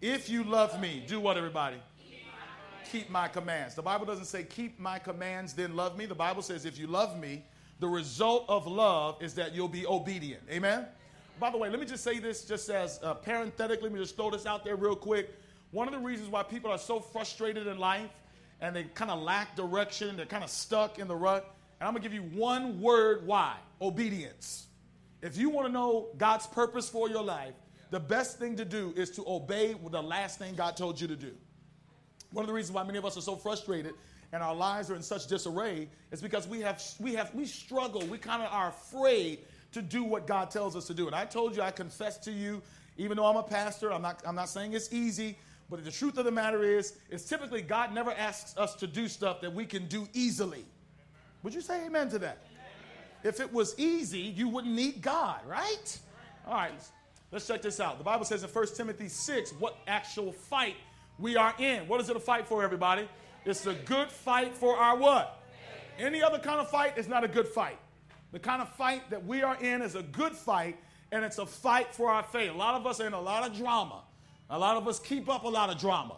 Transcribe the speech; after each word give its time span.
If 0.00 0.30
you 0.30 0.44
love 0.44 0.80
me, 0.80 1.04
do 1.06 1.20
what, 1.20 1.36
everybody? 1.36 1.76
Keep 2.90 3.10
my 3.10 3.28
commands. 3.28 3.74
The 3.74 3.82
Bible 3.82 4.06
doesn't 4.06 4.24
say 4.24 4.44
keep 4.44 4.80
my 4.80 4.98
commands, 4.98 5.52
then 5.52 5.76
love 5.76 5.96
me. 5.96 6.06
The 6.06 6.14
Bible 6.14 6.42
says 6.42 6.64
if 6.64 6.78
you 6.78 6.86
love 6.86 7.18
me, 7.18 7.44
the 7.80 7.86
result 7.86 8.46
of 8.48 8.66
love 8.66 9.22
is 9.22 9.34
that 9.34 9.54
you'll 9.54 9.68
be 9.68 9.86
obedient. 9.86 10.42
Amen? 10.50 10.86
By 11.38 11.50
the 11.50 11.58
way, 11.58 11.68
let 11.68 11.80
me 11.80 11.86
just 11.86 12.02
say 12.02 12.18
this 12.18 12.44
just 12.44 12.68
as 12.70 12.98
uh, 13.02 13.14
parenthetically, 13.14 13.84
let 13.84 13.92
me 13.92 14.00
just 14.00 14.16
throw 14.16 14.30
this 14.30 14.46
out 14.46 14.64
there 14.64 14.76
real 14.76 14.96
quick. 14.96 15.30
One 15.70 15.86
of 15.86 15.92
the 15.92 16.00
reasons 16.00 16.30
why 16.30 16.42
people 16.42 16.70
are 16.70 16.78
so 16.78 16.98
frustrated 16.98 17.66
in 17.66 17.78
life 17.78 18.10
and 18.60 18.74
they 18.74 18.84
kind 18.84 19.10
of 19.10 19.22
lack 19.22 19.54
direction, 19.54 20.16
they're 20.16 20.26
kind 20.26 20.44
of 20.44 20.50
stuck 20.50 20.98
in 20.98 21.08
the 21.08 21.16
rut. 21.16 21.54
And 21.78 21.86
I'm 21.86 21.94
going 21.94 22.02
to 22.02 22.08
give 22.08 22.14
you 22.14 22.28
one 22.38 22.80
word 22.80 23.26
why 23.26 23.56
obedience. 23.80 24.66
If 25.22 25.36
you 25.36 25.50
want 25.50 25.66
to 25.66 25.72
know 25.72 26.08
God's 26.16 26.46
purpose 26.46 26.88
for 26.88 27.08
your 27.08 27.22
life, 27.22 27.54
the 27.90 28.00
best 28.00 28.38
thing 28.38 28.56
to 28.56 28.64
do 28.64 28.92
is 28.96 29.10
to 29.12 29.24
obey 29.26 29.74
the 29.90 30.02
last 30.02 30.38
thing 30.38 30.54
God 30.54 30.76
told 30.76 31.00
you 31.00 31.08
to 31.08 31.16
do. 31.16 31.32
One 32.32 32.44
of 32.44 32.46
the 32.46 32.54
reasons 32.54 32.74
why 32.74 32.84
many 32.84 32.98
of 32.98 33.04
us 33.04 33.16
are 33.16 33.22
so 33.22 33.36
frustrated 33.36 33.94
and 34.32 34.42
our 34.42 34.54
lives 34.54 34.90
are 34.90 34.96
in 34.96 35.02
such 35.02 35.26
disarray 35.26 35.88
is 36.12 36.22
because 36.22 36.46
we 36.46 36.60
have 36.60 36.82
we 37.00 37.14
have 37.14 37.34
we 37.34 37.46
struggle. 37.46 38.02
We 38.06 38.18
kind 38.18 38.42
of 38.42 38.52
are 38.52 38.68
afraid 38.68 39.40
to 39.72 39.82
do 39.82 40.04
what 40.04 40.26
God 40.26 40.50
tells 40.50 40.76
us 40.76 40.86
to 40.86 40.94
do. 40.94 41.06
And 41.06 41.14
I 41.14 41.24
told 41.24 41.56
you, 41.56 41.62
I 41.62 41.70
confess 41.70 42.18
to 42.18 42.30
you, 42.30 42.62
even 42.96 43.16
though 43.16 43.26
I'm 43.26 43.36
a 43.36 43.42
pastor, 43.42 43.92
I'm 43.92 44.02
not 44.02 44.22
I'm 44.24 44.36
not 44.36 44.48
saying 44.48 44.72
it's 44.72 44.92
easy. 44.92 45.36
But 45.68 45.84
the 45.84 45.90
truth 45.90 46.18
of 46.18 46.24
the 46.24 46.32
matter 46.32 46.64
is, 46.64 46.96
is 47.10 47.24
typically 47.24 47.62
God 47.62 47.94
never 47.94 48.12
asks 48.12 48.56
us 48.56 48.74
to 48.76 48.88
do 48.88 49.06
stuff 49.06 49.40
that 49.40 49.52
we 49.52 49.64
can 49.64 49.86
do 49.86 50.08
easily. 50.12 50.64
Would 51.44 51.54
you 51.54 51.60
say 51.60 51.86
amen 51.86 52.08
to 52.10 52.18
that? 52.20 52.38
If 53.22 53.38
it 53.38 53.52
was 53.52 53.78
easy, 53.78 54.20
you 54.20 54.48
wouldn't 54.48 54.74
need 54.74 55.00
God, 55.00 55.40
right? 55.46 55.98
All 56.46 56.54
right, 56.54 56.72
let's 57.32 57.46
check 57.46 57.62
this 57.62 57.80
out. 57.80 57.98
The 57.98 58.04
Bible 58.04 58.24
says 58.24 58.42
in 58.42 58.48
1 58.48 58.66
Timothy 58.74 59.08
6 59.08 59.52
what 59.58 59.76
actual 59.86 60.32
fight 60.32 60.76
we 61.18 61.36
are 61.36 61.54
in. 61.58 61.86
What 61.88 62.00
is 62.00 62.08
it 62.08 62.16
a 62.16 62.20
fight 62.20 62.46
for, 62.46 62.62
everybody? 62.62 63.08
It's 63.44 63.66
a 63.66 63.74
good 63.74 64.10
fight 64.10 64.54
for 64.56 64.76
our 64.76 64.96
what? 64.96 65.42
Any 65.98 66.22
other 66.22 66.38
kind 66.38 66.60
of 66.60 66.70
fight 66.70 66.96
is 66.96 67.08
not 67.08 67.24
a 67.24 67.28
good 67.28 67.48
fight. 67.48 67.78
The 68.32 68.38
kind 68.38 68.62
of 68.62 68.68
fight 68.74 69.10
that 69.10 69.24
we 69.24 69.42
are 69.42 69.56
in 69.60 69.82
is 69.82 69.96
a 69.96 70.02
good 70.02 70.34
fight, 70.34 70.78
and 71.12 71.24
it's 71.24 71.38
a 71.38 71.46
fight 71.46 71.94
for 71.94 72.10
our 72.10 72.22
faith. 72.22 72.50
A 72.50 72.54
lot 72.54 72.74
of 72.74 72.86
us 72.86 73.00
are 73.00 73.06
in 73.06 73.12
a 73.12 73.20
lot 73.20 73.48
of 73.48 73.56
drama. 73.56 74.02
A 74.48 74.58
lot 74.58 74.76
of 74.76 74.86
us 74.88 74.98
keep 74.98 75.28
up 75.28 75.44
a 75.44 75.48
lot 75.48 75.70
of 75.70 75.78
drama. 75.78 76.16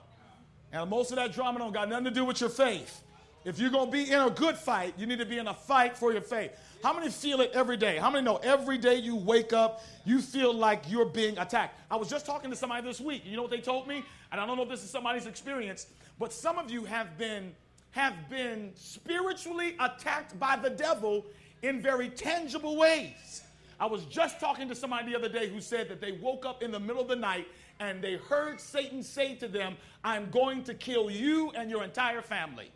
And 0.72 0.88
most 0.88 1.10
of 1.10 1.16
that 1.16 1.32
drama 1.32 1.58
don't 1.58 1.72
got 1.72 1.88
nothing 1.88 2.06
to 2.06 2.10
do 2.10 2.24
with 2.24 2.40
your 2.40 2.50
faith. 2.50 3.02
If 3.44 3.58
you're 3.58 3.70
going 3.70 3.86
to 3.86 3.92
be 3.92 4.10
in 4.10 4.20
a 4.20 4.30
good 4.30 4.56
fight, 4.56 4.94
you 4.96 5.06
need 5.06 5.18
to 5.18 5.26
be 5.26 5.38
in 5.38 5.48
a 5.48 5.54
fight 5.54 5.96
for 5.96 6.12
your 6.12 6.20
faith. 6.20 6.52
How 6.82 6.92
many 6.92 7.10
feel 7.10 7.40
it 7.40 7.50
every 7.54 7.76
day? 7.76 7.96
How 7.96 8.08
many 8.08 8.24
know 8.24 8.36
every 8.36 8.78
day 8.78 8.96
you 8.96 9.16
wake 9.16 9.52
up, 9.52 9.82
you 10.04 10.20
feel 10.20 10.54
like 10.54 10.88
you're 10.88 11.06
being 11.06 11.36
attacked? 11.38 11.80
I 11.90 11.96
was 11.96 12.08
just 12.08 12.24
talking 12.24 12.50
to 12.50 12.56
somebody 12.56 12.86
this 12.86 13.00
week. 13.00 13.22
You 13.24 13.36
know 13.36 13.42
what 13.42 13.50
they 13.50 13.60
told 13.60 13.88
me? 13.88 14.04
And 14.30 14.40
I 14.40 14.46
don't 14.46 14.56
know 14.56 14.62
if 14.62 14.68
this 14.68 14.84
is 14.84 14.90
somebody's 14.90 15.26
experience, 15.26 15.86
but 16.20 16.32
some 16.32 16.58
of 16.58 16.70
you 16.70 16.84
have 16.84 17.18
been 17.18 17.52
have 17.92 18.14
been 18.30 18.72
spiritually 18.74 19.76
attacked 19.78 20.38
by 20.40 20.56
the 20.56 20.70
devil 20.70 21.26
in 21.62 21.82
very 21.82 22.08
tangible 22.08 22.76
ways. 22.76 23.42
I 23.78 23.86
was 23.86 24.04
just 24.06 24.40
talking 24.40 24.68
to 24.68 24.74
somebody 24.74 25.10
the 25.10 25.18
other 25.18 25.28
day 25.28 25.48
who 25.48 25.60
said 25.60 25.88
that 25.90 26.00
they 26.00 26.12
woke 26.12 26.46
up 26.46 26.62
in 26.62 26.70
the 26.70 26.80
middle 26.80 27.02
of 27.02 27.08
the 27.08 27.16
night 27.16 27.46
and 27.80 28.00
they 28.00 28.16
heard 28.16 28.60
Satan 28.60 29.02
say 29.02 29.34
to 29.36 29.48
them, 29.48 29.76
I'm 30.04 30.30
going 30.30 30.62
to 30.64 30.74
kill 30.74 31.10
you 31.10 31.50
and 31.50 31.70
your 31.70 31.84
entire 31.84 32.22
family. 32.22 32.70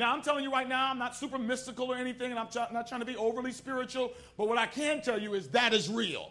Now, 0.00 0.14
I'm 0.14 0.22
telling 0.22 0.44
you 0.44 0.50
right 0.50 0.66
now, 0.66 0.90
I'm 0.90 0.98
not 0.98 1.14
super 1.14 1.36
mystical 1.36 1.92
or 1.92 1.94
anything, 1.94 2.30
and 2.30 2.38
I'm 2.40 2.48
not 2.72 2.88
trying 2.88 3.02
to 3.02 3.06
be 3.06 3.18
overly 3.18 3.52
spiritual, 3.52 4.14
but 4.38 4.48
what 4.48 4.56
I 4.56 4.64
can 4.64 5.02
tell 5.02 5.20
you 5.20 5.34
is 5.34 5.48
that 5.48 5.74
is 5.74 5.90
real. 5.90 6.30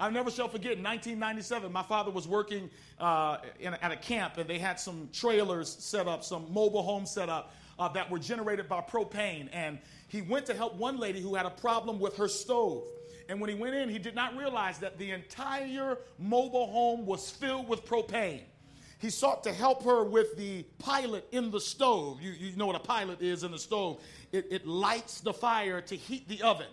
I 0.00 0.08
never 0.08 0.30
shall 0.30 0.48
forget, 0.48 0.78
in 0.78 0.82
1997, 0.82 1.70
my 1.70 1.82
father 1.82 2.10
was 2.10 2.26
working 2.26 2.70
uh, 2.98 3.36
in, 3.60 3.74
at 3.74 3.92
a 3.92 3.96
camp, 3.96 4.38
and 4.38 4.48
they 4.48 4.58
had 4.58 4.80
some 4.80 5.10
trailers 5.12 5.68
set 5.68 6.08
up, 6.08 6.24
some 6.24 6.50
mobile 6.50 6.82
homes 6.82 7.10
set 7.10 7.28
up 7.28 7.54
uh, 7.78 7.86
that 7.88 8.10
were 8.10 8.18
generated 8.18 8.66
by 8.66 8.80
propane. 8.80 9.50
And 9.52 9.78
he 10.08 10.22
went 10.22 10.46
to 10.46 10.54
help 10.54 10.76
one 10.76 10.96
lady 10.96 11.20
who 11.20 11.34
had 11.34 11.44
a 11.44 11.50
problem 11.50 12.00
with 12.00 12.16
her 12.16 12.28
stove. 12.28 12.84
And 13.28 13.42
when 13.42 13.50
he 13.50 13.56
went 13.56 13.74
in, 13.74 13.90
he 13.90 13.98
did 13.98 14.14
not 14.14 14.34
realize 14.38 14.78
that 14.78 14.96
the 14.96 15.10
entire 15.10 15.98
mobile 16.18 16.68
home 16.68 17.04
was 17.04 17.30
filled 17.30 17.68
with 17.68 17.84
propane. 17.84 18.44
He 18.98 19.10
sought 19.10 19.44
to 19.44 19.52
help 19.52 19.84
her 19.84 20.04
with 20.04 20.36
the 20.36 20.62
pilot 20.78 21.26
in 21.32 21.50
the 21.50 21.60
stove. 21.60 22.20
You, 22.20 22.30
you 22.32 22.56
know 22.56 22.66
what 22.66 22.76
a 22.76 22.80
pilot 22.80 23.20
is 23.20 23.42
in 23.42 23.52
the 23.52 23.58
stove. 23.58 24.00
It, 24.32 24.46
it 24.50 24.66
lights 24.66 25.20
the 25.20 25.34
fire 25.34 25.80
to 25.82 25.96
heat 25.96 26.28
the 26.28 26.42
oven. 26.42 26.66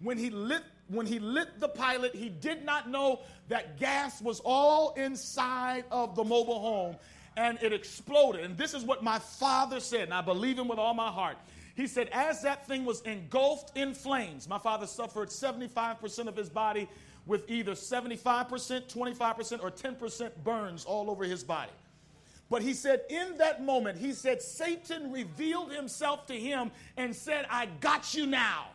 When 0.00 0.18
he 0.18 0.30
lit 0.30 0.62
when 0.88 1.06
he 1.06 1.18
lit 1.18 1.58
the 1.58 1.68
pilot, 1.68 2.14
he 2.14 2.28
did 2.28 2.64
not 2.64 2.88
know 2.88 3.20
that 3.48 3.76
gas 3.80 4.22
was 4.22 4.40
all 4.44 4.94
inside 4.94 5.84
of 5.90 6.14
the 6.14 6.22
mobile 6.22 6.60
home 6.60 6.96
and 7.36 7.58
it 7.62 7.72
exploded. 7.72 8.44
And 8.44 8.56
this 8.56 8.72
is 8.72 8.84
what 8.84 9.02
my 9.02 9.18
father 9.18 9.80
said, 9.80 10.02
and 10.02 10.14
I 10.14 10.22
believe 10.22 10.58
him 10.58 10.68
with 10.68 10.78
all 10.78 10.94
my 10.94 11.10
heart. 11.10 11.36
He 11.74 11.86
said, 11.86 12.08
as 12.12 12.40
that 12.42 12.66
thing 12.66 12.84
was 12.84 13.02
engulfed 13.02 13.76
in 13.76 13.94
flames, 13.94 14.48
my 14.48 14.58
father 14.58 14.86
suffered 14.86 15.28
75% 15.28 16.26
of 16.26 16.36
his 16.36 16.48
body 16.48 16.88
with 17.26 17.48
either 17.50 17.72
75%, 17.72 18.48
25%, 18.92 19.62
or 19.62 19.70
10% 19.70 20.30
burns 20.44 20.84
all 20.84 21.10
over 21.10 21.24
his 21.24 21.42
body. 21.42 21.72
But 22.48 22.62
he 22.62 22.74
said, 22.74 23.02
in 23.10 23.36
that 23.38 23.64
moment, 23.64 23.98
he 23.98 24.12
said, 24.12 24.40
Satan 24.40 25.10
revealed 25.10 25.72
himself 25.72 26.26
to 26.26 26.34
him 26.34 26.70
and 26.96 27.14
said, 27.14 27.46
I 27.50 27.66
got 27.80 28.14
you 28.14 28.26
now. 28.26 28.68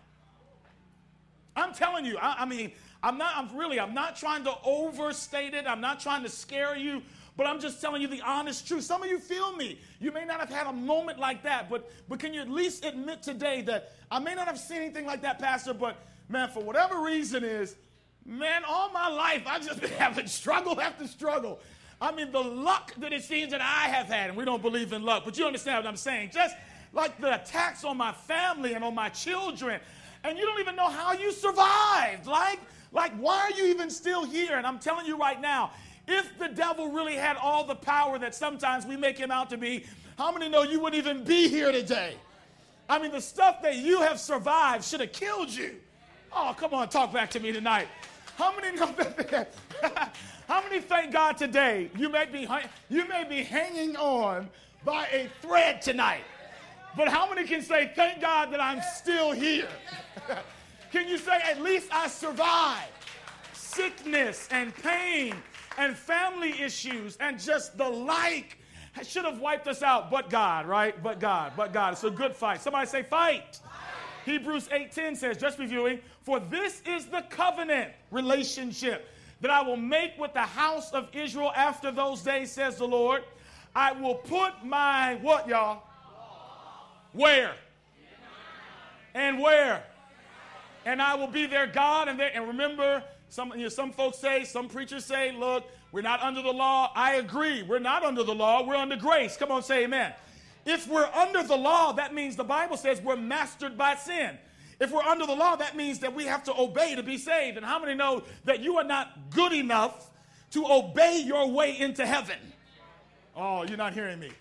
I'm 1.56 1.74
telling 1.74 2.06
you, 2.06 2.18
I, 2.18 2.38
I 2.40 2.46
mean, 2.46 2.72
I'm 3.02 3.18
not, 3.18 3.34
I'm 3.36 3.58
really, 3.58 3.80
I'm 3.80 3.94
not 3.94 4.16
trying 4.18 4.44
to 4.44 4.54
overstate 4.64 5.54
it. 5.54 5.66
I'm 5.68 5.82
not 5.82 6.02
trying 6.02 6.24
to 6.24 6.30
scare 6.30 6.76
you. 6.76 7.02
But 7.38 7.48
I'm 7.48 7.62
just 7.62 7.80
telling 7.80 8.02
you 8.02 8.10
the 8.10 8.22
honest 8.22 8.68
truth. 8.68 8.84
Some 8.84 9.04
of 9.04 9.10
you 9.10 9.18
feel 9.18 9.56
me. 9.56 9.80
You 10.00 10.12
may 10.12 10.26
not 10.26 10.42
have 10.42 10.50
had 10.50 10.68
a 10.68 10.74
moment 10.74 11.18
like 11.18 11.44
that, 11.44 11.70
but, 11.70 11.90
but 12.10 12.20
can 12.20 12.34
you 12.34 12.42
at 12.42 12.50
least 12.50 12.84
admit 12.84 13.24
today 13.24 13.62
that 13.64 13.94
I 14.12 14.20
may 14.20 14.36
not 14.36 14.48
have 14.48 14.60
seen 14.60 14.78
anything 14.78 15.06
like 15.06 15.22
that, 15.22 15.40
Pastor, 15.40 15.74
but 15.74 15.96
man, 16.28 16.50
for 16.50 16.62
whatever 16.62 17.00
reason 17.00 17.44
is, 17.44 17.78
man, 18.26 18.64
all 18.68 18.90
my 18.92 19.10
life 19.10 19.44
I've 19.48 19.66
just 19.66 19.82
been 19.82 19.92
having 19.92 20.28
struggle 20.28 20.80
after 20.80 21.08
struggle. 21.08 21.60
I 22.00 22.12
mean, 22.12 22.32
the 22.32 22.40
luck 22.40 22.94
that 22.98 23.14
it 23.14 23.24
seems 23.24 23.52
that 23.52 23.62
I 23.62 23.88
have 23.90 24.08
had, 24.08 24.30
and 24.30 24.38
we 24.38 24.44
don't 24.44 24.62
believe 24.62 24.92
in 24.92 25.04
luck, 25.04 25.24
but 25.24 25.38
you 25.38 25.46
understand 25.46 25.84
what 25.84 25.88
I'm 25.88 25.98
saying. 25.98 26.32
Just 26.34 26.56
like 26.94 27.20
the 27.22 27.36
attacks 27.36 27.84
on 27.84 27.96
my 27.96 28.12
family 28.12 28.74
and 28.74 28.84
on 28.84 28.96
my 28.96 29.10
children, 29.10 29.80
and 30.24 30.38
you 30.38 30.46
don't 30.46 30.60
even 30.60 30.76
know 30.76 30.90
how 30.90 31.14
you 31.14 31.32
survived. 31.32 32.26
Like, 32.26 32.60
like, 32.92 33.14
why 33.18 33.38
are 33.38 33.52
you 33.52 33.68
even 33.68 33.90
still 33.90 34.26
here? 34.26 34.56
And 34.56 34.66
I'm 34.66 34.80
telling 34.80 35.06
you 35.06 35.18
right 35.18 35.40
now, 35.40 35.72
if 36.08 36.38
the 36.40 36.50
devil 36.50 36.92
really 36.92 37.16
had 37.16 37.38
all 37.38 37.64
the 37.64 37.76
power 37.76 38.18
that 38.20 38.34
sometimes 38.34 38.86
we 38.86 38.98
make 38.98 39.18
him 39.18 39.32
out 39.32 39.50
to 39.52 39.58
be, 39.58 39.86
how 40.18 40.32
many 40.32 40.50
know 40.50 40.64
you 40.64 40.80
wouldn't 40.80 41.02
even 41.02 41.24
be 41.24 41.48
here 41.48 41.72
today? 41.72 42.16
I 42.90 43.00
mean, 43.00 43.12
the 43.12 43.22
stuff 43.22 43.62
that 43.62 43.78
you 43.78 44.02
have 44.02 44.20
survived 44.20 44.84
should 44.84 45.00
have 45.00 45.14
killed 45.14 45.50
you. 45.50 45.76
Oh, 46.34 46.56
come 46.58 46.74
on, 46.74 46.90
talk 46.90 47.14
back 47.14 47.30
to 47.32 47.40
me 47.40 47.52
tonight. 47.52 47.88
How 48.36 48.56
many 48.56 48.76
know 48.76 48.88
that? 48.98 49.54
how 50.48 50.62
many 50.64 50.80
thank 50.80 51.12
God 51.12 51.38
today 51.38 51.90
you 51.96 52.10
may 52.10 52.26
be 52.26 52.48
you 52.90 53.08
may 53.08 53.24
be 53.24 53.44
hanging 53.44 53.96
on 53.96 54.50
by 54.84 55.08
a 55.08 55.30
thread 55.42 55.82
tonight? 55.82 56.24
But 56.96 57.08
how 57.08 57.30
many 57.30 57.48
can 57.48 57.62
say 57.62 57.92
thank 57.96 58.22
God 58.22 58.52
that 58.52 58.62
I'm 58.62 58.82
still 58.96 59.32
here? 59.32 59.70
can 60.92 61.08
you 61.08 61.18
say 61.18 61.40
at 61.44 61.62
least 61.62 61.88
I 61.92 62.08
survived 62.08 62.92
sickness 63.54 64.50
and 64.52 64.76
pain 64.76 65.36
and 65.78 65.96
family 65.96 66.62
issues 66.62 67.18
and 67.18 67.40
just 67.40 67.78
the 67.78 67.88
like 67.88 68.58
should 69.04 69.26
have 69.26 69.40
wiped 69.40 69.68
us 69.68 69.82
out, 69.82 70.12
but 70.12 70.30
God, 70.30 70.66
right? 70.68 71.02
But 71.02 71.20
God, 71.20 71.54
but 71.56 71.74
God. 71.74 71.94
It's 71.94 72.04
a 72.04 72.10
good 72.10 72.36
fight. 72.36 72.62
Somebody 72.62 72.88
say 72.88 73.04
fight. 73.04 73.60
fight. 73.64 73.72
Hebrews 74.26 74.68
8:10 74.68 75.16
says, 75.18 75.38
just 75.38 75.58
reviewing, 75.58 76.00
for 76.22 76.40
this 76.40 76.82
is 76.86 77.06
the 77.06 77.26
covenant 77.30 77.92
relationship 78.12 79.08
that 79.42 79.50
I 79.50 79.62
will 79.62 79.78
make 79.78 80.18
with 80.20 80.34
the 80.34 80.42
house 80.42 80.92
of 80.92 81.10
Israel 81.14 81.52
after 81.56 81.92
those 81.92 82.22
days, 82.22 82.52
says 82.52 82.78
the 82.78 82.88
Lord. 82.88 83.24
I 83.76 83.92
will 83.92 84.16
put 84.16 84.64
my 84.64 85.16
what, 85.22 85.48
y'all? 85.48 85.84
Where? 87.14 87.54
And 89.14 89.40
where? 89.40 89.84
And 90.86 91.02
I 91.02 91.16
will 91.16 91.28
be 91.28 91.46
their 91.48 91.68
God. 91.68 92.08
And, 92.08 92.20
their, 92.20 92.32
and 92.34 92.48
remember, 92.48 93.04
some, 93.30 93.52
you 93.56 93.64
know, 93.64 93.70
some 93.70 93.92
folks 93.92 94.18
say, 94.18 94.44
some 94.44 94.68
preachers 94.68 95.06
say, 95.06 95.32
look, 95.32 95.66
we're 95.92 96.02
not 96.02 96.22
under 96.22 96.42
the 96.42 96.52
law. 96.52 96.92
I 96.96 97.16
agree. 97.16 97.64
We're 97.64 97.80
not 97.80 98.04
under 98.04 98.24
the 98.24 98.34
law. 98.34 98.66
We're 98.66 98.76
under 98.76 98.96
grace. 98.96 99.38
Come 99.38 99.52
on, 99.52 99.64
say 99.64 99.84
amen. 99.84 100.14
If 100.66 100.88
we're 100.88 101.10
under 101.14 101.44
the 101.44 101.56
law, 101.56 101.92
that 101.94 102.14
means 102.14 102.36
the 102.36 102.44
Bible 102.44 102.78
says 102.78 103.02
we're 103.02 103.18
mastered 103.18 103.78
by 103.78 103.96
sin. 103.96 104.38
If 104.82 104.92
we're 104.92 105.04
under 105.04 105.28
the 105.28 105.36
law, 105.36 105.56
that 105.58 105.78
means 105.78 106.00
that 106.00 106.16
we 106.16 106.26
have 106.26 106.44
to 106.46 106.60
obey 106.60 106.96
to 106.96 107.04
be 107.04 107.20
saved. 107.20 107.56
And 107.56 107.64
how 107.64 107.80
many 107.80 107.94
know 107.94 108.24
that 108.46 108.62
you 108.62 108.78
are 108.78 108.84
not 108.84 109.30
good 109.30 109.54
enough 109.54 110.10
to 110.50 110.66
obey 110.66 111.22
your 111.24 111.48
way 111.52 111.80
into 111.80 112.04
heaven? 112.04 112.40
Oh, 113.36 113.62
you're 113.62 113.78
not 113.78 113.94
hearing 113.94 114.20
me. 114.20 114.32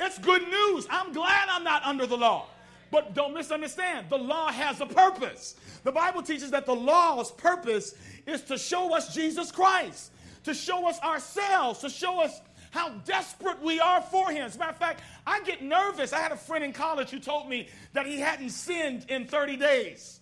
It's 0.00 0.18
good 0.18 0.42
news. 0.48 0.86
I'm 0.88 1.12
glad 1.12 1.48
I'm 1.50 1.62
not 1.64 1.84
under 1.84 2.06
the 2.06 2.16
law. 2.16 2.46
But 2.90 3.12
don't 3.12 3.34
misunderstand, 3.34 4.06
the 4.08 4.16
law 4.16 4.50
has 4.50 4.80
a 4.80 4.86
purpose. 4.86 5.56
The 5.82 5.92
Bible 5.92 6.22
teaches 6.22 6.50
that 6.52 6.64
the 6.64 6.74
law's 6.74 7.30
purpose 7.32 7.94
is 8.26 8.40
to 8.42 8.56
show 8.56 8.94
us 8.94 9.14
Jesus 9.14 9.52
Christ, 9.52 10.12
to 10.44 10.54
show 10.54 10.88
us 10.88 10.98
ourselves, 11.00 11.80
to 11.80 11.90
show 11.90 12.22
us 12.22 12.40
how 12.74 12.88
desperate 13.04 13.62
we 13.62 13.78
are 13.78 14.02
for 14.02 14.32
Him. 14.32 14.42
As 14.42 14.56
a 14.56 14.58
matter 14.58 14.72
of 14.72 14.78
fact, 14.78 15.00
I 15.24 15.40
get 15.42 15.62
nervous. 15.62 16.12
I 16.12 16.18
had 16.18 16.32
a 16.32 16.36
friend 16.36 16.64
in 16.64 16.72
college 16.72 17.08
who 17.08 17.20
told 17.20 17.48
me 17.48 17.68
that 17.92 18.04
he 18.04 18.18
hadn't 18.18 18.50
sinned 18.50 19.06
in 19.08 19.26
30 19.28 19.56
days. 19.56 20.18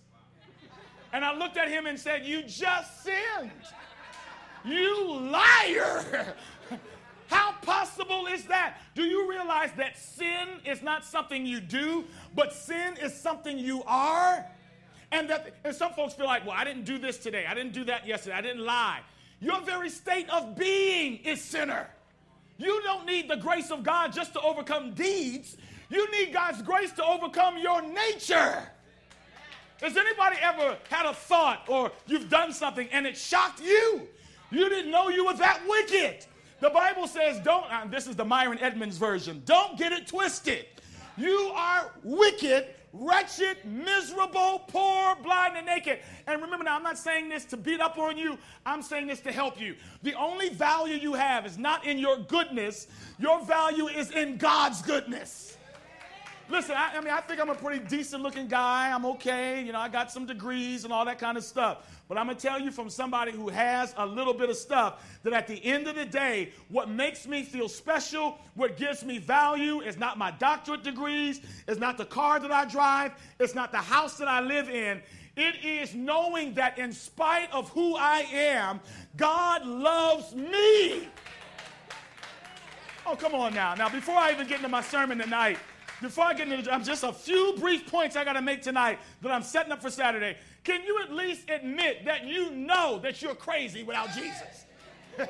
And 1.11 1.25
I 1.25 1.35
looked 1.35 1.57
at 1.57 1.67
him 1.67 1.87
and 1.87 1.99
said, 1.99 2.25
You 2.25 2.43
just 2.43 3.03
sinned. 3.03 3.51
You 4.63 5.19
liar. 5.19 6.35
How 7.27 7.53
possible 7.63 8.27
is 8.27 8.45
that? 8.45 8.77
Do 8.93 9.01
you 9.03 9.27
realize 9.27 9.71
that 9.77 9.97
sin 9.97 10.59
is 10.63 10.83
not 10.83 11.03
something 11.03 11.47
you 11.47 11.59
do, 11.59 12.05
but 12.35 12.53
sin 12.53 12.97
is 13.01 13.19
something 13.19 13.57
you 13.57 13.81
are? 13.87 14.45
And 15.11 15.27
that 15.29 15.55
and 15.63 15.75
some 15.75 15.93
folks 15.93 16.13
feel 16.13 16.27
like, 16.27 16.45
well, 16.45 16.55
I 16.55 16.63
didn't 16.63 16.85
do 16.85 16.99
this 16.99 17.17
today. 17.17 17.45
I 17.47 17.55
didn't 17.55 17.73
do 17.73 17.83
that 17.85 18.05
yesterday. 18.05 18.35
I 18.35 18.41
didn't 18.41 18.63
lie. 18.63 18.99
Your 19.39 19.59
very 19.61 19.89
state 19.89 20.29
of 20.29 20.55
being 20.55 21.17
is 21.17 21.41
sinner. 21.41 21.89
You 22.57 22.81
don't 22.83 23.05
need 23.05 23.29
the 23.29 23.37
grace 23.37 23.71
of 23.71 23.83
God 23.83 24.13
just 24.13 24.33
to 24.33 24.41
overcome 24.41 24.93
deeds. 24.93 25.57
You 25.89 26.09
need 26.11 26.33
God's 26.33 26.61
grace 26.61 26.91
to 26.93 27.05
overcome 27.05 27.57
your 27.57 27.81
nature. 27.81 28.63
Has 29.81 29.97
anybody 29.97 30.37
ever 30.41 30.77
had 30.89 31.05
a 31.05 31.13
thought 31.13 31.65
or 31.67 31.91
you've 32.07 32.29
done 32.29 32.53
something 32.53 32.87
and 32.91 33.05
it 33.05 33.17
shocked 33.17 33.61
you? 33.61 34.07
You 34.49 34.69
didn't 34.69 34.91
know 34.91 35.09
you 35.09 35.25
were 35.25 35.33
that 35.33 35.61
wicked. 35.67 36.25
The 36.59 36.69
Bible 36.69 37.07
says, 37.07 37.39
don't, 37.39 37.65
uh, 37.69 37.85
this 37.87 38.07
is 38.07 38.15
the 38.15 38.23
Myron 38.23 38.59
Edmonds 38.59 38.97
version, 38.97 39.41
don't 39.45 39.77
get 39.77 39.91
it 39.91 40.07
twisted. 40.07 40.65
You 41.17 41.51
are 41.53 41.91
wicked, 42.03 42.67
wretched, 42.93 43.57
miserable, 43.65 44.59
poor, 44.67 45.15
blind, 45.15 45.57
and 45.57 45.65
naked. 45.65 45.99
And 46.27 46.41
remember 46.41 46.63
now, 46.63 46.75
I'm 46.75 46.83
not 46.83 46.97
saying 46.97 47.27
this 47.27 47.43
to 47.45 47.57
beat 47.57 47.81
up 47.81 47.97
on 47.97 48.17
you, 48.17 48.37
I'm 48.65 48.81
saying 48.81 49.07
this 49.07 49.19
to 49.21 49.31
help 49.31 49.59
you. 49.59 49.75
The 50.03 50.13
only 50.13 50.49
value 50.49 50.95
you 50.95 51.13
have 51.13 51.45
is 51.45 51.57
not 51.57 51.85
in 51.85 51.97
your 51.97 52.17
goodness, 52.17 52.87
your 53.17 53.43
value 53.43 53.87
is 53.87 54.11
in 54.11 54.37
God's 54.37 54.81
goodness. 54.81 55.57
Listen, 56.49 56.75
I, 56.75 56.97
I, 56.97 56.99
mean, 56.99 57.13
I 57.13 57.21
think 57.21 57.39
I'm 57.39 57.49
a 57.49 57.55
pretty 57.55 57.83
decent 57.85 58.21
looking 58.21 58.47
guy. 58.47 58.91
I'm 58.91 59.05
okay. 59.05 59.63
You 59.63 59.71
know, 59.71 59.79
I 59.79 59.87
got 59.87 60.11
some 60.11 60.25
degrees 60.25 60.83
and 60.83 60.91
all 60.91 61.05
that 61.05 61.17
kind 61.17 61.37
of 61.37 61.43
stuff. 61.43 62.01
But 62.09 62.17
I'm 62.17 62.25
going 62.25 62.35
to 62.35 62.41
tell 62.41 62.59
you 62.59 62.69
from 62.69 62.89
somebody 62.89 63.31
who 63.31 63.47
has 63.47 63.95
a 63.97 64.05
little 64.05 64.33
bit 64.33 64.49
of 64.49 64.57
stuff 64.57 65.03
that 65.23 65.31
at 65.31 65.47
the 65.47 65.63
end 65.63 65.87
of 65.87 65.95
the 65.95 66.05
day, 66.05 66.51
what 66.67 66.89
makes 66.89 67.27
me 67.27 67.43
feel 67.43 67.69
special, 67.69 68.37
what 68.55 68.75
gives 68.75 69.05
me 69.05 69.19
value 69.19 69.81
is 69.81 69.97
not 69.97 70.17
my 70.17 70.31
doctorate 70.31 70.83
degrees, 70.83 71.39
it's 71.67 71.79
not 71.79 71.97
the 71.97 72.05
car 72.05 72.39
that 72.39 72.51
I 72.51 72.65
drive, 72.65 73.13
it's 73.39 73.55
not 73.55 73.71
the 73.71 73.77
house 73.77 74.17
that 74.17 74.27
I 74.27 74.41
live 74.41 74.69
in. 74.69 75.01
It 75.35 75.65
is 75.65 75.95
knowing 75.95 76.53
that 76.55 76.77
in 76.77 76.91
spite 76.91 77.51
of 77.51 77.69
who 77.69 77.95
I 77.95 78.27
am, 78.31 78.81
God 79.15 79.65
loves 79.65 80.35
me. 80.35 81.07
Oh, 83.05 83.15
come 83.15 83.33
on 83.33 83.53
now. 83.53 83.73
Now, 83.75 83.89
before 83.89 84.15
I 84.15 84.31
even 84.31 84.47
get 84.47 84.57
into 84.57 84.69
my 84.69 84.81
sermon 84.81 85.17
tonight, 85.17 85.57
before 86.03 86.25
I 86.25 86.33
get 86.33 86.49
into 86.49 86.71
I'm 86.71 86.83
just 86.83 87.03
a 87.03 87.13
few 87.13 87.55
brief 87.57 87.89
points 87.89 88.15
I 88.15 88.23
got 88.23 88.33
to 88.33 88.41
make 88.41 88.61
tonight 88.61 88.99
that 89.21 89.31
I'm 89.31 89.41
setting 89.41 89.71
up 89.71 89.81
for 89.81 89.89
Saturday. 89.89 90.37
Can 90.63 90.83
you 90.83 90.99
at 91.01 91.11
least 91.11 91.49
admit 91.49 92.05
that 92.05 92.25
you 92.25 92.51
know 92.51 92.99
that 92.99 93.21
you're 93.21 93.33
crazy 93.33 93.83
without 93.83 94.09
Jesus? 94.13 94.65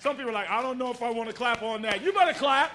Some 0.00 0.16
people 0.16 0.30
are 0.30 0.34
like, 0.34 0.50
I 0.50 0.60
don't 0.60 0.76
know 0.76 0.90
if 0.90 1.02
I 1.02 1.10
want 1.10 1.28
to 1.30 1.34
clap 1.34 1.62
on 1.62 1.82
that. 1.82 2.02
You 2.02 2.12
better 2.12 2.32
clap. 2.32 2.72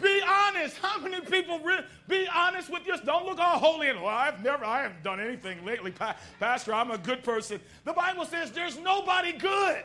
Be 0.00 0.20
honest. 0.28 0.76
How 0.76 1.00
many 1.00 1.20
people 1.20 1.58
re- 1.60 1.84
be 2.06 2.28
honest 2.32 2.70
with 2.70 2.86
yourself? 2.86 3.06
Don't 3.06 3.26
look 3.26 3.38
all 3.38 3.58
holy 3.58 3.88
and 3.88 4.00
well, 4.00 4.14
I've 4.14 4.44
never, 4.44 4.64
I 4.64 4.82
haven't 4.82 5.02
done 5.02 5.20
anything 5.20 5.64
lately, 5.64 5.90
pa- 5.90 6.16
Pastor. 6.38 6.74
I'm 6.74 6.90
a 6.90 6.98
good 6.98 7.24
person. 7.24 7.60
The 7.84 7.92
Bible 7.92 8.24
says 8.24 8.52
there's 8.52 8.78
nobody 8.78 9.32
good. 9.32 9.82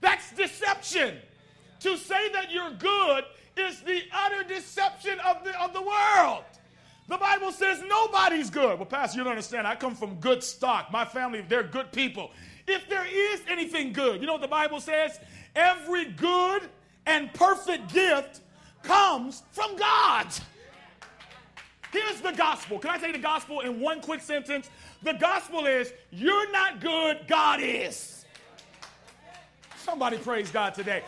That's 0.00 0.32
deception. 0.32 1.16
To 1.80 1.98
say 1.98 2.30
that 2.32 2.50
you're 2.50 2.70
good 2.70 3.24
is 3.56 3.80
the 3.80 4.02
utter 4.12 4.44
deception 4.44 5.18
of 5.20 5.44
the, 5.44 5.60
of 5.62 5.72
the 5.72 5.82
world. 5.82 6.44
The 7.08 7.18
Bible 7.18 7.52
says 7.52 7.82
nobody's 7.86 8.50
good. 8.50 8.78
Well, 8.78 8.86
Pastor, 8.86 9.18
you 9.18 9.24
don't 9.24 9.32
understand. 9.32 9.66
I 9.66 9.76
come 9.76 9.94
from 9.94 10.14
good 10.16 10.42
stock. 10.42 10.90
My 10.90 11.04
family, 11.04 11.44
they're 11.46 11.62
good 11.62 11.92
people. 11.92 12.30
If 12.66 12.88
there 12.88 13.06
is 13.06 13.42
anything 13.46 13.92
good, 13.92 14.20
you 14.20 14.26
know 14.26 14.32
what 14.32 14.42
the 14.42 14.48
Bible 14.48 14.80
says? 14.80 15.20
Every 15.54 16.06
good 16.06 16.62
and 17.06 17.32
perfect 17.34 17.92
gift 17.92 18.40
comes 18.82 19.42
from 19.52 19.76
God. 19.76 20.26
Here's 21.92 22.20
the 22.20 22.32
gospel. 22.32 22.78
Can 22.78 22.90
I 22.90 23.06
you 23.06 23.12
the 23.12 23.18
gospel 23.18 23.60
in 23.60 23.80
one 23.80 24.00
quick 24.00 24.20
sentence? 24.20 24.68
The 25.02 25.12
gospel 25.12 25.66
is 25.66 25.92
you're 26.10 26.50
not 26.50 26.80
good, 26.80 27.20
God 27.28 27.60
is. 27.62 28.24
Somebody 29.76 30.16
praise 30.16 30.50
God 30.50 30.74
today. 30.74 31.02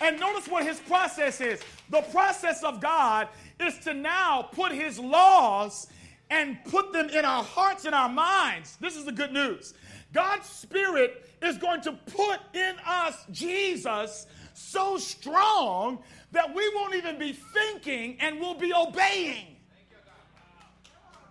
And 0.00 0.18
notice 0.18 0.48
what 0.48 0.64
his 0.64 0.80
process 0.80 1.40
is. 1.40 1.60
The 1.90 2.02
process 2.02 2.62
of 2.62 2.80
God 2.80 3.28
is 3.58 3.78
to 3.80 3.92
now 3.92 4.48
put 4.52 4.72
his 4.72 4.98
laws 4.98 5.88
and 6.30 6.64
put 6.64 6.92
them 6.92 7.10
in 7.10 7.24
our 7.24 7.42
hearts 7.42 7.84
and 7.84 7.94
our 7.94 8.08
minds. 8.08 8.76
This 8.80 8.96
is 8.96 9.04
the 9.04 9.12
good 9.12 9.32
news. 9.32 9.74
God's 10.12 10.46
Spirit 10.46 11.28
is 11.42 11.58
going 11.58 11.80
to 11.82 11.92
put 11.92 12.40
in 12.54 12.76
us 12.86 13.16
Jesus 13.32 14.26
so 14.54 14.98
strong 14.98 15.98
that 16.32 16.54
we 16.54 16.68
won't 16.74 16.94
even 16.94 17.18
be 17.18 17.32
thinking 17.32 18.16
and 18.20 18.38
we'll 18.40 18.54
be 18.54 18.72
obeying. 18.72 19.56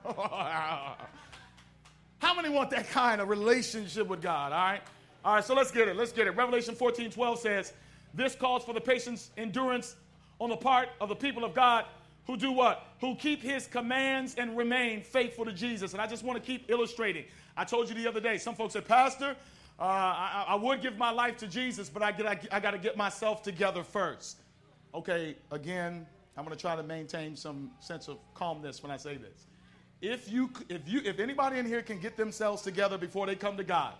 How 2.20 2.34
many 2.36 2.50
want 2.50 2.70
that 2.72 2.90
kind 2.90 3.22
of 3.22 3.30
relationship 3.30 4.08
with 4.08 4.22
God? 4.22 4.52
All 4.52 4.60
right. 4.60 4.82
All 5.24 5.36
right, 5.36 5.44
so 5.44 5.54
let's 5.54 5.72
get 5.72 5.88
it. 5.88 5.96
Let's 5.96 6.12
get 6.12 6.28
it. 6.28 6.32
Revelation 6.32 6.76
14 6.76 7.12
12 7.12 7.40
says, 7.40 7.74
This 8.14 8.36
calls 8.36 8.64
for 8.64 8.74
the 8.74 8.82
patience, 8.82 9.32
endurance 9.38 9.96
on 10.40 10.50
the 10.50 10.58
part 10.58 10.90
of 11.02 11.10
the 11.10 11.16
people 11.16 11.44
of 11.44 11.54
God 11.54 11.86
who 12.30 12.38
do 12.38 12.52
what? 12.52 12.86
Who 13.02 13.16
keep 13.16 13.42
his 13.42 13.66
commands 13.66 14.36
and 14.38 14.56
remain 14.56 15.02
faithful 15.02 15.46
to 15.46 15.52
Jesus. 15.52 15.94
And 15.94 16.02
I 16.02 16.06
just 16.06 16.24
want 16.24 16.38
to 16.38 16.46
keep 16.46 16.70
illustrating. 16.70 17.26
I 17.58 17.66
told 17.66 17.90
you 17.90 17.96
the 17.96 18.08
other 18.08 18.20
day, 18.20 18.38
some 18.38 18.54
folks 18.54 18.74
said, 18.74 18.88
Pastor, 18.88 19.36
uh, 19.80 19.84
I, 19.84 20.46
I, 20.50 20.56
would 20.56 20.82
give 20.82 20.96
my 20.96 21.10
life 21.10 21.38
to 21.38 21.48
Jesus, 21.48 21.90
but 21.90 22.04
I, 22.04 22.12
get, 22.12 22.28
I, 22.28 22.40
I 22.52 22.60
got 22.60 22.72
to 22.72 22.78
get 22.78 22.96
myself 22.96 23.42
together 23.42 23.84
first. 23.84 24.42
Okay, 24.94 25.38
again, 25.52 26.06
I'm 26.38 26.46
going 26.46 26.56
to 26.56 26.62
try 26.62 26.76
to 26.76 26.84
maintain 26.84 27.36
some 27.36 27.72
sense 27.80 28.08
of 28.08 28.18
calmness 28.36 28.84
when 28.84 28.92
I 28.92 28.98
say 28.98 29.18
this. 29.18 29.48
If 30.02 30.32
you, 30.32 30.52
if 30.70 30.88
you, 30.88 31.02
if 31.04 31.20
anybody 31.20 31.58
in 31.58 31.66
here 31.66 31.82
can 31.82 32.00
get 32.00 32.16
themselves 32.16 32.62
together 32.62 32.98
before 32.98 33.26
they 33.26 33.36
come 33.36 33.58
to 33.58 33.64
God, 33.64 33.96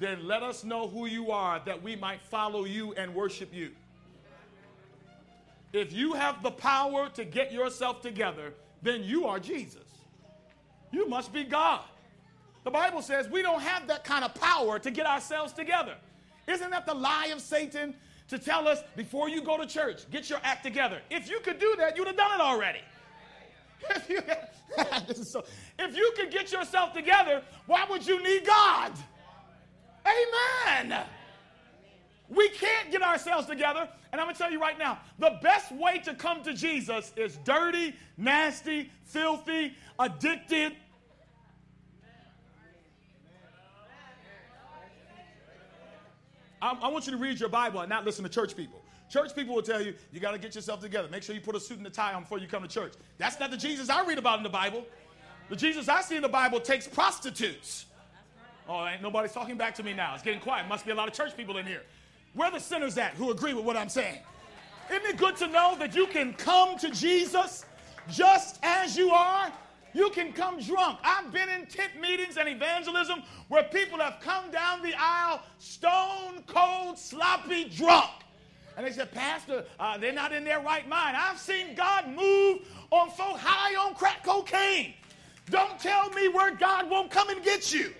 then 0.00 0.26
let 0.26 0.42
us 0.42 0.64
know 0.64 0.88
who 0.88 1.04
you 1.04 1.30
are 1.30 1.60
that 1.66 1.82
we 1.82 1.96
might 1.96 2.22
follow 2.22 2.64
you 2.64 2.94
and 2.94 3.14
worship 3.14 3.52
you. 3.52 3.72
If 5.72 5.92
you 5.92 6.14
have 6.14 6.42
the 6.42 6.50
power 6.50 7.08
to 7.10 7.24
get 7.24 7.52
yourself 7.52 8.00
together, 8.00 8.54
then 8.82 9.04
you 9.04 9.26
are 9.26 9.38
Jesus. 9.38 9.84
You 10.90 11.08
must 11.08 11.32
be 11.32 11.44
God. 11.44 11.82
The 12.64 12.70
Bible 12.70 13.02
says 13.02 13.28
we 13.28 13.42
don't 13.42 13.60
have 13.60 13.86
that 13.88 14.04
kind 14.04 14.24
of 14.24 14.34
power 14.34 14.78
to 14.78 14.90
get 14.90 15.06
ourselves 15.06 15.52
together. 15.52 15.94
Isn't 16.46 16.70
that 16.70 16.86
the 16.86 16.94
lie 16.94 17.26
of 17.26 17.40
Satan 17.40 17.94
to 18.28 18.38
tell 18.38 18.66
us 18.66 18.80
before 18.96 19.28
you 19.28 19.42
go 19.42 19.58
to 19.58 19.66
church, 19.66 20.10
get 20.10 20.30
your 20.30 20.40
act 20.42 20.64
together? 20.64 21.00
If 21.10 21.28
you 21.28 21.40
could 21.40 21.58
do 21.58 21.74
that, 21.78 21.96
you'd 21.96 22.06
have 22.06 22.16
done 22.16 22.40
it 22.40 22.40
already. 22.40 22.80
If 23.90 24.10
you, 24.10 25.24
so, 25.24 25.44
if 25.78 25.96
you 25.96 26.12
could 26.16 26.30
get 26.30 26.52
yourself 26.52 26.92
together, 26.92 27.42
why 27.66 27.86
would 27.88 28.06
you 28.06 28.22
need 28.22 28.44
God? 28.44 28.92
Amen. 30.04 31.04
We 32.28 32.48
can't 32.50 32.90
get 32.90 33.02
ourselves 33.02 33.46
together. 33.46 33.88
And 34.12 34.20
I'm 34.20 34.26
going 34.26 34.34
to 34.34 34.40
tell 34.40 34.52
you 34.52 34.60
right 34.60 34.78
now 34.78 34.98
the 35.18 35.38
best 35.42 35.72
way 35.72 35.98
to 36.00 36.14
come 36.14 36.42
to 36.42 36.52
Jesus 36.52 37.12
is 37.16 37.36
dirty, 37.44 37.94
nasty, 38.16 38.90
filthy, 39.04 39.74
addicted. 39.98 40.74
I, 46.60 46.76
I 46.82 46.88
want 46.88 47.06
you 47.06 47.12
to 47.12 47.18
read 47.18 47.38
your 47.38 47.48
Bible 47.48 47.80
and 47.80 47.88
not 47.88 48.04
listen 48.04 48.24
to 48.24 48.30
church 48.30 48.56
people. 48.56 48.82
Church 49.08 49.34
people 49.34 49.54
will 49.54 49.62
tell 49.62 49.80
you, 49.80 49.94
you 50.12 50.20
got 50.20 50.32
to 50.32 50.38
get 50.38 50.54
yourself 50.54 50.80
together. 50.80 51.08
Make 51.08 51.22
sure 51.22 51.34
you 51.34 51.40
put 51.40 51.56
a 51.56 51.60
suit 51.60 51.78
and 51.78 51.86
a 51.86 51.90
tie 51.90 52.12
on 52.12 52.22
before 52.22 52.38
you 52.38 52.46
come 52.46 52.62
to 52.62 52.68
church. 52.68 52.92
That's 53.16 53.40
not 53.40 53.50
the 53.50 53.56
Jesus 53.56 53.88
I 53.88 54.04
read 54.04 54.18
about 54.18 54.38
in 54.38 54.42
the 54.42 54.50
Bible. 54.50 54.84
The 55.48 55.56
Jesus 55.56 55.88
I 55.88 56.02
see 56.02 56.16
in 56.16 56.22
the 56.22 56.28
Bible 56.28 56.60
takes 56.60 56.86
prostitutes. 56.86 57.86
Oh, 58.68 58.86
ain't 58.86 59.00
nobody's 59.00 59.32
talking 59.32 59.56
back 59.56 59.74
to 59.76 59.82
me 59.82 59.94
now. 59.94 60.12
It's 60.14 60.22
getting 60.22 60.40
quiet. 60.40 60.68
Must 60.68 60.84
be 60.84 60.90
a 60.90 60.94
lot 60.94 61.08
of 61.08 61.14
church 61.14 61.34
people 61.34 61.56
in 61.56 61.64
here. 61.64 61.82
Where 62.38 62.52
the 62.52 62.60
sinners 62.60 62.96
at 62.98 63.14
who 63.14 63.32
agree 63.32 63.52
with 63.52 63.64
what 63.64 63.76
I'm 63.76 63.88
saying? 63.88 64.20
Isn't 64.88 65.04
it 65.04 65.16
good 65.16 65.34
to 65.38 65.48
know 65.48 65.74
that 65.80 65.96
you 65.96 66.06
can 66.06 66.34
come 66.34 66.78
to 66.78 66.88
Jesus 66.88 67.64
just 68.08 68.60
as 68.62 68.96
you 68.96 69.10
are? 69.10 69.50
You 69.92 70.08
can 70.10 70.32
come 70.32 70.60
drunk. 70.60 71.00
I've 71.02 71.32
been 71.32 71.48
in 71.48 71.66
tent 71.66 72.00
meetings 72.00 72.36
and 72.36 72.48
evangelism 72.48 73.24
where 73.48 73.64
people 73.64 73.98
have 73.98 74.20
come 74.20 74.52
down 74.52 74.82
the 74.82 74.94
aisle 74.96 75.42
stone 75.58 76.44
cold, 76.46 76.96
sloppy 76.96 77.64
drunk. 77.70 78.08
And 78.76 78.86
they 78.86 78.92
said, 78.92 79.10
Pastor, 79.10 79.64
uh, 79.80 79.98
they're 79.98 80.12
not 80.12 80.32
in 80.32 80.44
their 80.44 80.60
right 80.60 80.88
mind. 80.88 81.16
I've 81.16 81.40
seen 81.40 81.74
God 81.74 82.06
move 82.06 82.60
on 82.92 83.10
folk 83.10 83.36
high 83.36 83.74
on 83.84 83.96
crack 83.96 84.22
cocaine. 84.22 84.94
Don't 85.50 85.76
tell 85.80 86.08
me 86.10 86.28
where 86.28 86.54
God 86.54 86.88
won't 86.88 87.10
come 87.10 87.30
and 87.30 87.42
get 87.42 87.74
you. 87.74 87.92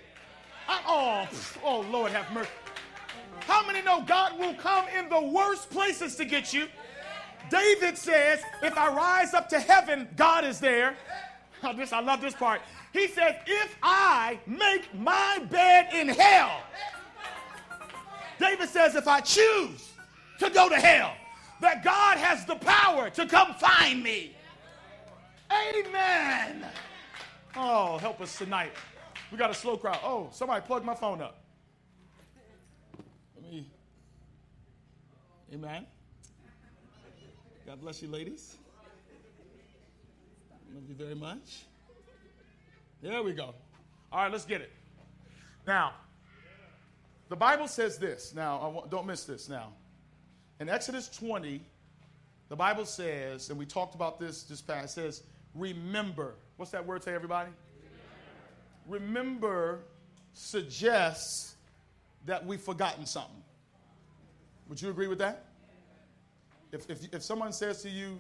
I, 0.69 0.81
oh, 0.87 1.29
oh, 1.65 1.81
Lord 1.91 2.13
have 2.13 2.33
mercy. 2.33 2.51
How 3.49 3.67
many 3.67 3.81
know 3.81 4.03
God 4.03 4.39
will 4.39 4.53
come 4.55 4.85
in 4.97 5.09
the 5.09 5.23
worst 5.23 5.71
places 5.71 6.15
to 6.17 6.27
get 6.27 6.53
you? 6.53 6.69
David 7.51 7.97
says, 7.97 8.43
if 8.63 8.77
I 8.77 8.95
rise 8.95 9.33
up 9.33 9.49
to 9.49 9.59
heaven, 9.59 10.07
God 10.17 10.45
is 10.45 10.61
there. 10.61 10.95
This, 11.75 11.93
I 11.95 12.01
love 12.01 12.21
this 12.21 12.35
part. 12.35 12.61
He 12.93 13.09
says, 13.09 13.37
if 13.47 13.75
I 13.83 14.39
make 14.47 14.95
my 14.95 15.41
bed 15.51 15.89
in 15.95 16.09
hell, 16.09 16.61
David 18.39 18.69
says, 18.69 18.95
if 18.95 19.09
I 19.09 19.21
choose 19.21 19.93
to 20.41 20.51
go 20.51 20.69
to 20.69 20.77
hell, 20.77 21.15
that 21.63 21.83
God 21.83 22.19
has 22.19 22.45
the 22.45 22.57
power 22.57 23.09
to 23.11 23.27
come 23.27 23.55
find 23.55 24.03
me. 24.03 24.37
Amen. 25.51 26.67
Oh, 27.57 27.97
help 27.97 28.21
us 28.21 28.37
tonight. 28.37 28.73
We 29.33 29.39
got 29.39 29.51
a 29.51 29.55
slow 29.55 29.79
crowd. 29.79 30.01
Oh, 30.05 30.29
somebody 30.33 30.61
plug 30.67 30.85
my 30.85 30.95
phone 30.95 31.23
up. 31.23 31.43
Let 33.35 33.51
me. 33.51 33.67
Amen. 35.53 35.87
God 37.67 37.81
bless 37.81 38.03
you, 38.03 38.09
ladies. 38.09 38.57
Love 40.75 40.83
you 40.87 40.95
very 40.95 41.15
much. 41.15 41.65
There 43.01 43.23
we 43.23 43.33
go. 43.33 43.55
All 44.13 44.23
right, 44.23 44.31
let's 44.31 44.45
get 44.45 44.61
it. 44.61 44.71
Now, 45.67 45.93
the 47.31 47.37
Bible 47.37 47.67
says 47.67 47.99
this. 47.99 48.35
Now, 48.35 48.85
don't 48.91 49.07
miss 49.07 49.25
this 49.25 49.49
now. 49.49 49.73
In 50.61 50.69
Exodus 50.69 51.09
20, 51.09 51.63
the 52.51 52.57
Bible 52.57 52.85
says, 52.85 53.49
and 53.49 53.59
we 53.59 53.65
talked 53.65 53.95
about 53.95 54.21
this 54.21 54.43
just 54.43 54.67
past, 54.67 54.95
says, 54.95 55.23
remember. 55.55 56.35
What's 56.57 56.73
that 56.73 56.85
word 56.85 57.03
say, 57.05 57.15
everybody? 57.15 57.51
Remember, 58.87 59.07
remember 59.07 59.81
suggests 60.35 61.55
that 62.27 62.45
we've 62.45 62.61
forgotten 62.61 63.07
something. 63.07 63.38
Would 64.69 64.81
you 64.83 64.91
agree 64.91 65.09
with 65.09 65.19
that? 65.19 65.47
If, 66.73 66.89
if, 66.91 67.13
if 67.13 67.23
someone 67.23 67.53
says 67.53 67.83
to 67.83 67.89
you, 67.89 68.19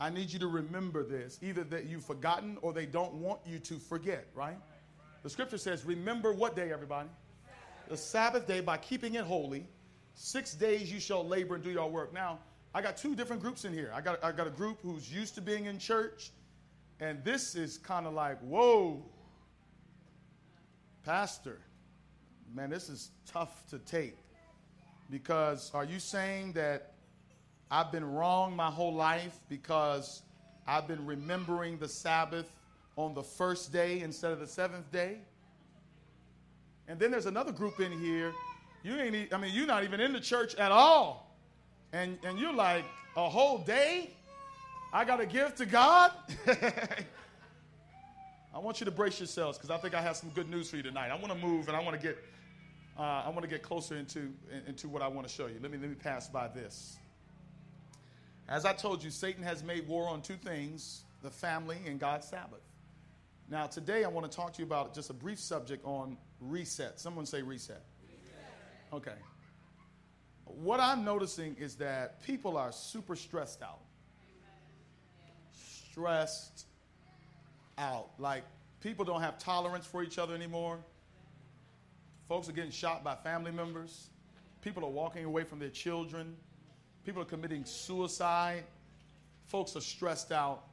I 0.00 0.10
need 0.10 0.32
you 0.32 0.38
to 0.40 0.46
remember 0.46 1.02
this, 1.02 1.38
either 1.42 1.64
that 1.64 1.86
you've 1.86 2.04
forgotten 2.04 2.58
or 2.62 2.72
they 2.72 2.86
don't 2.86 3.14
want 3.14 3.40
you 3.46 3.58
to 3.60 3.74
forget, 3.78 4.26
right? 4.34 4.56
The 5.22 5.30
scripture 5.30 5.58
says, 5.58 5.84
remember 5.84 6.32
what 6.32 6.54
day, 6.54 6.72
everybody? 6.72 7.08
The 7.88 7.96
Sabbath 7.96 8.46
day 8.46 8.60
by 8.60 8.76
keeping 8.76 9.14
it 9.14 9.24
holy. 9.24 9.66
Six 10.14 10.54
days 10.54 10.92
you 10.92 11.00
shall 11.00 11.26
labor 11.26 11.54
and 11.54 11.64
do 11.64 11.70
your 11.70 11.88
work. 11.90 12.12
Now, 12.12 12.38
I 12.74 12.82
got 12.82 12.96
two 12.96 13.14
different 13.14 13.42
groups 13.42 13.64
in 13.64 13.72
here. 13.72 13.90
I 13.94 14.00
got, 14.00 14.22
I 14.22 14.32
got 14.32 14.46
a 14.46 14.50
group 14.50 14.78
who's 14.82 15.12
used 15.12 15.34
to 15.36 15.40
being 15.40 15.66
in 15.66 15.78
church, 15.78 16.30
and 17.00 17.22
this 17.24 17.54
is 17.54 17.78
kind 17.78 18.06
of 18.06 18.12
like, 18.12 18.38
whoa, 18.40 19.04
Pastor, 21.04 21.60
man, 22.54 22.70
this 22.70 22.88
is 22.88 23.10
tough 23.26 23.64
to 23.70 23.78
take. 23.78 24.16
Because 25.10 25.70
are 25.74 25.84
you 25.84 25.98
saying 25.98 26.52
that 26.52 26.92
I've 27.70 27.90
been 27.92 28.04
wrong 28.04 28.54
my 28.54 28.70
whole 28.70 28.94
life 28.94 29.38
because 29.48 30.22
I've 30.66 30.86
been 30.86 31.04
remembering 31.06 31.78
the 31.78 31.88
Sabbath 31.88 32.50
on 32.96 33.14
the 33.14 33.22
first 33.22 33.72
day 33.72 34.00
instead 34.00 34.32
of 34.32 34.40
the 34.40 34.46
seventh 34.46 34.90
day? 34.92 35.18
And 36.88 36.98
then 36.98 37.10
there's 37.10 37.26
another 37.26 37.52
group 37.52 37.80
in 37.80 37.92
here. 37.92 38.32
You 38.82 38.96
ain't, 38.96 39.32
I 39.32 39.36
mean, 39.38 39.52
you're 39.54 39.66
not 39.66 39.84
even 39.84 40.00
in 40.00 40.12
the 40.12 40.20
church 40.20 40.54
at 40.54 40.72
all. 40.72 41.36
And, 41.92 42.18
and 42.22 42.38
you're 42.38 42.52
like, 42.52 42.84
a 43.16 43.28
whole 43.28 43.58
day? 43.58 44.10
I 44.92 45.04
got 45.04 45.16
to 45.16 45.26
give 45.26 45.54
to 45.56 45.66
God? 45.66 46.12
I 48.54 48.58
want 48.58 48.80
you 48.80 48.84
to 48.86 48.90
brace 48.90 49.20
yourselves 49.20 49.58
because 49.58 49.70
I 49.70 49.76
think 49.76 49.94
I 49.94 50.00
have 50.00 50.16
some 50.16 50.30
good 50.30 50.48
news 50.48 50.70
for 50.70 50.76
you 50.76 50.82
tonight. 50.82 51.10
I 51.10 51.16
want 51.16 51.28
to 51.28 51.38
move 51.38 51.68
and 51.68 51.76
I 51.76 51.82
want 51.82 52.00
to 52.00 52.06
get, 52.06 52.16
uh, 52.98 53.22
I 53.24 53.28
want 53.28 53.42
to 53.42 53.48
get 53.48 53.62
closer 53.62 53.96
into, 53.96 54.32
into 54.66 54.88
what 54.88 55.02
I 55.02 55.08
want 55.08 55.26
to 55.26 55.32
show 55.32 55.46
you. 55.46 55.56
Let 55.62 55.70
me, 55.70 55.78
let 55.78 55.88
me 55.88 55.94
pass 55.94 56.28
by 56.28 56.48
this. 56.48 56.96
As 58.48 58.64
I 58.64 58.72
told 58.72 59.04
you, 59.04 59.10
Satan 59.10 59.42
has 59.44 59.62
made 59.62 59.86
war 59.86 60.08
on 60.08 60.22
two 60.22 60.36
things 60.36 61.04
the 61.22 61.30
family 61.30 61.78
and 61.86 61.98
God's 61.98 62.26
Sabbath. 62.26 62.60
Now, 63.50 63.66
today 63.66 64.04
I 64.04 64.08
want 64.08 64.30
to 64.30 64.36
talk 64.36 64.52
to 64.54 64.58
you 64.60 64.66
about 64.66 64.94
just 64.94 65.10
a 65.10 65.14
brief 65.14 65.38
subject 65.38 65.84
on 65.84 66.16
reset. 66.40 67.00
Someone 67.00 67.26
say 67.26 67.42
reset. 67.42 67.82
reset. 68.08 68.92
Okay. 68.92 69.18
What 70.44 70.80
I'm 70.80 71.04
noticing 71.04 71.56
is 71.58 71.76
that 71.76 72.22
people 72.24 72.56
are 72.56 72.72
super 72.72 73.16
stressed 73.16 73.62
out. 73.62 73.80
Stressed 75.90 76.66
out. 77.76 78.10
Like 78.18 78.44
people 78.80 79.04
don't 79.04 79.22
have 79.22 79.38
tolerance 79.38 79.86
for 79.86 80.02
each 80.02 80.18
other 80.18 80.34
anymore. 80.34 80.78
Folks 82.28 82.46
are 82.46 82.52
getting 82.52 82.70
shot 82.70 83.02
by 83.02 83.14
family 83.14 83.50
members. 83.50 84.10
People 84.60 84.84
are 84.84 84.90
walking 84.90 85.24
away 85.24 85.44
from 85.44 85.58
their 85.58 85.70
children. 85.70 86.36
People 87.06 87.22
are 87.22 87.26
committing 87.26 87.64
suicide. 87.64 88.64
Folks 89.46 89.74
are 89.76 89.80
stressed 89.80 90.30
out. 90.30 90.64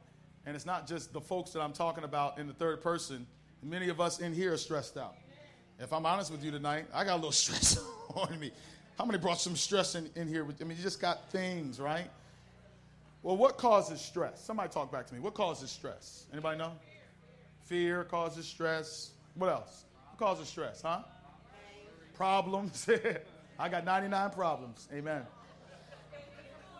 And 0.44 0.54
it's 0.54 0.66
not 0.66 0.86
just 0.86 1.14
the 1.14 1.20
folks 1.20 1.52
that 1.52 1.62
I'm 1.62 1.72
talking 1.72 2.04
about 2.04 2.38
in 2.38 2.46
the 2.46 2.52
third 2.52 2.82
person. 2.82 3.26
Many 3.62 3.88
of 3.88 4.02
us 4.02 4.20
in 4.20 4.34
here 4.34 4.52
are 4.52 4.58
stressed 4.58 4.98
out. 4.98 5.14
If 5.80 5.94
I'm 5.94 6.04
honest 6.04 6.30
with 6.30 6.44
you 6.44 6.50
tonight, 6.50 6.86
I 6.92 7.04
got 7.04 7.14
a 7.14 7.16
little 7.16 7.32
stress 7.32 7.82
on 8.14 8.38
me. 8.38 8.52
How 8.98 9.06
many 9.06 9.18
brought 9.18 9.40
some 9.40 9.56
stress 9.56 9.94
in, 9.94 10.10
in 10.14 10.28
here? 10.28 10.44
I 10.44 10.64
mean, 10.64 10.76
you 10.76 10.82
just 10.82 11.00
got 11.00 11.30
things, 11.30 11.80
right? 11.80 12.10
Well, 13.22 13.38
what 13.38 13.56
causes 13.56 14.00
stress? 14.02 14.44
Somebody 14.44 14.68
talk 14.68 14.92
back 14.92 15.06
to 15.06 15.14
me. 15.14 15.20
What 15.20 15.32
causes 15.32 15.70
stress? 15.70 16.26
Anybody 16.32 16.58
know? 16.58 16.72
Fear 17.64 18.04
causes 18.04 18.46
stress. 18.46 19.12
What 19.34 19.48
else? 19.48 19.84
What 20.10 20.18
causes 20.18 20.48
stress, 20.48 20.82
huh? 20.82 21.00
Problems. 22.16 22.88
I 23.58 23.68
got 23.68 23.84
99 23.84 24.30
problems. 24.30 24.88
Amen. 24.92 25.22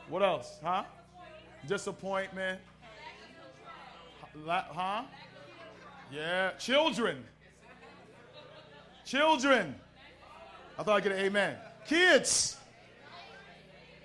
What 0.09 0.23
else, 0.23 0.59
huh? 0.63 0.85
Disappointment. 1.67 2.61
Huh? 4.47 5.03
Yeah. 6.13 6.53
Children. 6.53 7.25
Children. 9.05 9.75
I 10.79 10.83
thought 10.83 10.97
I'd 10.97 11.03
get 11.03 11.13
an 11.13 11.19
amen. 11.19 11.57
Kids. 11.87 12.57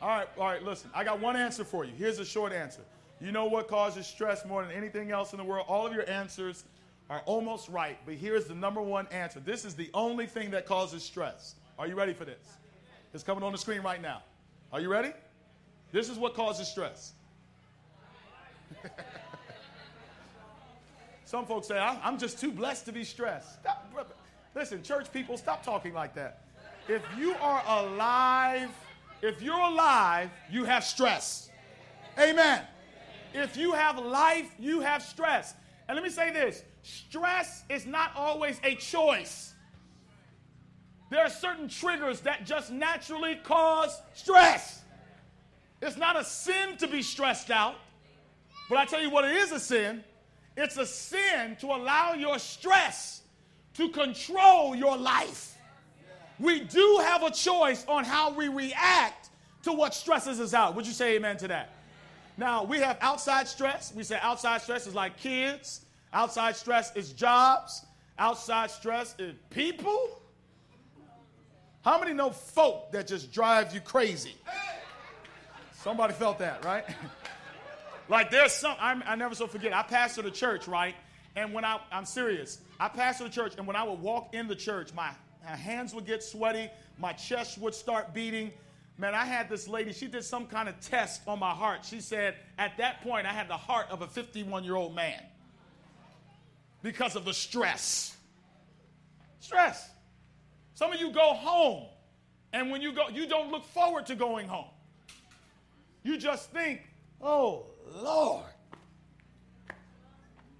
All 0.01 0.09
right, 0.09 0.27
all 0.37 0.45
right, 0.45 0.63
listen. 0.63 0.89
I 0.95 1.03
got 1.03 1.19
one 1.19 1.35
answer 1.35 1.63
for 1.63 1.85
you. 1.85 1.91
Here's 1.97 2.19
a 2.19 2.25
short 2.25 2.53
answer. 2.53 2.81
You 3.19 3.31
know 3.31 3.45
what 3.45 3.67
causes 3.67 4.07
stress 4.07 4.45
more 4.45 4.63
than 4.63 4.71
anything 4.71 5.11
else 5.11 5.31
in 5.31 5.37
the 5.37 5.43
world? 5.43 5.65
All 5.67 5.85
of 5.85 5.93
your 5.93 6.09
answers 6.09 6.63
are 7.11 7.21
almost 7.25 7.67
right, 7.67 7.97
but 8.05 8.13
here's 8.13 8.45
the 8.45 8.55
number 8.55 8.81
one 8.81 9.05
answer. 9.11 9.41
This 9.41 9.65
is 9.65 9.75
the 9.75 9.89
only 9.93 10.25
thing 10.25 10.51
that 10.51 10.65
causes 10.65 11.03
stress. 11.03 11.55
Are 11.77 11.85
you 11.85 11.93
ready 11.93 12.13
for 12.13 12.23
this? 12.23 12.57
It's 13.13 13.21
coming 13.21 13.43
on 13.43 13.51
the 13.51 13.57
screen 13.57 13.81
right 13.81 14.01
now. 14.01 14.23
Are 14.71 14.79
you 14.79 14.87
ready? 14.87 15.11
This 15.91 16.07
is 16.07 16.17
what 16.17 16.35
causes 16.35 16.69
stress. 16.69 17.11
Some 21.25 21.45
folks 21.45 21.67
say, 21.67 21.77
I'm 21.77 22.17
just 22.17 22.39
too 22.39 22.49
blessed 22.49 22.85
to 22.85 22.93
be 22.93 23.03
stressed. 23.03 23.59
Stop, 23.59 23.93
listen, 24.55 24.81
church 24.81 25.11
people, 25.11 25.35
stop 25.35 25.65
talking 25.65 25.93
like 25.93 26.15
that. 26.15 26.45
If 26.87 27.01
you 27.17 27.35
are 27.41 27.61
alive, 27.67 28.69
if 29.21 29.41
you're 29.41 29.59
alive, 29.59 30.29
you 30.49 30.63
have 30.63 30.85
stress. 30.85 31.49
Amen. 32.17 32.63
If 33.33 33.57
you 33.57 33.73
have 33.73 33.99
life, 33.99 34.49
you 34.57 34.79
have 34.79 35.03
stress. 35.03 35.55
And 35.89 35.95
let 35.97 36.05
me 36.05 36.09
say 36.09 36.31
this 36.31 36.63
stress 36.83 37.63
is 37.69 37.85
not 37.85 38.11
always 38.15 38.59
a 38.63 38.75
choice. 38.75 39.53
There 41.09 41.19
are 41.19 41.29
certain 41.29 41.67
triggers 41.67 42.21
that 42.21 42.45
just 42.45 42.71
naturally 42.71 43.35
cause 43.43 44.01
stress. 44.13 44.81
It's 45.81 45.97
not 45.97 46.15
a 46.15 46.23
sin 46.23 46.77
to 46.77 46.87
be 46.87 47.01
stressed 47.01 47.51
out, 47.51 47.75
but 48.69 48.77
I 48.77 48.85
tell 48.85 49.01
you 49.01 49.09
what, 49.09 49.25
it 49.25 49.35
is 49.35 49.51
a 49.51 49.59
sin. 49.59 50.03
It's 50.55 50.77
a 50.77 50.85
sin 50.85 51.57
to 51.59 51.67
allow 51.67 52.13
your 52.13 52.39
stress 52.39 53.21
to 53.73 53.89
control 53.89 54.75
your 54.75 54.97
life. 54.97 55.57
We 56.39 56.61
do 56.61 56.99
have 57.03 57.23
a 57.23 57.31
choice 57.31 57.85
on 57.87 58.03
how 58.03 58.33
we 58.33 58.47
react 58.47 59.29
to 59.63 59.71
what 59.71 59.93
stresses 59.93 60.39
us 60.39 60.53
out. 60.53 60.75
Would 60.75 60.87
you 60.87 60.93
say 60.93 61.15
amen 61.15 61.37
to 61.37 61.47
that? 61.49 61.69
Now, 62.37 62.63
we 62.63 62.79
have 62.79 62.97
outside 63.01 63.47
stress. 63.47 63.93
We 63.93 64.03
say 64.03 64.17
outside 64.21 64.61
stress 64.61 64.87
is 64.87 64.95
like 64.95 65.17
kids, 65.17 65.81
outside 66.13 66.55
stress 66.55 66.95
is 66.95 67.13
jobs, 67.13 67.85
outside 68.17 68.71
stress 68.71 69.15
is 69.19 69.33
people. 69.49 70.21
How 71.83 71.99
many 71.99 72.13
know 72.13 72.29
folk 72.29 72.91
that 72.91 73.07
just 73.07 73.31
drive 73.31 73.73
you 73.73 73.81
crazy? 73.81 74.35
Somebody 75.73 76.13
felt 76.13 76.37
that, 76.39 76.63
right? 76.63 76.85
like 78.09 78.29
there's 78.29 78.53
some, 78.53 78.75
I'm, 78.79 79.01
i 79.07 79.15
never 79.15 79.33
so 79.33 79.47
forget, 79.47 79.73
I 79.73 79.81
pastored 79.81 80.25
a 80.25 80.31
church, 80.31 80.67
right? 80.67 80.95
And 81.35 81.53
when 81.53 81.65
I, 81.65 81.79
I'm 81.91 82.05
serious, 82.05 82.59
I 82.79 82.87
pastored 82.87 83.27
a 83.27 83.29
church, 83.29 83.53
and 83.57 83.65
when 83.65 83.75
I 83.75 83.83
would 83.83 83.99
walk 83.99 84.35
in 84.35 84.47
the 84.47 84.55
church, 84.55 84.93
my, 84.93 85.09
my 85.43 85.55
hands 85.55 85.95
would 85.95 86.05
get 86.05 86.21
sweaty, 86.21 86.69
my 86.99 87.13
chest 87.13 87.57
would 87.57 87.73
start 87.73 88.13
beating. 88.13 88.51
Man, 88.99 89.15
I 89.15 89.25
had 89.25 89.49
this 89.49 89.67
lady, 89.67 89.91
she 89.91 90.07
did 90.07 90.23
some 90.23 90.45
kind 90.45 90.69
of 90.69 90.79
test 90.81 91.21
on 91.25 91.39
my 91.39 91.51
heart. 91.51 91.83
She 91.83 91.99
said, 91.99 92.35
at 92.59 92.77
that 92.77 93.01
point, 93.01 93.25
I 93.25 93.33
had 93.33 93.47
the 93.47 93.57
heart 93.57 93.87
of 93.89 94.03
a 94.03 94.07
51 94.07 94.63
year 94.63 94.75
old 94.75 94.93
man 94.93 95.23
because 96.81 97.15
of 97.15 97.25
the 97.25 97.33
stress. 97.33 98.15
Stress. 99.39 99.89
Some 100.73 100.91
of 100.91 100.99
you 100.99 101.11
go 101.11 101.33
home 101.33 101.85
And 102.53 102.69
when 102.69 102.81
you 102.81 102.91
go, 102.91 103.07
you 103.09 103.27
don't 103.27 103.51
look 103.51 103.65
forward 103.65 104.05
to 104.07 104.15
going 104.15 104.47
home. 104.47 104.69
You 106.03 106.17
just 106.17 106.51
think, 106.51 106.81
oh, 107.21 107.67
Lord. 107.95 108.45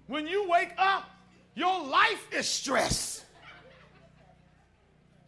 When 0.06 0.26
you 0.26 0.48
wake 0.48 0.72
up, 0.78 1.10
your 1.54 1.84
life 1.84 2.26
is 2.32 2.48
stress. 2.48 3.24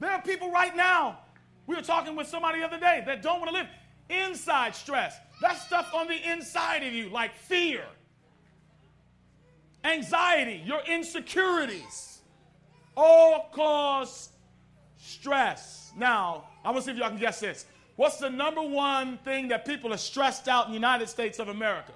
There 0.01 0.11
are 0.11 0.23
people 0.23 0.51
right 0.51 0.75
now, 0.75 1.19
we 1.67 1.75
were 1.77 1.83
talking 1.83 2.17
with 2.17 2.27
somebody 2.27 2.61
the 2.61 2.67
other 2.67 2.81
day, 2.81 3.03
that 3.07 3.23
don't 3.23 3.41
want 3.41 3.51
to 3.51 3.57
live 3.57 3.67
inside 4.09 4.75
stress. 4.75 5.17
That's 5.41 5.63
stuff 5.63 5.91
on 5.95 6.09
the 6.09 6.31
inside 6.31 6.83
of 6.83 6.93
you, 6.93 7.09
like 7.11 7.35
fear, 7.37 7.85
anxiety, 9.85 10.63
your 10.65 10.81
insecurities, 10.89 12.21
all 12.97 13.51
cause 13.53 14.31
stress. 14.97 15.93
Now, 15.97 16.45
I 16.65 16.71
want 16.71 16.85
to 16.85 16.85
see 16.85 16.91
if 16.93 16.99
y'all 16.99 17.11
can 17.11 17.19
guess 17.19 17.41
this. 17.41 17.67
What's 17.97 18.17
the 18.17 18.31
number 18.31 18.63
one 18.63 19.19
thing 19.19 19.49
that 19.49 19.65
people 19.65 19.93
are 19.93 19.99
stressed 19.99 20.49
out 20.49 20.67
in 20.67 20.73
the 20.73 20.77
United 20.77 21.09
States 21.09 21.39
of 21.39 21.49
America? 21.49 21.93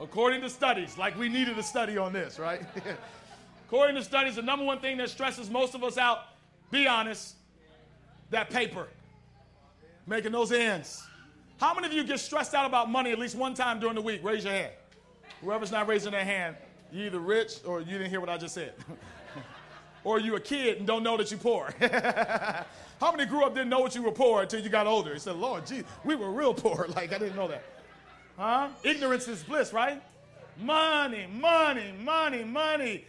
According 0.00 0.42
to 0.42 0.50
studies, 0.50 0.96
like 0.96 1.18
we 1.18 1.28
needed 1.28 1.58
a 1.58 1.62
study 1.62 1.96
on 1.96 2.12
this, 2.12 2.38
right? 2.38 2.62
According 3.66 3.96
to 3.96 4.04
studies, 4.04 4.36
the 4.36 4.42
number 4.42 4.64
one 4.64 4.78
thing 4.78 4.96
that 4.98 5.10
stresses 5.10 5.50
most 5.50 5.74
of 5.74 5.82
us 5.82 5.98
out, 5.98 6.20
be 6.70 6.86
honest, 6.86 7.34
that 8.30 8.50
paper, 8.50 8.86
making 10.06 10.32
those 10.32 10.52
ends. 10.52 11.04
How 11.58 11.74
many 11.74 11.88
of 11.88 11.92
you 11.92 12.04
get 12.04 12.20
stressed 12.20 12.54
out 12.54 12.66
about 12.66 12.88
money 12.88 13.10
at 13.10 13.18
least 13.18 13.34
one 13.34 13.52
time 13.52 13.80
during 13.80 13.96
the 13.96 14.00
week? 14.00 14.22
Raise 14.22 14.44
your 14.44 14.52
hand. 14.52 14.72
Whoever's 15.42 15.72
not 15.72 15.88
raising 15.88 16.12
their 16.12 16.24
hand, 16.24 16.56
you 16.92 17.06
either 17.06 17.18
rich 17.18 17.54
or 17.64 17.80
you 17.80 17.98
didn't 17.98 18.10
hear 18.10 18.20
what 18.20 18.28
I 18.28 18.36
just 18.36 18.54
said. 18.54 18.74
or 20.04 20.20
you 20.20 20.36
a 20.36 20.40
kid 20.40 20.78
and 20.78 20.86
don't 20.86 21.02
know 21.02 21.16
that 21.16 21.30
you're 21.30 21.40
poor. 21.40 21.74
How 23.00 23.12
many 23.12 23.26
grew 23.26 23.44
up 23.44 23.54
didn't 23.54 23.70
know 23.70 23.80
what 23.80 23.94
you 23.94 24.02
were 24.02 24.12
poor 24.12 24.42
until 24.42 24.60
you 24.60 24.68
got 24.68 24.86
older? 24.86 25.12
You 25.12 25.18
said, 25.18 25.36
Lord, 25.36 25.66
gee, 25.66 25.82
we 26.04 26.14
were 26.14 26.30
real 26.30 26.54
poor. 26.54 26.86
Like, 26.94 27.12
I 27.12 27.18
didn't 27.18 27.36
know 27.36 27.48
that. 27.48 27.62
Huh? 28.36 28.68
Ignorance 28.84 29.26
is 29.26 29.42
bliss, 29.42 29.72
right? 29.72 30.00
Money, 30.60 31.26
money, 31.32 31.92
money, 32.00 32.44
money. 32.44 33.04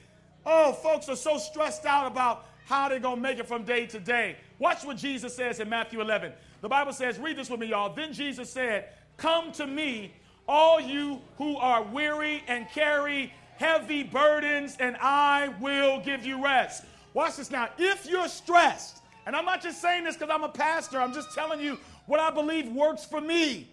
Oh, 0.46 0.74
folks 0.74 1.08
are 1.10 1.16
so 1.16 1.38
stressed 1.38 1.86
out 1.86 2.08
about 2.08 2.46
how 2.66 2.90
they're 2.90 3.00
going 3.00 3.16
to 3.16 3.22
make 3.22 3.40
it 3.40 3.48
from 3.48 3.64
day 3.64 3.86
to 3.88 4.00
day. 4.00 4.38
Watch 4.60 4.84
what 4.84 4.98
Jesus 4.98 5.36
says 5.36 5.60
in 5.60 5.70
Matthew 5.70 6.02
11. 6.02 6.34
The 6.62 6.70
Bible 6.70 6.94
says, 6.94 7.18
read 7.20 7.38
this 7.38 7.50
with 7.50 7.60
me, 7.60 7.68
y'all. 7.68 7.94
Then 7.94 8.14
Jesus 8.14 8.50
said, 8.50 8.90
Come 9.18 9.52
to 9.54 9.68
me, 9.68 10.14
all 10.48 10.80
you 10.80 11.22
who 11.38 11.58
are 11.58 11.84
weary 11.84 12.44
and 12.48 12.68
carry 12.70 13.34
heavy 13.58 14.04
burdens, 14.04 14.78
and 14.80 14.96
I 15.02 15.54
will 15.60 16.00
give 16.00 16.26
you 16.26 16.42
rest. 16.42 16.86
Watch 17.14 17.36
this 17.36 17.52
now. 17.52 17.70
If 17.78 18.08
you're 18.10 18.30
stressed, 18.30 19.02
and 19.26 19.36
I'm 19.36 19.46
not 19.46 19.62
just 19.62 19.82
saying 19.82 20.06
this 20.06 20.16
because 20.16 20.34
I'm 20.34 20.44
a 20.44 20.50
pastor, 20.50 21.00
I'm 21.00 21.14
just 21.14 21.34
telling 21.34 21.60
you 21.60 21.78
what 22.06 22.20
I 22.20 22.32
believe 22.32 22.72
works 22.72 23.06
for 23.06 23.20
me. 23.20 23.70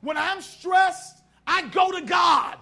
When 0.00 0.16
I'm 0.16 0.40
stressed, 0.40 1.18
I 1.46 1.68
go 1.68 1.92
to 1.92 2.00
God. 2.00 2.56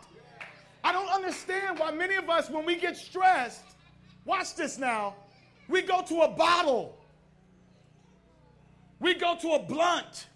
I 0.83 0.93
don't 0.93 1.09
understand 1.09 1.79
why 1.79 1.93
many 1.93 2.17
of 2.17 2.29
us, 2.29 2.50
when 2.50 2.65
we 2.65 2.77
get 2.77 2.97
stressed, 2.97 3.62
watch 4.25 4.55
this 4.57 4.79
now, 4.79 5.15
we 5.69 5.83
go 5.83 6.03
to 6.03 6.23
a 6.23 6.29
bottle, 6.29 6.98
we 9.00 9.14
go 9.14 9.37
to 9.37 9.52
a 9.52 9.59
blunt, 9.59 10.26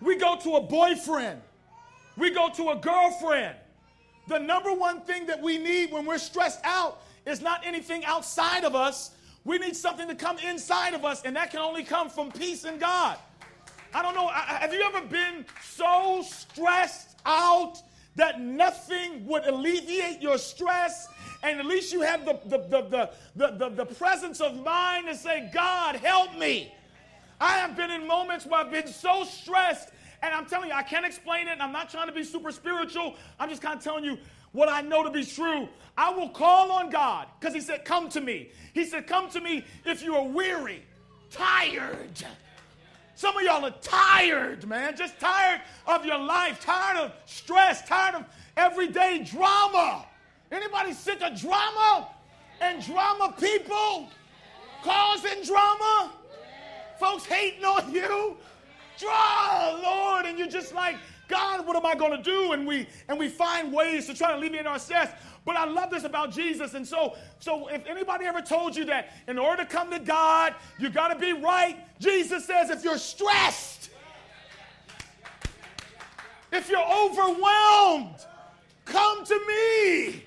we 0.00 0.16
go 0.16 0.36
to 0.36 0.56
a 0.56 0.60
boyfriend, 0.60 1.40
we 2.16 2.30
go 2.30 2.48
to 2.50 2.70
a 2.70 2.76
girlfriend. 2.76 3.56
The 4.28 4.38
number 4.38 4.72
one 4.72 5.00
thing 5.02 5.26
that 5.26 5.40
we 5.40 5.58
need 5.58 5.90
when 5.90 6.04
we're 6.04 6.18
stressed 6.18 6.60
out 6.64 7.02
is 7.24 7.40
not 7.40 7.66
anything 7.66 8.04
outside 8.04 8.64
of 8.64 8.74
us. 8.74 9.12
We 9.44 9.58
need 9.58 9.76
something 9.76 10.08
to 10.08 10.14
come 10.14 10.38
inside 10.38 10.94
of 10.94 11.04
us, 11.04 11.22
and 11.24 11.34
that 11.36 11.50
can 11.50 11.60
only 11.60 11.84
come 11.84 12.10
from 12.10 12.30
peace 12.30 12.64
in 12.64 12.78
God. 12.78 13.18
I 13.94 14.02
don't 14.02 14.14
know, 14.14 14.28
have 14.28 14.74
you 14.74 14.82
ever 14.82 15.06
been 15.06 15.46
so 15.62 16.22
stressed 16.22 17.16
out 17.24 17.80
that 18.16 18.40
nothing 18.40 19.24
would 19.26 19.46
alleviate 19.46 20.20
your 20.20 20.36
stress? 20.36 21.08
And 21.42 21.58
at 21.58 21.66
least 21.66 21.92
you 21.92 22.02
have 22.02 22.26
the, 22.26 22.38
the, 22.44 22.58
the, 22.58 23.10
the, 23.36 23.56
the, 23.56 23.68
the 23.70 23.86
presence 23.86 24.40
of 24.40 24.62
mind 24.62 25.06
to 25.06 25.14
say, 25.14 25.50
God, 25.54 25.96
help 25.96 26.36
me. 26.36 26.74
I 27.40 27.58
have 27.58 27.76
been 27.76 27.90
in 27.90 28.06
moments 28.06 28.46
where 28.46 28.60
I've 28.60 28.70
been 28.70 28.88
so 28.88 29.24
stressed 29.24 29.90
and 30.22 30.34
I'm 30.34 30.46
telling 30.46 30.70
you, 30.70 30.74
I 30.74 30.82
can't 30.82 31.06
explain 31.06 31.46
it. 31.46 31.58
I'm 31.60 31.72
not 31.72 31.90
trying 31.90 32.08
to 32.08 32.12
be 32.12 32.24
super 32.24 32.50
spiritual. 32.50 33.14
I'm 33.38 33.48
just 33.48 33.62
kind 33.62 33.78
of 33.78 33.84
telling 33.84 34.04
you 34.04 34.18
what 34.52 34.68
I 34.68 34.80
know 34.80 35.04
to 35.04 35.10
be 35.10 35.24
true. 35.24 35.68
I 35.96 36.10
will 36.10 36.30
call 36.30 36.72
on 36.72 36.90
God 36.90 37.28
because 37.38 37.54
He 37.54 37.60
said, 37.60 37.84
Come 37.84 38.08
to 38.10 38.20
me. 38.20 38.50
He 38.74 38.84
said, 38.84 39.06
Come 39.06 39.30
to 39.30 39.40
me 39.40 39.64
if 39.84 40.02
you 40.02 40.16
are 40.16 40.24
weary, 40.24 40.82
tired. 41.30 42.24
Some 43.14 43.36
of 43.36 43.42
y'all 43.42 43.64
are 43.64 43.74
tired, 43.82 44.66
man. 44.66 44.96
Just 44.96 45.18
tired 45.18 45.60
of 45.86 46.04
your 46.04 46.18
life, 46.18 46.64
tired 46.64 46.98
of 46.98 47.12
stress, 47.26 47.86
tired 47.86 48.14
of 48.14 48.24
everyday 48.56 49.24
drama. 49.24 50.06
Anybody 50.50 50.92
sick 50.92 51.20
of 51.22 51.38
drama 51.38 52.08
and 52.60 52.84
drama 52.84 53.34
people 53.38 54.08
causing 54.82 55.42
drama? 55.44 56.12
Folks 56.98 57.24
hating 57.24 57.64
on 57.64 57.92
you, 57.92 58.36
draw, 58.98 59.80
Lord, 59.82 60.26
and 60.26 60.38
you're 60.38 60.48
just 60.48 60.74
like, 60.74 60.96
God, 61.28 61.66
what 61.66 61.76
am 61.76 61.86
I 61.86 61.94
going 61.94 62.10
to 62.10 62.22
do? 62.22 62.52
And 62.52 62.66
we 62.66 62.86
and 63.08 63.18
we 63.18 63.28
find 63.28 63.72
ways 63.72 64.06
to 64.06 64.14
try 64.14 64.32
to 64.32 64.36
alleviate 64.36 64.66
our 64.66 64.78
stress. 64.78 65.10
But 65.44 65.56
I 65.56 65.64
love 65.64 65.90
this 65.90 66.04
about 66.04 66.32
Jesus. 66.32 66.74
And 66.74 66.86
so, 66.86 67.16
so 67.38 67.68
if 67.68 67.86
anybody 67.86 68.24
ever 68.26 68.40
told 68.40 68.74
you 68.74 68.84
that 68.86 69.12
in 69.28 69.38
order 69.38 69.64
to 69.64 69.68
come 69.68 69.90
to 69.90 69.98
God, 69.98 70.54
you 70.78 70.90
got 70.90 71.08
to 71.08 71.18
be 71.18 71.32
right, 71.32 71.76
Jesus 72.00 72.44
says 72.44 72.70
if 72.70 72.82
you're 72.82 72.98
stressed, 72.98 73.90
if 76.52 76.68
you're 76.68 76.80
overwhelmed, 76.80 78.26
come 78.84 79.24
to 79.24 79.40
me. 79.46 80.24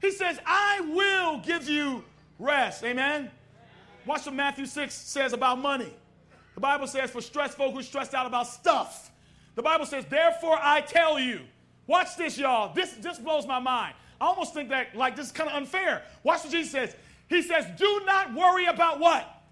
He 0.00 0.10
says, 0.10 0.38
I 0.46 0.80
will 0.94 1.38
give 1.40 1.68
you 1.68 2.04
rest. 2.38 2.84
Amen. 2.84 3.30
Watch 4.06 4.26
what 4.26 4.34
Matthew 4.34 4.66
6 4.66 4.94
says 4.94 5.32
about 5.32 5.58
money. 5.58 5.92
The 6.54 6.60
Bible 6.60 6.86
says, 6.86 7.10
for 7.10 7.20
stressed 7.20 7.56
folk 7.56 7.74
who 7.74 7.82
stressed 7.82 8.14
out 8.14 8.26
about 8.26 8.46
stuff. 8.46 9.10
The 9.54 9.62
Bible 9.62 9.86
says, 9.86 10.04
therefore 10.08 10.58
I 10.60 10.80
tell 10.80 11.18
you. 11.18 11.40
Watch 11.86 12.16
this, 12.16 12.38
y'all. 12.38 12.72
This 12.72 12.96
just 13.02 13.24
blows 13.24 13.46
my 13.46 13.58
mind. 13.58 13.94
I 14.20 14.26
almost 14.26 14.54
think 14.54 14.68
that, 14.68 14.94
like, 14.94 15.16
this 15.16 15.26
is 15.26 15.32
kind 15.32 15.48
of 15.48 15.56
unfair. 15.56 16.02
Watch 16.22 16.44
what 16.44 16.52
Jesus 16.52 16.70
says. 16.70 16.96
He 17.28 17.42
says, 17.42 17.66
do 17.78 18.02
not 18.04 18.34
worry 18.34 18.66
about 18.66 19.00
what? 19.00 19.42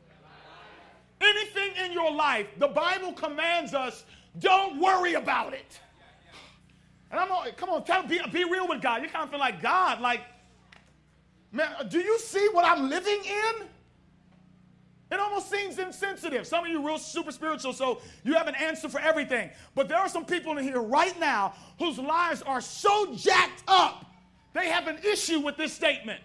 Anything 1.21 1.85
in 1.85 1.93
your 1.93 2.13
life, 2.13 2.47
the 2.59 2.69
Bible 2.69 3.13
commands 3.13 3.75
us, 3.75 4.05
don't 4.39 4.81
worry 4.81 5.15
about 5.15 5.53
it. 5.53 5.81
And 7.11 7.19
I'm 7.19 7.29
like, 7.31 7.57
come 7.57 7.71
on, 7.71 7.85
tell, 7.85 8.03
be, 8.03 8.21
be 8.31 8.45
real 8.45 8.69
with 8.69 8.83
God. 8.83 9.03
You 9.03 9.09
kind 9.09 9.25
of 9.25 9.31
feel 9.31 9.39
like 9.39 9.63
God, 9.63 10.01
like, 10.01 10.21
man, 11.51 11.71
do 11.89 11.99
you 11.99 12.19
see 12.19 12.47
what 12.53 12.65
I'm 12.65 12.89
living 12.89 13.21
in? 13.25 13.67
It 15.11 15.19
almost 15.19 15.51
seems 15.51 15.79
insensitive. 15.79 16.47
Some 16.47 16.65
of 16.65 16.71
you 16.71 16.87
real 16.87 16.99
super 16.99 17.33
spiritual, 17.33 17.73
so 17.73 18.01
you 18.25 18.35
have 18.35 18.47
an 18.47 18.55
answer 18.55 18.89
for 18.89 19.01
everything. 19.01 19.51
But 19.75 19.89
there 19.89 19.97
are 19.99 20.09
some 20.09 20.25
people 20.25 20.59
in 20.59 20.65
here 20.65 20.83
right 20.83 21.19
now 21.19 21.55
whose 21.79 21.99
lives 21.99 22.43
are 22.43 22.61
so 22.61 23.15
jacked 23.15 23.63
up, 23.67 24.05
they 24.53 24.69
have 24.69 24.87
an 24.87 24.99
issue 24.99 25.41
with 25.41 25.57
this 25.57 25.73
statement. 25.73 26.21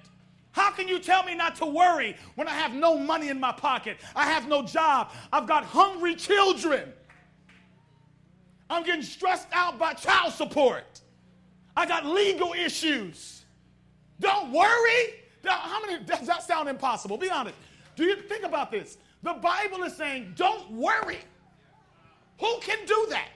How 0.52 0.70
can 0.70 0.88
you 0.88 1.00
tell 1.00 1.24
me 1.24 1.34
not 1.34 1.56
to 1.58 1.66
worry 1.66 2.16
when 2.36 2.48
I 2.48 2.52
have 2.52 2.74
no 2.74 2.98
money 2.98 3.30
in 3.30 3.40
my 3.40 3.52
pocket? 3.52 3.98
I 4.16 4.26
have 4.26 4.48
no 4.48 4.62
job. 4.62 5.12
I've 5.32 5.48
got 5.48 5.64
hungry 5.64 6.16
children. 6.16 6.92
I'm 8.70 8.84
getting 8.84 9.02
stressed 9.02 9.48
out 9.52 9.80
by 9.80 9.94
child 9.94 10.34
support. 10.34 11.02
I 11.76 11.86
got 11.86 12.06
legal 12.06 12.54
issues. 12.54 13.46
Don't 14.20 14.52
worry. 14.52 15.14
How 15.44 15.82
many 15.86 16.04
does 16.06 16.28
that 16.28 16.44
sound 16.44 16.70
impossible? 16.70 17.18
Be 17.18 17.30
honest. 17.30 17.56
Do 17.96 18.04
you 18.04 18.16
think 18.16 18.44
about 18.44 18.72
this? 18.72 18.98
The 19.22 19.34
Bible 19.34 19.84
is 19.84 19.96
saying, 19.96 20.34
don't 20.36 20.72
worry. 20.72 21.20
Who 22.40 22.60
can 22.60 22.86
do 22.86 23.08
that? 23.10 23.30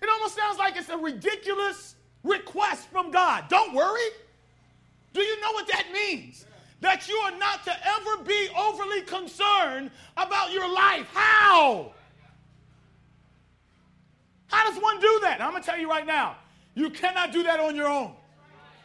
It 0.00 0.08
almost 0.08 0.36
sounds 0.36 0.58
like 0.58 0.76
it's 0.76 0.88
a 0.88 0.96
ridiculous 0.96 1.96
request 2.22 2.88
from 2.88 3.10
God. 3.10 3.44
Don't 3.48 3.74
worry. 3.74 4.08
Do 5.12 5.20
you 5.20 5.40
know 5.40 5.52
what 5.52 5.66
that 5.68 5.86
means? 5.92 6.46
That 6.80 7.08
you 7.08 7.16
are 7.16 7.36
not 7.36 7.64
to 7.64 7.72
ever 7.72 8.22
be 8.22 8.48
overly 8.56 9.02
concerned 9.02 9.90
about 10.16 10.52
your 10.52 10.72
life. 10.72 11.08
How? 11.12 11.92
How 14.46 14.70
does 14.70 14.80
one 14.80 15.00
do 15.00 15.20
that? 15.22 15.40
I'm 15.40 15.50
going 15.50 15.62
to 15.62 15.68
tell 15.68 15.78
you 15.78 15.90
right 15.90 16.06
now. 16.06 16.36
You 16.74 16.90
cannot 16.90 17.32
do 17.32 17.42
that 17.42 17.58
on 17.58 17.74
your 17.74 17.88
own. 17.88 18.14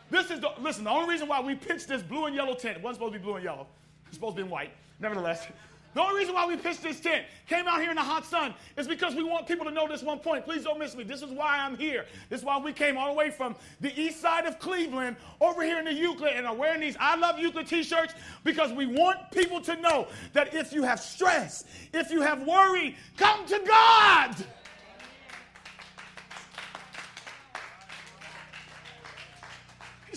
This 0.09 0.29
is 0.29 0.39
the, 0.39 0.51
listen, 0.59 0.83
the 0.83 0.89
only 0.89 1.09
reason 1.09 1.27
why 1.27 1.41
we 1.41 1.55
pitched 1.55 1.87
this 1.87 2.01
blue 2.01 2.25
and 2.25 2.35
yellow 2.35 2.53
tent, 2.53 2.77
it 2.77 2.83
wasn't 2.83 2.97
supposed 2.97 3.13
to 3.13 3.19
be 3.19 3.23
blue 3.23 3.35
and 3.35 3.43
yellow, 3.43 3.67
it's 4.05 4.15
supposed 4.15 4.37
to 4.37 4.43
be 4.43 4.49
white, 4.49 4.71
nevertheless. 4.99 5.47
The 5.93 6.01
only 6.01 6.21
reason 6.21 6.33
why 6.33 6.47
we 6.47 6.57
pitched 6.57 6.81
this 6.81 6.99
tent, 6.99 7.25
came 7.47 7.67
out 7.67 7.79
here 7.79 7.91
in 7.91 7.95
the 7.95 8.01
hot 8.01 8.25
sun, 8.25 8.55
is 8.77 8.87
because 8.87 9.13
we 9.13 9.23
want 9.23 9.47
people 9.47 9.63
to 9.65 9.71
know 9.71 9.87
this 9.87 10.01
one 10.01 10.17
point. 10.17 10.43
Please 10.43 10.63
don't 10.63 10.79
miss 10.79 10.95
me. 10.95 11.03
This 11.03 11.21
is 11.21 11.29
why 11.29 11.59
I'm 11.59 11.77
here. 11.77 12.05
This 12.29 12.39
is 12.39 12.45
why 12.45 12.57
we 12.57 12.73
came 12.73 12.97
all 12.97 13.09
the 13.09 13.13
way 13.13 13.29
from 13.29 13.55
the 13.79 13.99
east 13.99 14.19
side 14.19 14.45
of 14.47 14.57
Cleveland 14.57 15.17
over 15.39 15.61
here 15.61 15.77
in 15.77 15.85
the 15.85 15.93
Euclid 15.93 16.33
and 16.33 16.47
are 16.47 16.55
wearing 16.55 16.81
these 16.81 16.97
I 16.99 17.15
Love 17.15 17.37
Euclid 17.37 17.67
t 17.67 17.83
shirts 17.83 18.15
because 18.43 18.71
we 18.73 18.87
want 18.87 19.19
people 19.31 19.61
to 19.61 19.75
know 19.75 20.07
that 20.33 20.55
if 20.55 20.73
you 20.73 20.81
have 20.81 20.99
stress, 20.99 21.65
if 21.93 22.09
you 22.09 22.21
have 22.21 22.41
worry, 22.41 22.95
come 23.17 23.45
to 23.45 23.59
God. 23.59 24.35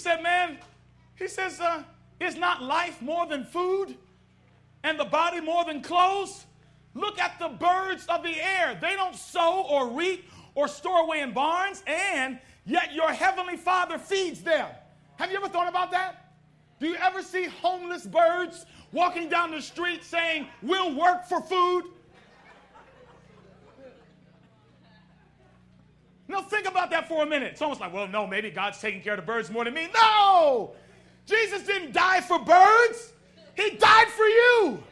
Said, 0.06 0.22
Man, 0.22 0.58
he 1.16 1.26
says, 1.26 1.60
uh, 1.60 1.82
is 2.20 2.36
not 2.36 2.62
life 2.62 3.02
more 3.02 3.26
than 3.26 3.44
food? 3.44 3.96
and 4.86 5.00
the 5.00 5.04
body 5.04 5.40
more 5.40 5.64
than 5.64 5.82
clothes? 5.82 6.46
Look 6.94 7.18
at 7.18 7.40
the 7.40 7.48
birds 7.48 8.06
of 8.06 8.22
the 8.22 8.40
air. 8.40 8.78
They 8.80 8.94
don't 8.94 9.16
sow 9.16 9.66
or 9.68 9.88
reap 9.88 10.30
or 10.54 10.68
store 10.68 11.00
away 11.00 11.22
in 11.22 11.32
barns, 11.32 11.82
and 11.88 12.38
yet 12.64 12.94
your 12.94 13.12
heavenly 13.12 13.56
Father 13.56 13.98
feeds 13.98 14.42
them. 14.42 14.68
Have 15.16 15.32
you 15.32 15.38
ever 15.38 15.48
thought 15.48 15.68
about 15.68 15.90
that? 15.90 16.34
Do 16.78 16.86
you 16.86 16.94
ever 16.96 17.20
see 17.20 17.46
homeless 17.46 18.06
birds 18.06 18.64
walking 18.92 19.28
down 19.28 19.50
the 19.50 19.60
street 19.60 20.04
saying, 20.04 20.46
We'll 20.62 20.94
work 20.94 21.26
for 21.26 21.40
food? 21.40 21.82
No, 26.28 26.42
think 26.42 26.66
about 26.66 26.90
that 26.90 27.08
for 27.08 27.22
a 27.22 27.26
minute. 27.26 27.52
It's 27.52 27.62
almost 27.62 27.80
like, 27.80 27.92
well, 27.92 28.08
no, 28.08 28.26
maybe 28.26 28.50
God's 28.50 28.80
taking 28.80 29.00
care 29.00 29.14
of 29.14 29.20
the 29.20 29.26
birds 29.26 29.50
more 29.50 29.64
than 29.64 29.74
me. 29.74 29.88
No! 29.94 30.72
Jesus 31.24 31.62
didn't 31.62 31.92
die 31.92 32.20
for 32.20 32.38
birds. 32.38 33.12
He 33.54 33.70
died 33.76 34.08
for 34.08 34.26
you. 34.26 34.82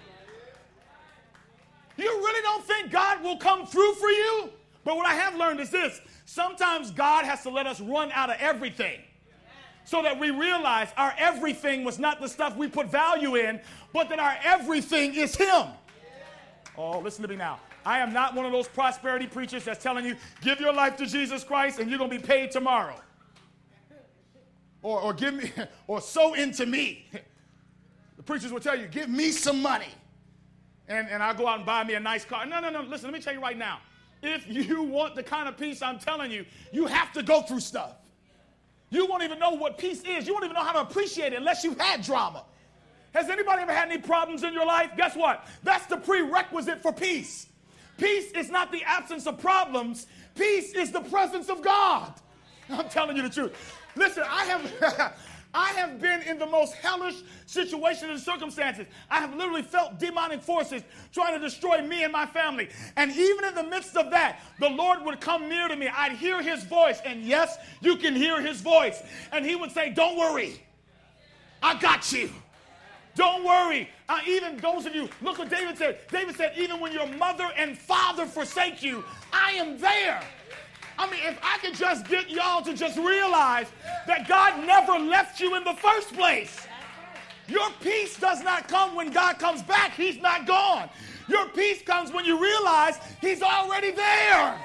You 1.97 2.07
really 2.07 2.42
don't 2.42 2.64
think 2.64 2.90
God 2.90 3.23
will 3.23 3.37
come 3.37 3.66
through 3.66 3.94
for 3.94 4.09
you? 4.09 4.51
But 4.85 4.97
what 4.97 5.07
I 5.07 5.14
have 5.14 5.37
learned 5.37 5.61
is 5.61 5.70
this 5.70 6.01
sometimes 6.25 6.90
God 6.90 7.25
has 7.25 7.42
to 7.42 7.51
let 7.51 7.66
us 7.66 7.81
run 7.81 8.11
out 8.12 8.31
of 8.31 8.37
everything 8.40 9.01
so 9.85 10.03
that 10.03 10.18
we 10.18 10.31
realize 10.31 10.88
our 10.97 11.14
everything 11.18 11.85
was 11.85 11.99
not 11.99 12.20
the 12.20 12.29
stuff 12.29 12.57
we 12.57 12.68
put 12.68 12.90
value 12.90 13.37
in, 13.37 13.61
but 13.92 14.09
that 14.09 14.18
our 14.18 14.37
everything 14.42 15.14
is 15.14 15.37
Him. 15.37 15.66
Oh, 16.77 16.99
listen 16.99 17.23
to 17.23 17.29
me 17.29 17.37
now. 17.37 17.61
I 17.85 17.99
am 17.99 18.12
not 18.12 18.35
one 18.35 18.47
of 18.47 18.53
those 18.53 18.68
prosperity 18.68 19.27
preachers 19.27 19.64
that's 19.64 19.83
telling 19.83 20.05
you, 20.05 20.16
give 20.40 20.61
your 20.61 20.73
life 20.73 20.97
to 20.97 21.07
Jesus 21.07 21.44
Christ 21.44 21.79
and 21.79 21.90
you're 21.90 21.99
going 21.99 22.11
to 22.11 22.18
be 22.18 22.25
paid 22.25 22.51
tomorrow. 22.51 23.01
Or, 24.83 25.01
or 25.01 25.12
give 25.12 25.35
me, 25.35 25.51
or 25.87 26.01
sow 26.01 26.35
into 26.35 26.66
me. 26.66 27.07
The 28.16 28.23
preachers 28.23 28.53
will 28.53 28.61
tell 28.61 28.79
you, 28.79 28.87
give 28.87 29.09
me 29.09 29.31
some 29.31 29.61
money. 29.61 29.92
And, 30.88 31.09
and 31.09 31.23
I'll 31.23 31.35
go 31.35 31.47
out 31.47 31.59
and 31.59 31.66
buy 31.66 31.85
me 31.85 31.94
a 31.94 32.01
nice 32.01 32.25
car. 32.25 32.47
No, 32.47 32.61
no, 32.61 32.70
no. 32.70 32.83
Listen, 32.83 33.11
let 33.11 33.14
me 33.14 33.20
tell 33.20 33.35
you 33.35 33.40
right 33.40 33.57
now. 33.57 33.81
If 34.23 34.47
you 34.49 34.83
want 34.83 35.14
the 35.14 35.23
kind 35.23 35.49
of 35.49 35.59
peace 35.59 35.83
I'm 35.83 35.99
telling 35.99 36.31
you, 36.31 36.47
you 36.73 36.87
have 36.87 37.12
to 37.12 37.23
go 37.23 37.42
through 37.42 37.61
stuff. 37.61 37.97
You 38.90 39.07
won't 39.07 39.23
even 39.23 39.38
know 39.38 39.51
what 39.51 39.77
peace 39.77 40.03
is. 40.05 40.27
You 40.27 40.33
won't 40.33 40.44
even 40.44 40.55
know 40.55 40.62
how 40.62 40.73
to 40.73 40.81
appreciate 40.81 41.33
it 41.33 41.37
unless 41.37 41.64
you've 41.64 41.81
had 41.81 42.03
drama. 42.03 42.44
Has 43.12 43.29
anybody 43.29 43.62
ever 43.62 43.73
had 43.73 43.90
any 43.90 44.01
problems 44.01 44.42
in 44.42 44.53
your 44.53 44.66
life? 44.66 44.90
Guess 44.97 45.16
what? 45.16 45.47
That's 45.62 45.87
the 45.87 45.97
prerequisite 45.97 46.81
for 46.81 46.92
peace. 46.92 47.47
Peace 47.98 48.33
is 48.33 48.50
not 48.50 48.72
the 48.72 48.83
absence 48.85 49.26
of 49.26 49.38
problems, 49.38 50.07
peace 50.35 50.72
is 50.72 50.90
the 50.90 51.00
presence 51.00 51.48
of 51.48 51.62
God. 51.62 52.12
I'm 52.70 52.88
telling 52.88 53.16
you 53.16 53.22
the 53.22 53.30
truth. 53.30 53.52
Listen, 53.96 54.24
I 54.28 54.44
have. 54.44 55.14
I 55.54 55.68
have 55.74 56.00
been 56.00 56.20
in 56.22 56.38
the 56.38 56.46
most 56.46 56.74
hellish 56.74 57.22
situations 57.46 58.11
and 58.11 58.20
circumstances. 58.20 58.87
I 59.09 59.20
have 59.20 59.37
literally 59.37 59.62
felt 59.62 60.00
demonic 60.00 60.42
forces 60.42 60.83
trying 61.12 61.33
to 61.35 61.38
destroy 61.38 61.80
me 61.80 62.02
and 62.02 62.12
my 62.12 62.26
family. 62.26 62.68
And 62.96 63.12
even 63.12 63.44
in 63.44 63.54
the 63.54 63.62
midst 63.62 63.96
of 63.96 64.11
that, 64.11 64.40
the 64.59 64.68
Lord 64.68 65.04
would 65.04 65.20
come 65.20 65.48
near 65.48 65.68
to 65.68 65.76
me. 65.76 65.88
I'd 65.88 66.12
hear 66.12 66.42
his 66.42 66.64
voice. 66.64 67.00
And 67.04 67.22
yes, 67.22 67.57
you 67.80 67.94
can 67.96 68.16
hear 68.16 68.40
his 68.40 68.61
voice. 68.61 69.00
And 69.30 69.46
he 69.46 69.54
would 69.54 69.70
say, 69.70 69.90
Don't 69.90 70.18
worry, 70.18 70.61
I 71.62 71.78
got 71.78 72.11
you. 72.11 72.30
Don't 73.14 73.44
worry. 73.44 73.88
Uh, 74.09 74.20
even 74.27 74.57
those 74.57 74.87
of 74.87 74.94
you, 74.94 75.09
look 75.22 75.38
what 75.38 75.48
David 75.48 75.79
said. 75.79 75.98
David 76.11 76.37
said, 76.37 76.53
Even 76.57 76.81
when 76.81 76.92
your 76.92 77.07
mother 77.07 77.50
and 77.57 77.79
father 77.79 78.27
forsake 78.27 78.83
you, 78.83 79.05
I 79.33 79.53
am 79.53 79.79
there. 79.79 80.20
I 80.98 81.11
mean, 81.11 81.20
if 81.24 81.38
I 81.42 81.59
could 81.59 81.74
just 81.74 82.07
get 82.07 82.31
y'all 82.31 82.62
to 82.62 82.74
just 82.74 82.98
realize 82.98 83.66
that 84.07 84.29
God 84.29 84.64
never 84.66 84.92
left 84.98 85.40
you 85.40 85.57
in 85.57 85.64
the 85.64 85.74
first 85.74 86.12
place. 86.12 86.66
Your 87.46 87.68
peace 87.83 88.18
does 88.18 88.42
not 88.42 88.68
come 88.68 88.94
when 88.94 89.11
God 89.11 89.38
comes 89.38 89.62
back, 89.62 89.94
He's 89.94 90.20
not 90.20 90.46
gone. 90.46 90.88
Your 91.29 91.48
peace 91.48 91.83
comes 91.83 92.12
when 92.12 92.24
you 92.24 92.40
realize 92.40 92.98
He's 93.20 93.42
already 93.42 93.90
there. 93.90 94.59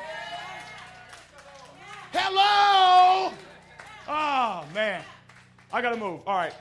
Hello? 2.13 3.31
Oh, 4.07 4.65
man. 4.73 5.03
I 5.71 5.81
got 5.81 5.91
to 5.91 5.97
move. 5.97 6.21
All 6.25 6.35
right. 6.35 6.53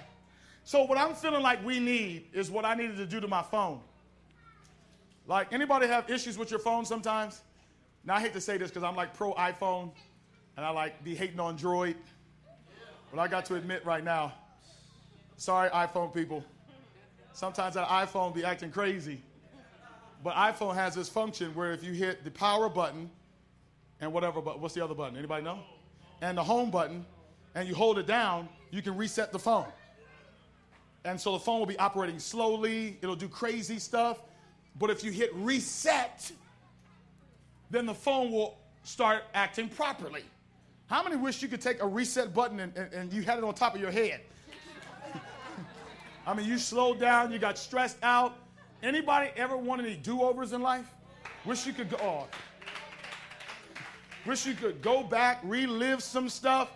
So, 0.68 0.82
what 0.82 0.98
I'm 0.98 1.14
feeling 1.14 1.42
like 1.42 1.64
we 1.64 1.80
need 1.80 2.26
is 2.34 2.50
what 2.50 2.66
I 2.66 2.74
needed 2.74 2.98
to 2.98 3.06
do 3.06 3.20
to 3.20 3.26
my 3.26 3.40
phone. 3.40 3.80
Like, 5.26 5.50
anybody 5.50 5.86
have 5.86 6.10
issues 6.10 6.36
with 6.36 6.50
your 6.50 6.60
phone 6.60 6.84
sometimes? 6.84 7.40
Now, 8.04 8.16
I 8.16 8.20
hate 8.20 8.34
to 8.34 8.40
say 8.42 8.58
this 8.58 8.68
because 8.68 8.82
I'm 8.82 8.94
like 8.94 9.14
pro 9.14 9.32
iPhone 9.32 9.90
and 10.58 10.66
I 10.66 10.68
like 10.68 11.02
be 11.02 11.14
hating 11.14 11.40
on 11.40 11.56
Droid. 11.56 11.94
But 13.10 13.18
I 13.18 13.28
got 13.28 13.46
to 13.46 13.54
admit 13.54 13.82
right 13.86 14.04
now, 14.04 14.34
sorry, 15.38 15.70
iPhone 15.70 16.12
people. 16.12 16.44
Sometimes 17.32 17.72
that 17.72 17.88
iPhone 17.88 18.34
be 18.34 18.44
acting 18.44 18.70
crazy. 18.70 19.22
But 20.22 20.34
iPhone 20.34 20.74
has 20.74 20.94
this 20.94 21.08
function 21.08 21.54
where 21.54 21.72
if 21.72 21.82
you 21.82 21.94
hit 21.94 22.24
the 22.24 22.30
power 22.30 22.68
button 22.68 23.10
and 24.02 24.12
whatever, 24.12 24.42
but 24.42 24.60
what's 24.60 24.74
the 24.74 24.84
other 24.84 24.94
button? 24.94 25.16
Anybody 25.16 25.44
know? 25.44 25.60
And 26.20 26.36
the 26.36 26.44
home 26.44 26.70
button, 26.70 27.06
and 27.54 27.66
you 27.66 27.74
hold 27.74 27.98
it 27.98 28.06
down, 28.06 28.50
you 28.70 28.82
can 28.82 28.98
reset 28.98 29.32
the 29.32 29.38
phone. 29.38 29.64
And 31.08 31.18
so 31.18 31.32
the 31.32 31.38
phone 31.38 31.58
will 31.58 31.66
be 31.66 31.78
operating 31.78 32.18
slowly, 32.18 32.98
it'll 33.00 33.16
do 33.16 33.28
crazy 33.28 33.78
stuff. 33.78 34.20
But 34.78 34.90
if 34.90 35.02
you 35.02 35.10
hit 35.10 35.34
reset, 35.36 36.30
then 37.70 37.86
the 37.86 37.94
phone 37.94 38.30
will 38.30 38.58
start 38.82 39.24
acting 39.32 39.70
properly. 39.70 40.22
How 40.86 41.02
many 41.02 41.16
wish 41.16 41.40
you 41.40 41.48
could 41.48 41.62
take 41.62 41.82
a 41.82 41.86
reset 41.86 42.34
button 42.34 42.60
and, 42.60 42.76
and, 42.76 42.92
and 42.92 43.12
you 43.12 43.22
had 43.22 43.38
it 43.38 43.44
on 43.44 43.54
top 43.54 43.74
of 43.74 43.80
your 43.80 43.90
head? 43.90 44.20
I 46.26 46.34
mean, 46.34 46.46
you 46.46 46.58
slowed 46.58 47.00
down, 47.00 47.32
you 47.32 47.38
got 47.38 47.56
stressed 47.56 47.98
out. 48.02 48.36
Anybody 48.82 49.30
ever 49.34 49.56
want 49.56 49.80
any 49.80 49.96
do-overs 49.96 50.52
in 50.52 50.60
life? 50.60 50.92
Wish 51.46 51.66
you 51.66 51.72
could 51.72 51.88
go. 51.88 51.96
Oh. 52.02 52.28
Wish 54.26 54.44
you 54.44 54.52
could 54.52 54.82
go 54.82 55.02
back, 55.02 55.40
relive 55.42 56.02
some 56.02 56.28
stuff, 56.28 56.70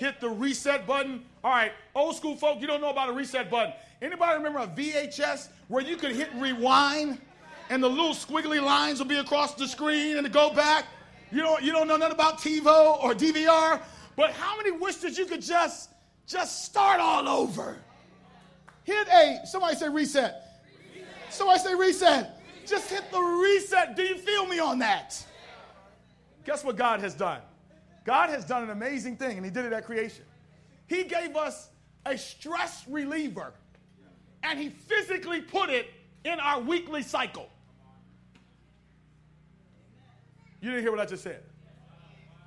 hit 0.00 0.20
the 0.20 0.28
reset 0.28 0.86
button. 0.86 1.22
All 1.44 1.52
right, 1.52 1.72
old 1.94 2.16
school 2.16 2.34
folk, 2.34 2.60
you 2.60 2.66
don't 2.66 2.80
know 2.80 2.90
about 2.90 3.08
a 3.08 3.12
reset 3.12 3.48
button. 3.48 3.72
Anybody 4.02 4.34
remember 4.34 4.58
a 4.58 4.66
VHS 4.66 5.48
where 5.68 5.82
you 5.82 5.96
could 5.96 6.12
hit 6.12 6.28
rewind? 6.34 7.20
and 7.70 7.80
the 7.82 7.88
little 7.88 8.12
squiggly 8.12 8.62
lines 8.62 8.98
will 8.98 9.06
be 9.06 9.18
across 9.18 9.54
the 9.54 9.66
screen 9.66 10.16
and 10.16 10.26
to 10.26 10.32
go 10.32 10.52
back. 10.52 10.86
You 11.30 11.40
don't, 11.40 11.62
you 11.62 11.70
don't 11.72 11.86
know 11.86 11.96
nothing 11.96 12.14
about 12.14 12.38
TiVo 12.38 13.02
or 13.02 13.14
DVR, 13.14 13.80
but 14.16 14.32
how 14.32 14.56
many 14.56 14.72
wish 14.72 14.96
that 14.96 15.16
you 15.16 15.24
could 15.24 15.40
just, 15.40 15.90
just 16.26 16.64
start 16.64 16.98
all 16.98 17.28
over? 17.28 17.78
Hit 18.82 19.06
a, 19.08 19.46
somebody 19.46 19.76
say 19.76 19.88
reset. 19.88 20.42
reset. 20.92 21.32
Somebody 21.32 21.60
say 21.60 21.74
reset. 21.76 22.42
Just 22.66 22.90
hit 22.90 23.04
the 23.12 23.20
reset. 23.20 23.94
Do 23.94 24.02
you 24.02 24.18
feel 24.18 24.46
me 24.46 24.58
on 24.58 24.80
that? 24.80 25.24
Guess 26.44 26.64
what 26.64 26.76
God 26.76 26.98
has 27.00 27.14
done? 27.14 27.40
God 28.04 28.30
has 28.30 28.44
done 28.44 28.62
an 28.62 28.70
amazing 28.70 29.16
thing, 29.16 29.36
and 29.36 29.44
He 29.44 29.50
did 29.50 29.64
it 29.64 29.72
at 29.72 29.84
creation. 29.84 30.24
He 30.86 31.04
gave 31.04 31.36
us 31.36 31.70
a 32.06 32.16
stress 32.16 32.84
reliever, 32.88 33.52
and 34.42 34.58
He 34.58 34.70
physically 34.70 35.40
put 35.40 35.70
it 35.70 35.90
in 36.24 36.40
our 36.40 36.60
weekly 36.60 37.02
cycle. 37.02 37.48
You 40.60 40.70
didn't 40.70 40.82
hear 40.82 40.90
what 40.90 41.00
I 41.00 41.06
just 41.06 41.22
said. 41.22 41.42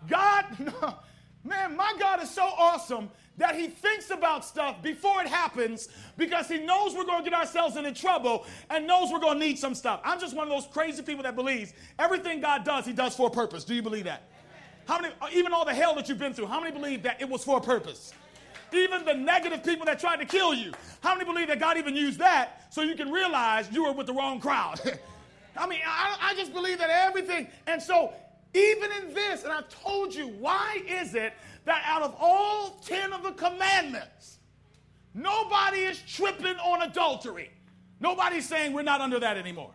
God, 0.08 0.46
no, 0.60 0.96
man, 1.44 1.76
my 1.76 1.94
God 2.00 2.22
is 2.22 2.30
so 2.30 2.44
awesome 2.44 3.10
that 3.38 3.56
he 3.56 3.68
thinks 3.68 4.12
about 4.12 4.46
stuff 4.46 4.82
before 4.84 5.22
it 5.22 5.28
happens 5.28 5.90
because 6.18 6.48
he 6.48 6.60
knows 6.60 6.94
we're 6.94 7.06
going 7.06 7.24
to 7.24 7.30
get 7.30 7.38
ourselves 7.38 7.76
into 7.76 7.92
trouble 7.92 8.46
and 8.70 8.86
knows 8.86 9.12
we're 9.12 9.20
going 9.20 9.40
to 9.40 9.46
need 9.46 9.58
some 9.58 9.74
stuff. 9.74 10.02
I'm 10.04 10.20
just 10.20 10.36
one 10.36 10.48
of 10.48 10.54
those 10.54 10.68
crazy 10.72 11.02
people 11.02 11.24
that 11.24 11.36
believes 11.36 11.74
everything 11.98 12.42
God 12.42 12.64
does, 12.64 12.86
he 12.86 12.94
does 12.94 13.16
for 13.16 13.28
a 13.28 13.32
purpose. 13.32 13.64
Do 13.64 13.74
you 13.74 13.82
believe 13.82 14.04
that? 14.04 14.30
How 14.86 15.00
many, 15.00 15.14
uh, 15.22 15.28
even 15.34 15.54
all 15.54 15.66
the 15.66 15.74
hell 15.74 15.96
that 15.96 16.10
you've 16.10 16.20
been 16.20 16.34
through, 16.34 16.48
how 16.48 16.60
many 16.60 16.72
believe 16.72 17.04
that 17.04 17.22
it 17.22 17.30
was 17.30 17.44
for 17.44 17.58
a 17.58 17.62
purpose? 17.62 18.14
Even 18.74 19.06
the 19.06 19.14
negative 19.14 19.64
people 19.64 19.86
that 19.86 20.00
tried 20.00 20.18
to 20.18 20.26
kill 20.26 20.54
you, 20.54 20.74
how 21.02 21.14
many 21.14 21.26
believe 21.26 21.48
that 21.48 21.60
God 21.60 21.78
even 21.78 21.96
used 21.96 22.20
that 22.20 22.68
so 22.74 22.82
you 22.82 22.96
can 22.96 23.12
realize 23.12 23.70
you 23.72 23.84
were 23.84 23.94
with 23.94 24.08
the 24.08 24.14
wrong 24.14 24.40
crowd? 24.40 24.80
I 25.58 25.68
mean, 25.68 25.80
I, 25.86 26.18
I 26.20 26.36
just 26.36 26.54
believe 26.54 26.80
that 26.80 26.90
everything. 26.90 27.48
And 27.68 27.82
so, 27.82 28.12
even 28.54 28.92
in 28.92 29.14
this, 29.14 29.44
and 29.44 29.54
I've 29.54 29.70
told 29.70 30.14
you, 30.14 30.28
why 30.28 30.82
is 30.88 31.16
it 31.16 31.34
that 31.66 31.84
out 31.86 32.02
of 32.02 32.16
all 32.20 32.82
10 32.86 33.14
of 33.14 33.24
the 33.24 33.32
commandments, 33.32 34.40
nobody 35.14 35.80
is 35.80 36.02
tripping 36.08 36.58
on 36.58 36.82
adultery? 36.82 37.52
Nobody's 38.00 38.48
saying 38.48 38.74
we're 38.74 38.82
not 38.82 39.02
under 39.02 39.20
that 39.20 39.38
anymore. 39.38 39.72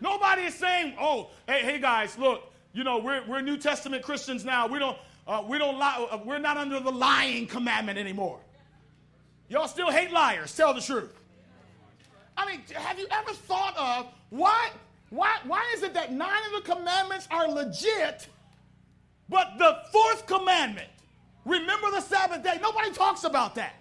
Nobody 0.00 0.42
is 0.42 0.54
saying, 0.54 0.94
oh, 0.98 1.30
hey, 1.46 1.60
hey 1.62 1.78
guys, 1.78 2.18
look, 2.18 2.51
you 2.72 2.84
know, 2.84 2.98
we're, 2.98 3.22
we're 3.26 3.40
New 3.40 3.56
Testament 3.56 4.02
Christians 4.02 4.44
now. 4.44 4.66
We 4.66 4.78
don't, 4.78 4.96
uh, 5.26 5.42
we 5.46 5.58
don't 5.58 5.78
lie, 5.78 6.06
uh, 6.10 6.18
we're 6.24 6.38
not 6.38 6.56
under 6.56 6.80
the 6.80 6.90
lying 6.90 7.46
commandment 7.46 7.98
anymore. 7.98 8.40
Y'all 9.48 9.68
still 9.68 9.90
hate 9.90 10.10
liars. 10.10 10.56
Tell 10.56 10.72
the 10.72 10.80
truth. 10.80 11.14
I 12.36 12.46
mean, 12.46 12.62
have 12.74 12.98
you 12.98 13.06
ever 13.10 13.32
thought 13.32 13.76
of 13.76 14.08
why, 14.30 14.70
why, 15.10 15.36
why 15.44 15.70
is 15.74 15.82
it 15.82 15.92
that 15.94 16.12
nine 16.12 16.40
of 16.46 16.64
the 16.64 16.74
commandments 16.74 17.28
are 17.30 17.46
legit, 17.48 18.26
but 19.28 19.58
the 19.58 19.78
fourth 19.92 20.26
commandment, 20.26 20.88
remember 21.44 21.90
the 21.90 22.00
Sabbath 22.00 22.42
day, 22.42 22.58
nobody 22.62 22.90
talks 22.92 23.24
about 23.24 23.54
that. 23.56 23.74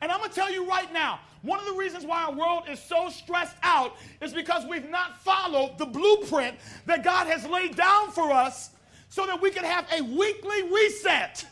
And 0.00 0.12
I'm 0.12 0.18
going 0.18 0.30
to 0.30 0.34
tell 0.34 0.52
you 0.52 0.68
right 0.68 0.92
now, 0.92 1.20
one 1.42 1.58
of 1.58 1.66
the 1.66 1.72
reasons 1.72 2.04
why 2.04 2.24
our 2.24 2.32
world 2.32 2.64
is 2.68 2.80
so 2.80 3.08
stressed 3.08 3.56
out 3.62 3.96
is 4.20 4.32
because 4.32 4.66
we've 4.66 4.88
not 4.90 5.22
followed 5.22 5.78
the 5.78 5.86
blueprint 5.86 6.56
that 6.86 7.04
God 7.04 7.26
has 7.26 7.46
laid 7.46 7.76
down 7.76 8.10
for 8.10 8.32
us 8.32 8.70
so 9.08 9.26
that 9.26 9.40
we 9.40 9.50
can 9.50 9.64
have 9.64 9.86
a 9.92 10.02
weekly 10.02 10.62
reset. 10.64 11.46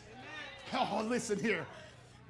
Oh, 0.73 1.05
listen 1.07 1.39
here. 1.39 1.65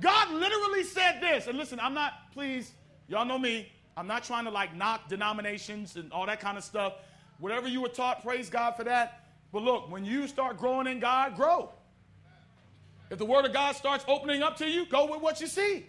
God 0.02 0.32
literally 0.32 0.84
said 0.84 1.20
this, 1.22 1.48
and 1.48 1.58
listen, 1.58 1.80
I'm 1.80 1.94
not, 1.94 2.32
please, 2.34 2.72
y'all 3.08 3.26
know 3.26 3.40
me, 3.40 3.72
I'm 3.98 4.08
not 4.08 4.24
trying 4.24 4.44
to 4.46 4.52
like 4.52 4.76
knock 4.76 5.08
denominations 5.08 5.96
and 5.96 6.12
all 6.12 6.26
that 6.26 6.40
kind 6.40 6.58
of 6.58 6.64
stuff. 6.64 6.94
Whatever 7.40 7.68
you 7.68 7.82
were 7.82 7.90
taught, 7.90 8.24
praise 8.24 8.50
God 8.50 8.76
for 8.76 8.84
that. 8.84 9.26
But 9.52 9.64
look, 9.64 9.90
when 9.90 10.06
you 10.06 10.28
start 10.28 10.58
growing 10.58 10.88
in 10.88 11.00
God, 11.00 11.36
grow. 11.36 11.72
If 13.10 13.18
the 13.18 13.26
Word 13.26 13.46
of 13.46 13.54
God 13.54 13.76
starts 13.76 14.04
opening 14.08 14.44
up 14.44 14.58
to 14.58 14.70
you, 14.70 14.86
go 14.86 15.10
with 15.10 15.22
what 15.22 15.40
you 15.40 15.48
see. 15.48 15.86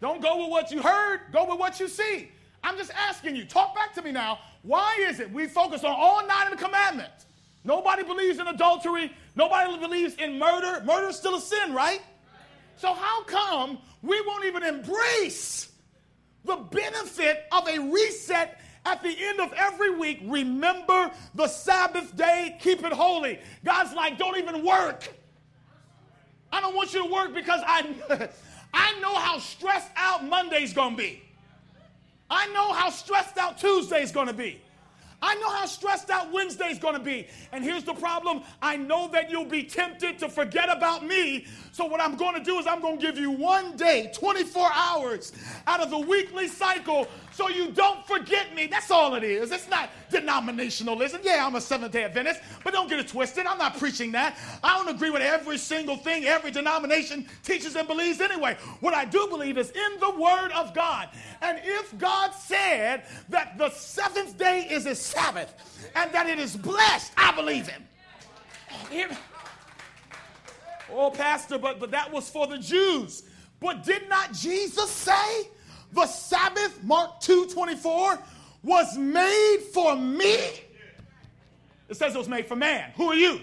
Don't 0.00 0.22
go 0.22 0.42
with 0.42 0.50
what 0.50 0.70
you 0.70 0.82
heard, 0.82 1.20
go 1.32 1.44
with 1.44 1.58
what 1.58 1.80
you 1.80 1.88
see. 1.88 2.30
I'm 2.62 2.76
just 2.76 2.90
asking 2.92 3.36
you, 3.36 3.44
talk 3.44 3.74
back 3.74 3.94
to 3.94 4.02
me 4.02 4.12
now. 4.12 4.38
Why 4.62 5.04
is 5.08 5.20
it 5.20 5.32
we 5.32 5.46
focus 5.46 5.84
on 5.84 5.94
all 5.96 6.26
nine 6.26 6.52
of 6.52 6.58
the 6.58 6.64
commandments? 6.64 7.26
Nobody 7.64 8.02
believes 8.02 8.38
in 8.38 8.46
adultery, 8.46 9.12
nobody 9.36 9.78
believes 9.78 10.14
in 10.14 10.38
murder. 10.38 10.82
Murder 10.84 11.08
is 11.08 11.16
still 11.16 11.36
a 11.36 11.40
sin, 11.40 11.74
right? 11.74 12.00
So, 12.76 12.94
how 12.94 13.24
come 13.24 13.78
we 14.02 14.20
won't 14.20 14.44
even 14.44 14.62
embrace 14.62 15.70
the 16.44 16.56
benefit 16.56 17.46
of 17.50 17.66
a 17.68 17.78
reset 17.78 18.60
at 18.86 19.02
the 19.02 19.14
end 19.18 19.40
of 19.40 19.52
every 19.54 19.96
week? 19.96 20.20
Remember 20.24 21.10
the 21.34 21.48
Sabbath 21.48 22.16
day, 22.16 22.56
keep 22.60 22.84
it 22.84 22.92
holy. 22.92 23.40
God's 23.64 23.92
like, 23.94 24.16
don't 24.16 24.38
even 24.38 24.64
work. 24.64 25.12
I 26.52 26.60
don't 26.60 26.74
want 26.74 26.94
you 26.94 27.02
to 27.02 27.12
work 27.12 27.34
because 27.34 27.60
I, 27.66 27.82
I 28.72 28.98
know 29.00 29.14
how 29.14 29.38
stressed 29.38 29.90
out 29.96 30.24
Monday's 30.24 30.72
gonna 30.72 30.96
be. 30.96 31.22
I 32.30 32.46
know 32.48 32.72
how 32.72 32.90
stressed 32.90 33.38
out 33.38 33.58
Tuesday's 33.58 34.12
gonna 34.12 34.32
be. 34.32 34.60
I 35.20 35.34
know 35.36 35.50
how 35.50 35.66
stressed 35.66 36.10
out 36.10 36.32
Wednesday's 36.32 36.78
gonna 36.78 37.00
be. 37.00 37.26
And 37.50 37.64
here's 37.64 37.82
the 37.82 37.94
problem 37.94 38.42
I 38.62 38.76
know 38.76 39.08
that 39.08 39.30
you'll 39.30 39.44
be 39.44 39.64
tempted 39.64 40.18
to 40.20 40.28
forget 40.28 40.68
about 40.68 41.04
me. 41.04 41.46
So, 41.72 41.86
what 41.86 42.00
I'm 42.00 42.16
gonna 42.16 42.42
do 42.42 42.58
is 42.58 42.66
I'm 42.66 42.80
gonna 42.80 42.98
give 42.98 43.18
you 43.18 43.32
one 43.32 43.76
day, 43.76 44.12
24 44.14 44.70
hours 44.72 45.32
out 45.66 45.80
of 45.80 45.90
the 45.90 45.98
weekly 45.98 46.46
cycle 46.46 47.08
so 47.38 47.48
you 47.48 47.70
don't 47.70 48.04
forget 48.04 48.52
me. 48.52 48.66
That's 48.66 48.90
all 48.90 49.14
it 49.14 49.22
is. 49.22 49.52
It's 49.52 49.70
not 49.70 49.90
denominationalism. 50.10 51.20
Yeah, 51.22 51.46
I'm 51.46 51.54
a 51.54 51.60
Seventh 51.60 51.92
day 51.92 52.02
Adventist, 52.02 52.40
but 52.64 52.72
don't 52.72 52.90
get 52.90 52.98
it 52.98 53.06
twisted. 53.06 53.46
I'm 53.46 53.58
not 53.58 53.78
preaching 53.78 54.10
that. 54.10 54.36
I 54.64 54.76
don't 54.76 54.92
agree 54.92 55.10
with 55.10 55.22
every 55.22 55.56
single 55.56 55.96
thing 55.96 56.24
every 56.24 56.50
denomination 56.50 57.28
teaches 57.44 57.76
and 57.76 57.86
believes 57.86 58.20
anyway. 58.20 58.56
What 58.80 58.92
I 58.92 59.04
do 59.04 59.28
believe 59.28 59.56
is 59.56 59.70
in 59.70 60.00
the 60.00 60.10
Word 60.18 60.50
of 60.50 60.74
God. 60.74 61.10
And 61.40 61.60
if 61.62 61.96
God 61.96 62.32
said 62.32 63.04
that 63.28 63.56
the 63.56 63.70
seventh 63.70 64.36
day 64.36 64.66
is 64.68 64.86
a 64.86 64.96
Sabbath 64.96 65.54
and 65.94 66.10
that 66.10 66.28
it 66.28 66.40
is 66.40 66.56
blessed, 66.56 67.12
I 67.16 67.30
believe 67.36 67.68
Him. 67.68 69.10
Oh, 70.92 71.12
Pastor, 71.12 71.56
but, 71.56 71.78
but 71.78 71.92
that 71.92 72.12
was 72.12 72.28
for 72.28 72.48
the 72.48 72.58
Jews. 72.58 73.22
But 73.60 73.84
did 73.84 74.08
not 74.08 74.32
Jesus 74.32 74.90
say 74.90 75.46
the 75.92 76.06
Sabbath, 76.06 76.82
Mark 76.82 77.20
2 77.20 77.46
24, 77.46 78.18
was 78.62 78.96
made 78.96 79.58
for 79.72 79.96
me. 79.96 80.34
It 81.88 81.96
says 81.96 82.14
it 82.14 82.18
was 82.18 82.28
made 82.28 82.46
for 82.46 82.56
man. 82.56 82.92
Who 82.96 83.10
are 83.10 83.14
you? 83.14 83.40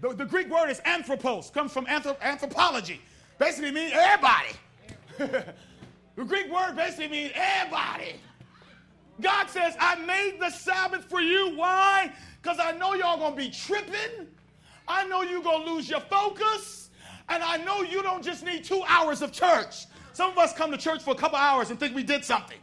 The, 0.00 0.10
the 0.10 0.24
Greek 0.24 0.48
word 0.48 0.68
is 0.70 0.80
anthropos, 0.80 1.50
comes 1.50 1.72
from 1.72 1.86
anthrop- 1.86 2.20
anthropology. 2.20 3.00
Basically 3.38 3.70
means 3.70 3.92
everybody. 3.94 4.48
the 6.16 6.24
Greek 6.24 6.52
word 6.52 6.74
basically 6.74 7.08
means 7.08 7.32
everybody. 7.34 8.14
God 9.20 9.48
says, 9.50 9.74
I 9.80 9.96
made 9.96 10.38
the 10.40 10.50
Sabbath 10.50 11.04
for 11.04 11.20
you. 11.20 11.56
Why? 11.56 12.12
Because 12.40 12.58
I 12.60 12.72
know 12.72 12.94
y'all 12.94 13.18
gonna 13.18 13.34
be 13.34 13.50
tripping. 13.50 14.28
I 14.86 15.06
know 15.06 15.22
you're 15.22 15.42
gonna 15.42 15.64
lose 15.64 15.88
your 15.88 16.00
focus. 16.00 16.90
And 17.28 17.42
I 17.42 17.58
know 17.58 17.82
you 17.82 18.02
don't 18.02 18.22
just 18.22 18.44
need 18.44 18.64
two 18.64 18.82
hours 18.86 19.20
of 19.22 19.32
church. 19.32 19.86
Some 20.12 20.30
of 20.30 20.38
us 20.38 20.52
come 20.52 20.70
to 20.70 20.76
church 20.78 21.02
for 21.02 21.10
a 21.10 21.16
couple 21.16 21.38
hours 21.38 21.70
and 21.70 21.78
think 21.78 21.94
we 21.94 22.02
did 22.02 22.24
something. 22.24 22.58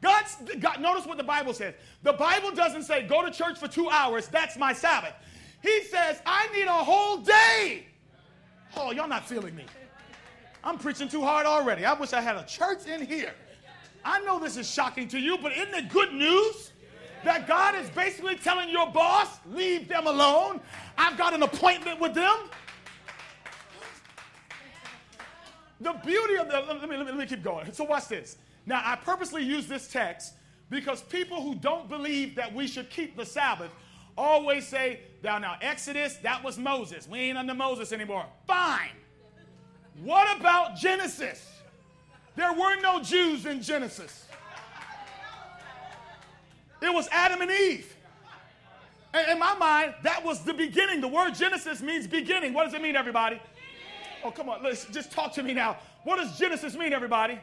God's, 0.00 0.36
God, 0.58 0.80
notice 0.80 1.06
what 1.06 1.16
the 1.16 1.24
Bible 1.24 1.54
says. 1.54 1.74
The 2.02 2.12
Bible 2.12 2.50
doesn't 2.50 2.82
say, 2.82 3.06
go 3.06 3.24
to 3.24 3.30
church 3.30 3.58
for 3.58 3.68
two 3.68 3.88
hours, 3.88 4.26
that's 4.26 4.56
my 4.56 4.72
Sabbath. 4.72 5.14
He 5.62 5.82
says, 5.84 6.20
I 6.26 6.48
need 6.52 6.66
a 6.66 6.72
whole 6.72 7.18
day. 7.18 7.86
Oh, 8.76 8.90
y'all 8.90 9.08
not 9.08 9.28
feeling 9.28 9.54
me. 9.54 9.64
I'm 10.64 10.78
preaching 10.78 11.08
too 11.08 11.22
hard 11.22 11.46
already. 11.46 11.84
I 11.84 11.92
wish 11.94 12.12
I 12.12 12.20
had 12.20 12.36
a 12.36 12.44
church 12.44 12.86
in 12.86 13.04
here. 13.04 13.32
I 14.04 14.20
know 14.22 14.40
this 14.40 14.56
is 14.56 14.68
shocking 14.68 15.06
to 15.08 15.18
you, 15.18 15.38
but 15.38 15.52
isn't 15.52 15.74
it 15.74 15.88
good 15.88 16.12
news 16.12 16.72
that 17.24 17.46
God 17.46 17.76
is 17.76 17.88
basically 17.90 18.34
telling 18.34 18.68
your 18.68 18.90
boss, 18.90 19.28
leave 19.46 19.88
them 19.88 20.08
alone? 20.08 20.60
I've 20.98 21.16
got 21.16 21.34
an 21.34 21.44
appointment 21.44 22.00
with 22.00 22.14
them. 22.14 22.36
The 25.82 25.92
beauty 26.04 26.36
of 26.36 26.48
the, 26.48 26.60
let 26.60 26.88
me, 26.88 26.96
let 26.96 27.06
me, 27.06 27.12
let 27.12 27.16
me 27.16 27.26
keep 27.26 27.42
going. 27.42 27.72
So 27.72 27.84
watch 27.84 28.08
this. 28.08 28.36
Now, 28.66 28.82
I 28.84 28.96
purposely 28.96 29.42
use 29.42 29.66
this 29.66 29.88
text 29.88 30.34
because 30.70 31.02
people 31.02 31.42
who 31.42 31.54
don't 31.54 31.88
believe 31.88 32.34
that 32.36 32.54
we 32.54 32.66
should 32.66 32.88
keep 32.90 33.16
the 33.16 33.26
Sabbath 33.26 33.70
always 34.16 34.66
say, 34.66 35.00
now, 35.22 35.38
now, 35.38 35.56
Exodus, 35.60 36.16
that 36.16 36.42
was 36.42 36.58
Moses. 36.58 37.08
We 37.08 37.18
ain't 37.18 37.38
under 37.38 37.54
Moses 37.54 37.92
anymore. 37.92 38.26
Fine. 38.46 38.90
What 40.02 40.38
about 40.38 40.76
Genesis? 40.76 41.48
There 42.36 42.52
were 42.52 42.80
no 42.80 43.02
Jews 43.02 43.46
in 43.46 43.62
Genesis. 43.62 44.26
It 46.80 46.92
was 46.92 47.08
Adam 47.12 47.42
and 47.42 47.50
Eve. 47.50 47.94
And 49.14 49.30
in 49.32 49.38
my 49.38 49.54
mind, 49.54 49.94
that 50.02 50.24
was 50.24 50.42
the 50.42 50.54
beginning. 50.54 51.00
The 51.00 51.08
word 51.08 51.34
Genesis 51.34 51.82
means 51.82 52.06
beginning. 52.06 52.54
What 52.54 52.64
does 52.64 52.74
it 52.74 52.82
mean, 52.82 52.96
everybody? 52.96 53.40
Oh, 54.24 54.30
come 54.30 54.48
on, 54.48 54.62
let's 54.62 54.84
just 54.86 55.10
talk 55.10 55.32
to 55.34 55.42
me 55.42 55.52
now. 55.54 55.76
What 56.04 56.16
does 56.16 56.38
Genesis 56.38 56.74
mean, 56.76 56.92
everybody? 56.92 57.38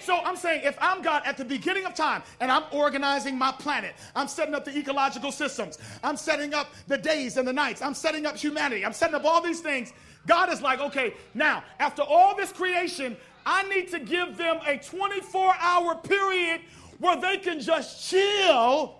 So 0.00 0.16
I'm 0.24 0.36
saying 0.36 0.62
if 0.64 0.74
I'm 0.80 1.02
God 1.02 1.22
at 1.26 1.36
the 1.36 1.44
beginning 1.44 1.84
of 1.84 1.94
time 1.94 2.22
and 2.40 2.50
I'm 2.50 2.62
organizing 2.72 3.36
my 3.36 3.52
planet, 3.52 3.94
I'm 4.16 4.26
setting 4.26 4.54
up 4.54 4.64
the 4.64 4.74
ecological 4.74 5.30
systems, 5.30 5.78
I'm 6.02 6.16
setting 6.16 6.54
up 6.54 6.72
the 6.86 6.96
days 6.96 7.36
and 7.36 7.46
the 7.46 7.52
nights, 7.52 7.82
I'm 7.82 7.92
setting 7.92 8.24
up 8.24 8.34
humanity, 8.34 8.86
I'm 8.86 8.94
setting 8.94 9.14
up 9.14 9.26
all 9.26 9.42
these 9.42 9.60
things. 9.60 9.92
God 10.26 10.50
is 10.50 10.62
like, 10.62 10.80
okay, 10.80 11.12
now 11.34 11.62
after 11.78 12.00
all 12.00 12.34
this 12.34 12.52
creation, 12.52 13.18
I 13.44 13.68
need 13.68 13.88
to 13.88 13.98
give 13.98 14.38
them 14.38 14.60
a 14.66 14.78
24 14.78 15.54
hour 15.58 15.94
period 15.96 16.62
where 17.00 17.20
they 17.20 17.36
can 17.36 17.60
just 17.60 18.08
chill 18.08 18.96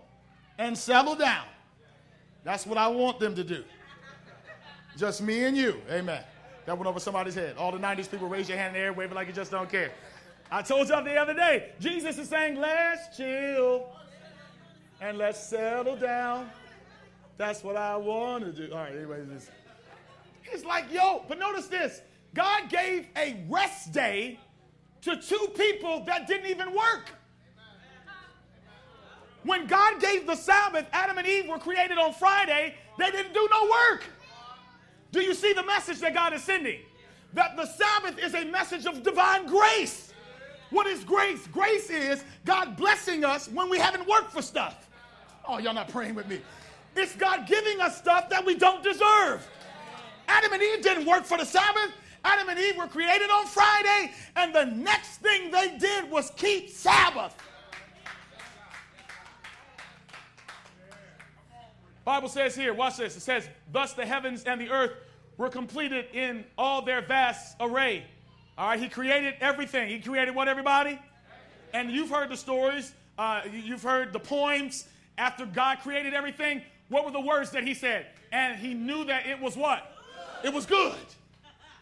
and 0.58 0.76
settle 0.76 1.14
down. 1.14 1.46
That's 2.44 2.66
what 2.66 2.76
I 2.76 2.88
want 2.88 3.18
them 3.18 3.34
to 3.34 3.44
do. 3.44 3.64
Just 4.96 5.22
me 5.22 5.44
and 5.44 5.56
you. 5.56 5.80
Amen. 5.90 6.22
That 6.68 6.76
went 6.76 6.86
over 6.86 7.00
somebody's 7.00 7.34
head. 7.34 7.56
All 7.56 7.72
the 7.72 7.78
90s 7.78 8.10
people 8.10 8.28
raise 8.28 8.46
your 8.46 8.58
hand 8.58 8.76
in 8.76 8.82
the 8.82 8.86
air, 8.88 8.92
waving 8.92 9.14
like 9.14 9.26
you 9.26 9.32
just 9.32 9.50
don't 9.50 9.70
care. 9.70 9.90
I 10.50 10.60
told 10.60 10.90
y'all 10.90 11.02
the 11.02 11.16
other 11.16 11.32
day, 11.32 11.70
Jesus 11.80 12.18
is 12.18 12.28
saying, 12.28 12.60
let's 12.60 13.16
chill 13.16 13.86
and 15.00 15.16
let's 15.16 15.42
settle 15.42 15.96
down. 15.96 16.50
That's 17.38 17.64
what 17.64 17.76
I 17.76 17.96
want 17.96 18.44
to 18.44 18.52
do. 18.52 18.70
All 18.70 18.80
right, 18.80 18.94
anyway, 18.94 19.22
it's, 19.34 19.50
it's 20.44 20.62
like, 20.62 20.92
yo, 20.92 21.24
but 21.26 21.38
notice 21.38 21.68
this 21.68 22.02
God 22.34 22.68
gave 22.68 23.06
a 23.16 23.42
rest 23.48 23.92
day 23.92 24.38
to 25.00 25.16
two 25.16 25.48
people 25.56 26.04
that 26.04 26.26
didn't 26.26 26.50
even 26.50 26.74
work. 26.74 27.12
When 29.42 29.66
God 29.66 30.02
gave 30.02 30.26
the 30.26 30.36
Sabbath, 30.36 30.86
Adam 30.92 31.16
and 31.16 31.26
Eve 31.26 31.48
were 31.48 31.58
created 31.58 31.96
on 31.96 32.12
Friday, 32.12 32.74
they 32.98 33.10
didn't 33.10 33.32
do 33.32 33.48
no 33.50 33.70
work. 33.90 34.04
Do 35.10 35.20
you 35.20 35.34
see 35.34 35.52
the 35.52 35.64
message 35.64 36.00
that 36.00 36.14
God 36.14 36.32
is 36.32 36.42
sending? 36.42 36.80
That 37.34 37.56
the 37.56 37.66
Sabbath 37.66 38.18
is 38.18 38.34
a 38.34 38.44
message 38.44 38.86
of 38.86 39.02
divine 39.02 39.46
grace. 39.46 40.12
What 40.70 40.86
is 40.86 41.04
grace? 41.04 41.46
Grace 41.46 41.90
is 41.90 42.22
God 42.44 42.76
blessing 42.76 43.24
us 43.24 43.48
when 43.48 43.70
we 43.70 43.78
haven't 43.78 44.06
worked 44.06 44.32
for 44.32 44.42
stuff. 44.42 44.88
Oh, 45.46 45.58
y'all 45.58 45.74
not 45.74 45.88
praying 45.88 46.14
with 46.14 46.28
me. 46.28 46.40
It's 46.94 47.14
God 47.16 47.46
giving 47.46 47.80
us 47.80 47.96
stuff 47.96 48.28
that 48.28 48.44
we 48.44 48.54
don't 48.54 48.82
deserve. 48.82 49.48
Adam 50.26 50.52
and 50.52 50.62
Eve 50.62 50.82
didn't 50.82 51.06
work 51.06 51.24
for 51.24 51.38
the 51.38 51.44
Sabbath. 51.44 51.92
Adam 52.24 52.48
and 52.48 52.58
Eve 52.58 52.76
were 52.76 52.88
created 52.88 53.30
on 53.30 53.46
Friday, 53.46 54.12
and 54.36 54.54
the 54.54 54.64
next 54.64 55.18
thing 55.18 55.50
they 55.50 55.78
did 55.78 56.10
was 56.10 56.30
keep 56.36 56.68
Sabbath. 56.68 57.34
Bible 62.08 62.30
says 62.30 62.56
here, 62.56 62.72
watch 62.72 62.96
this. 62.96 63.18
It 63.18 63.20
says, 63.20 63.46
Thus 63.70 63.92
the 63.92 64.06
heavens 64.06 64.44
and 64.44 64.58
the 64.58 64.70
earth 64.70 64.92
were 65.36 65.50
completed 65.50 66.06
in 66.14 66.46
all 66.56 66.80
their 66.80 67.02
vast 67.02 67.54
array. 67.60 68.02
All 68.56 68.70
right, 68.70 68.80
he 68.80 68.88
created 68.88 69.34
everything. 69.42 69.90
He 69.90 70.00
created 70.00 70.34
what, 70.34 70.48
everybody? 70.48 70.98
And 71.74 71.90
you've 71.90 72.08
heard 72.08 72.30
the 72.30 72.36
stories, 72.38 72.94
uh, 73.18 73.42
you've 73.52 73.82
heard 73.82 74.14
the 74.14 74.18
poems. 74.18 74.88
After 75.18 75.44
God 75.44 75.80
created 75.80 76.14
everything, 76.14 76.62
what 76.88 77.04
were 77.04 77.10
the 77.10 77.20
words 77.20 77.50
that 77.50 77.62
he 77.62 77.74
said? 77.74 78.06
And 78.32 78.58
he 78.58 78.72
knew 78.72 79.04
that 79.04 79.26
it 79.26 79.38
was 79.38 79.54
what? 79.54 79.94
It 80.42 80.54
was 80.54 80.64
good. 80.64 80.96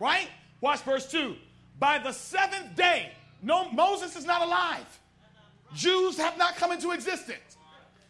Right? 0.01 0.29
Watch 0.61 0.81
verse 0.81 1.09
2. 1.09 1.37
By 1.79 1.99
the 1.99 2.11
seventh 2.11 2.75
day, 2.75 3.13
no, 3.45 3.71
Moses 3.71 4.17
is 4.17 4.25
not 4.25 4.43
alive. 4.43 4.99
Jews 5.73 6.17
have 6.19 6.37
not 6.37 6.57
come 6.57 6.73
into 6.73 6.91
existence. 6.91 7.59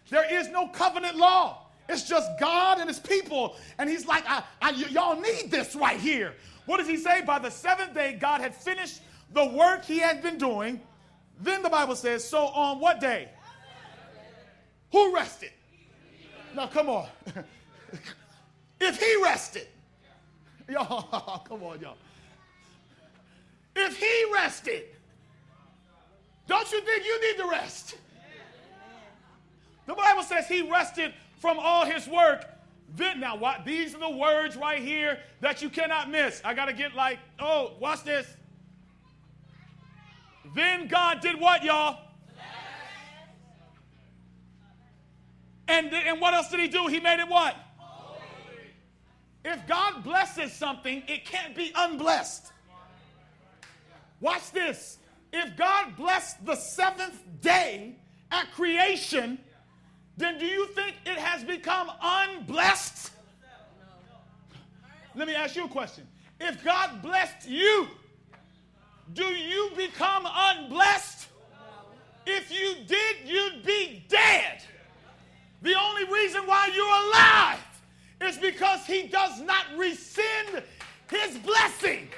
There 0.08 0.24
is 0.32 0.48
no 0.48 0.68
covenant 0.68 1.16
law. 1.16 1.64
It's 1.88 2.02
just 2.08 2.28
God 2.40 2.78
and 2.78 2.88
his 2.88 2.98
people. 2.98 3.56
And 3.78 3.88
he's 3.88 4.06
like, 4.06 4.24
I, 4.28 4.42
I, 4.60 4.72
y- 4.72 4.84
y'all 4.90 5.20
need 5.20 5.50
this 5.50 5.76
right 5.76 5.98
here. 6.00 6.34
What 6.66 6.78
does 6.78 6.88
he 6.88 6.96
say? 6.96 7.22
By 7.22 7.38
the 7.38 7.50
seventh 7.50 7.94
day, 7.94 8.16
God 8.20 8.40
had 8.40 8.54
finished 8.54 9.00
the 9.32 9.44
work 9.44 9.84
he 9.84 9.98
had 9.98 10.22
been 10.22 10.38
doing. 10.38 10.80
Then 11.40 11.62
the 11.62 11.70
Bible 11.70 11.96
says, 11.96 12.28
so 12.28 12.46
on 12.46 12.80
what 12.80 13.00
day? 13.00 13.28
Who 14.92 15.14
rested? 15.14 15.50
Now, 16.54 16.66
come 16.66 16.88
on. 16.88 17.06
if 18.80 18.98
he 18.98 19.22
rested, 19.22 19.68
y'all, 20.68 21.38
come 21.48 21.62
on, 21.62 21.80
y'all. 21.80 21.96
If 23.74 23.98
he 23.98 24.24
rested, 24.32 24.84
don't 26.48 26.70
you 26.72 26.80
think 26.80 27.04
you 27.04 27.20
need 27.20 27.42
to 27.42 27.48
rest? 27.48 27.96
The 29.86 29.94
Bible 29.94 30.22
says 30.22 30.48
he 30.48 30.62
rested 30.62 31.12
from 31.46 31.60
all 31.60 31.86
his 31.86 32.08
work. 32.08 32.44
Then, 32.96 33.20
now, 33.20 33.36
what, 33.36 33.64
these 33.64 33.94
are 33.94 34.00
the 34.00 34.10
words 34.10 34.56
right 34.56 34.82
here 34.82 35.20
that 35.40 35.62
you 35.62 35.70
cannot 35.70 36.10
miss. 36.10 36.40
I 36.44 36.54
got 36.54 36.64
to 36.64 36.72
get 36.72 36.96
like, 36.96 37.20
oh, 37.38 37.74
watch 37.78 38.02
this. 38.02 38.26
Then 40.56 40.88
God 40.88 41.20
did 41.20 41.40
what, 41.40 41.62
y'all? 41.62 42.00
And, 45.68 45.94
and 45.94 46.20
what 46.20 46.34
else 46.34 46.50
did 46.50 46.58
he 46.58 46.66
do? 46.66 46.88
He 46.88 46.98
made 46.98 47.20
it 47.20 47.28
what? 47.28 47.54
If 49.44 49.64
God 49.68 50.02
blesses 50.02 50.52
something, 50.52 51.04
it 51.06 51.26
can't 51.26 51.54
be 51.54 51.70
unblessed. 51.76 52.50
Watch 54.20 54.50
this. 54.50 54.98
If 55.32 55.56
God 55.56 55.96
blessed 55.96 56.44
the 56.44 56.56
seventh 56.56 57.22
day 57.40 57.94
at 58.32 58.50
creation, 58.50 59.38
then 60.16 60.38
do 60.38 60.46
you 60.46 60.66
think 60.68 60.96
it 61.04 61.18
has 61.18 61.44
become 61.44 61.90
unblessed? 62.02 63.10
Let 65.14 65.28
me 65.28 65.34
ask 65.34 65.56
you 65.56 65.64
a 65.64 65.68
question. 65.68 66.06
If 66.40 66.62
God 66.64 67.02
blessed 67.02 67.48
you, 67.48 67.88
do 69.14 69.24
you 69.24 69.70
become 69.76 70.26
unblessed? 70.26 71.28
If 72.26 72.50
you 72.50 72.74
did, 72.86 73.16
you'd 73.24 73.64
be 73.64 74.04
dead. 74.08 74.62
The 75.62 75.74
only 75.74 76.04
reason 76.04 76.46
why 76.46 76.70
you're 76.74 76.86
alive 76.86 77.60
is 78.20 78.38
because 78.38 78.84
he 78.86 79.04
does 79.04 79.40
not 79.40 79.64
rescind 79.76 80.62
his 81.10 81.38
blessing. 81.38 82.08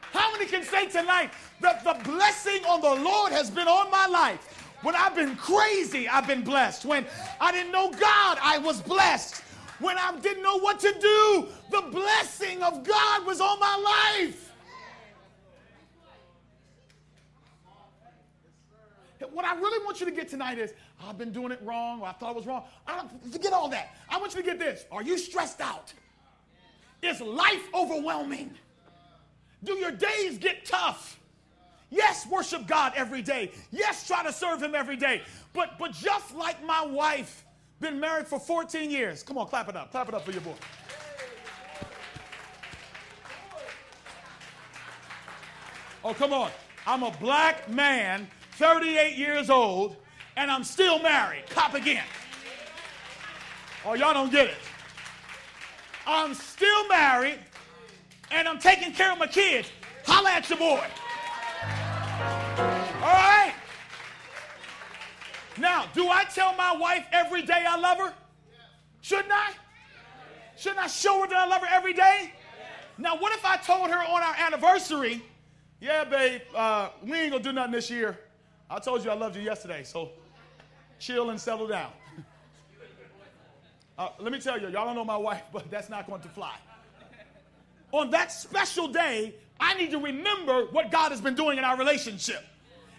How 0.00 0.32
many 0.32 0.46
can 0.46 0.62
say 0.62 0.88
tonight 0.88 1.30
that 1.60 1.84
the 1.84 1.94
blessing 2.04 2.64
on 2.66 2.80
the 2.80 3.02
Lord 3.02 3.32
has 3.32 3.50
been 3.50 3.68
on 3.68 3.90
my 3.90 4.06
life? 4.06 4.61
When 4.82 4.96
I've 4.96 5.14
been 5.14 5.36
crazy, 5.36 6.08
I've 6.08 6.26
been 6.26 6.42
blessed. 6.42 6.84
When 6.84 7.06
I 7.40 7.52
didn't 7.52 7.72
know 7.72 7.90
God, 7.90 8.38
I 8.42 8.58
was 8.58 8.80
blessed. 8.82 9.42
When 9.78 9.96
I 9.96 10.16
didn't 10.20 10.42
know 10.42 10.58
what 10.58 10.80
to 10.80 10.92
do, 11.00 11.48
the 11.70 11.82
blessing 11.90 12.62
of 12.62 12.84
God 12.84 13.26
was 13.26 13.40
on 13.40 13.58
my 13.58 14.20
life. 14.20 14.50
What 19.30 19.44
I 19.44 19.54
really 19.54 19.84
want 19.84 20.00
you 20.00 20.06
to 20.06 20.12
get 20.12 20.28
tonight 20.28 20.58
is 20.58 20.74
I've 21.02 21.16
been 21.16 21.32
doing 21.32 21.52
it 21.52 21.60
wrong, 21.62 22.02
or 22.02 22.08
I 22.08 22.12
thought 22.12 22.30
it 22.32 22.36
was 22.36 22.46
wrong. 22.46 22.64
I 22.86 22.96
don't 22.96 23.32
forget 23.32 23.52
all 23.52 23.68
that. 23.68 23.96
I 24.10 24.18
want 24.18 24.34
you 24.34 24.42
to 24.42 24.46
get 24.46 24.58
this. 24.58 24.84
Are 24.90 25.02
you 25.02 25.16
stressed 25.16 25.60
out? 25.60 25.92
Is 27.02 27.20
life 27.20 27.68
overwhelming? 27.72 28.52
Do 29.64 29.74
your 29.74 29.92
days 29.92 30.38
get 30.38 30.64
tough? 30.64 31.18
Yes, 31.92 32.26
worship 32.26 32.66
God 32.66 32.94
every 32.96 33.20
day. 33.20 33.52
Yes, 33.70 34.06
try 34.06 34.22
to 34.22 34.32
serve 34.32 34.62
Him 34.62 34.74
every 34.74 34.96
day. 34.96 35.20
But 35.52 35.78
but 35.78 35.92
just 35.92 36.34
like 36.34 36.64
my 36.64 36.82
wife, 36.82 37.44
been 37.80 38.00
married 38.00 38.26
for 38.26 38.40
14 38.40 38.90
years. 38.90 39.22
Come 39.22 39.36
on, 39.36 39.46
clap 39.46 39.68
it 39.68 39.76
up. 39.76 39.90
Clap 39.90 40.08
it 40.08 40.14
up 40.14 40.24
for 40.24 40.32
your 40.32 40.40
boy. 40.40 40.54
Oh, 46.02 46.14
come 46.14 46.32
on. 46.32 46.50
I'm 46.86 47.02
a 47.02 47.10
black 47.20 47.68
man, 47.68 48.26
38 48.52 49.16
years 49.16 49.50
old, 49.50 49.96
and 50.38 50.50
I'm 50.50 50.64
still 50.64 50.98
married. 50.98 51.44
Cop 51.50 51.74
again. 51.74 52.04
Oh, 53.84 53.92
y'all 53.92 54.14
don't 54.14 54.32
get 54.32 54.46
it. 54.46 54.54
I'm 56.06 56.32
still 56.32 56.88
married, 56.88 57.38
and 58.30 58.48
I'm 58.48 58.58
taking 58.58 58.92
care 58.92 59.12
of 59.12 59.18
my 59.18 59.26
kids. 59.26 59.70
Holla 60.06 60.30
at 60.30 60.48
your 60.48 60.58
boy. 60.58 60.82
All 63.12 63.18
right? 63.18 63.54
Now, 65.58 65.86
do 65.94 66.08
I 66.08 66.24
tell 66.24 66.54
my 66.54 66.74
wife 66.74 67.06
every 67.12 67.42
day 67.42 67.64
I 67.68 67.76
love 67.76 67.98
her? 67.98 68.14
Shouldn't 69.02 69.32
I? 69.32 69.52
Shouldn't 70.56 70.80
I 70.80 70.86
show 70.86 71.20
her 71.22 71.28
that 71.28 71.36
I 71.36 71.46
love 71.46 71.60
her 71.60 71.68
every 71.70 71.92
day? 71.92 72.32
Now, 72.98 73.16
what 73.16 73.34
if 73.34 73.44
I 73.44 73.56
told 73.56 73.90
her 73.90 73.98
on 73.98 74.22
our 74.22 74.34
anniversary, 74.38 75.22
yeah, 75.80 76.04
babe, 76.04 76.40
uh, 76.54 76.90
we 77.02 77.18
ain't 77.18 77.32
gonna 77.32 77.42
do 77.42 77.52
nothing 77.52 77.72
this 77.72 77.90
year. 77.90 78.18
I 78.70 78.78
told 78.78 79.04
you 79.04 79.10
I 79.10 79.14
loved 79.14 79.36
you 79.36 79.42
yesterday, 79.42 79.82
so 79.82 80.10
chill 80.98 81.30
and 81.30 81.40
settle 81.40 81.66
down. 81.66 81.90
Uh, 83.98 84.08
let 84.18 84.32
me 84.32 84.40
tell 84.40 84.58
you, 84.58 84.68
y'all 84.68 84.86
don't 84.86 84.94
know 84.94 85.04
my 85.04 85.16
wife, 85.16 85.42
but 85.52 85.70
that's 85.70 85.90
not 85.90 86.06
going 86.06 86.22
to 86.22 86.28
fly. 86.28 86.56
On 87.92 88.10
that 88.10 88.32
special 88.32 88.88
day, 88.88 89.34
I 89.60 89.74
need 89.74 89.90
to 89.90 89.98
remember 89.98 90.66
what 90.66 90.90
God 90.90 91.10
has 91.10 91.20
been 91.20 91.34
doing 91.34 91.58
in 91.58 91.64
our 91.64 91.76
relationship. 91.76 92.44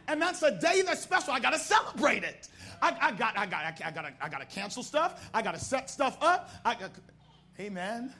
And 0.07 0.21
that's 0.21 0.41
a 0.43 0.51
day 0.51 0.81
that's 0.81 1.01
special. 1.01 1.33
I 1.33 1.39
got 1.39 1.53
to 1.53 1.59
celebrate 1.59 2.23
it. 2.23 2.49
I, 2.81 2.95
I, 2.99 3.11
got, 3.11 3.37
I, 3.37 3.45
got, 3.45 3.63
I, 3.63 3.91
got 3.91 4.05
I 4.21 4.29
got 4.29 4.39
to 4.41 4.45
cancel 4.45 4.83
stuff. 4.83 5.29
I 5.33 5.41
got 5.41 5.53
to 5.53 5.59
set 5.59 5.89
stuff 5.89 6.17
up. 6.21 6.49
I 6.65 6.75
got, 6.75 6.91
amen. 7.59 8.13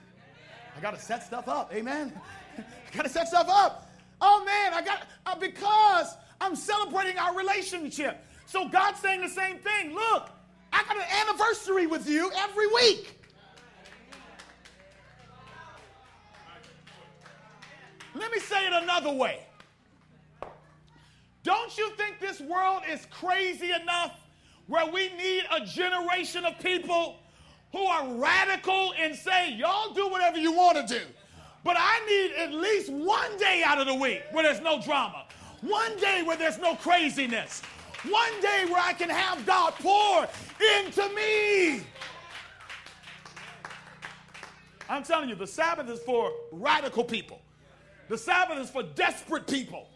I 0.76 0.82
got 0.82 0.94
to 0.94 1.00
set 1.00 1.24
stuff 1.24 1.48
up. 1.48 1.74
Amen. 1.74 2.14
I 2.58 2.96
got 2.96 3.04
to 3.04 3.10
set 3.10 3.28
stuff 3.28 3.48
up. 3.50 3.90
Oh 4.22 4.44
man, 4.46 4.74
I 4.74 4.82
got 4.82 5.08
uh, 5.26 5.36
because 5.36 6.16
I'm 6.40 6.56
celebrating 6.56 7.18
our 7.18 7.36
relationship. 7.36 8.26
So 8.46 8.70
God's 8.70 9.00
saying 9.00 9.22
the 9.22 9.28
same 9.28 9.58
thing. 9.58 9.94
Look, 9.94 10.30
I 10.72 10.84
got 10.84 10.96
an 10.96 11.28
anniversary 11.28 11.88
with 11.88 12.08
you 12.08 12.32
every 12.38 12.68
week. 12.68 13.20
Let 18.16 18.32
me 18.32 18.40
say 18.40 18.66
it 18.66 18.74
another 18.74 19.12
way. 19.12 19.46
Don't 21.44 21.78
you 21.78 21.90
think 21.92 22.20
this 22.20 22.40
world 22.40 22.84
is 22.90 23.06
crazy 23.12 23.72
enough 23.72 24.18
where 24.68 24.86
we 24.90 25.10
need 25.18 25.44
a 25.52 25.66
generation 25.66 26.46
of 26.46 26.58
people 26.60 27.18
who 27.74 27.84
are 27.84 28.08
radical 28.16 28.94
and 28.98 29.14
say, 29.16 29.54
y'all 29.54 29.94
do 29.94 30.08
whatever 30.08 30.38
you 30.38 30.54
want 30.54 30.88
to 30.88 31.00
do? 31.00 31.06
But 31.66 31.76
I 31.78 32.06
need 32.06 32.32
at 32.42 32.54
least 32.54 32.90
one 32.90 33.38
day 33.38 33.62
out 33.66 33.80
of 33.80 33.88
the 33.88 33.96
week 33.96 34.22
where 34.32 34.44
there's 34.44 34.62
no 34.62 34.82
drama, 34.82 35.26
one 35.62 35.98
day 35.98 36.24
where 36.24 36.38
there's 36.38 36.60
no 36.60 36.76
craziness, 36.76 37.62
one 38.10 38.42
day 38.42 38.66
where 38.70 38.82
I 38.82 38.94
can 38.94 39.10
have 39.10 39.46
God 39.46 39.74
pour 39.80 40.28
into 40.78 41.10
me. 41.14 41.82
I'm 44.90 45.04
telling 45.04 45.30
you, 45.30 45.36
the 45.36 45.48
Sabbath 45.48 45.90
is 45.90 46.00
for 46.02 46.32
radical 46.52 47.04
people. 47.04 47.42
The 48.10 48.18
Sabbath 48.18 48.60
is 48.60 48.70
for 48.70 48.84
desperate 48.84 49.48
people. 49.48 49.88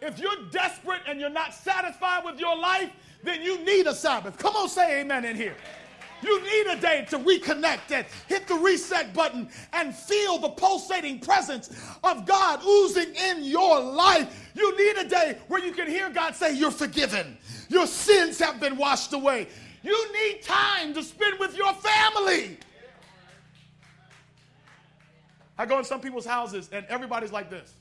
If 0.00 0.18
you're 0.18 0.36
desperate 0.50 1.02
and 1.06 1.20
you're 1.20 1.30
not 1.30 1.54
satisfied 1.54 2.24
with 2.24 2.38
your 2.38 2.56
life, 2.56 2.90
then 3.22 3.42
you 3.42 3.64
need 3.64 3.86
a 3.86 3.94
Sabbath. 3.94 4.38
Come 4.38 4.54
on, 4.54 4.68
say 4.68 5.00
amen 5.00 5.24
in 5.24 5.36
here. 5.36 5.56
You 6.22 6.42
need 6.42 6.66
a 6.66 6.80
day 6.80 7.06
to 7.10 7.18
reconnect 7.18 7.92
and 7.92 8.06
hit 8.26 8.48
the 8.48 8.54
reset 8.54 9.14
button 9.14 9.48
and 9.72 9.94
feel 9.94 10.38
the 10.38 10.48
pulsating 10.48 11.20
presence 11.20 11.70
of 12.02 12.26
God 12.26 12.60
oozing 12.66 13.14
in 13.14 13.44
your 13.44 13.80
life. 13.80 14.50
You 14.54 14.76
need 14.76 15.06
a 15.06 15.08
day 15.08 15.38
where 15.46 15.64
you 15.64 15.72
can 15.72 15.86
hear 15.86 16.10
God 16.10 16.34
say, 16.34 16.54
You're 16.56 16.72
forgiven. 16.72 17.38
Your 17.68 17.86
sins 17.86 18.38
have 18.40 18.58
been 18.58 18.76
washed 18.76 19.12
away. 19.12 19.48
You 19.82 20.12
need 20.12 20.42
time 20.42 20.92
to 20.94 21.02
spend 21.02 21.38
with 21.38 21.56
your 21.56 21.72
family. 21.74 22.58
I 25.56 25.66
go 25.66 25.78
in 25.78 25.84
some 25.84 26.00
people's 26.00 26.26
houses 26.26 26.68
and 26.72 26.84
everybody's 26.86 27.32
like 27.32 27.50
this. 27.50 27.74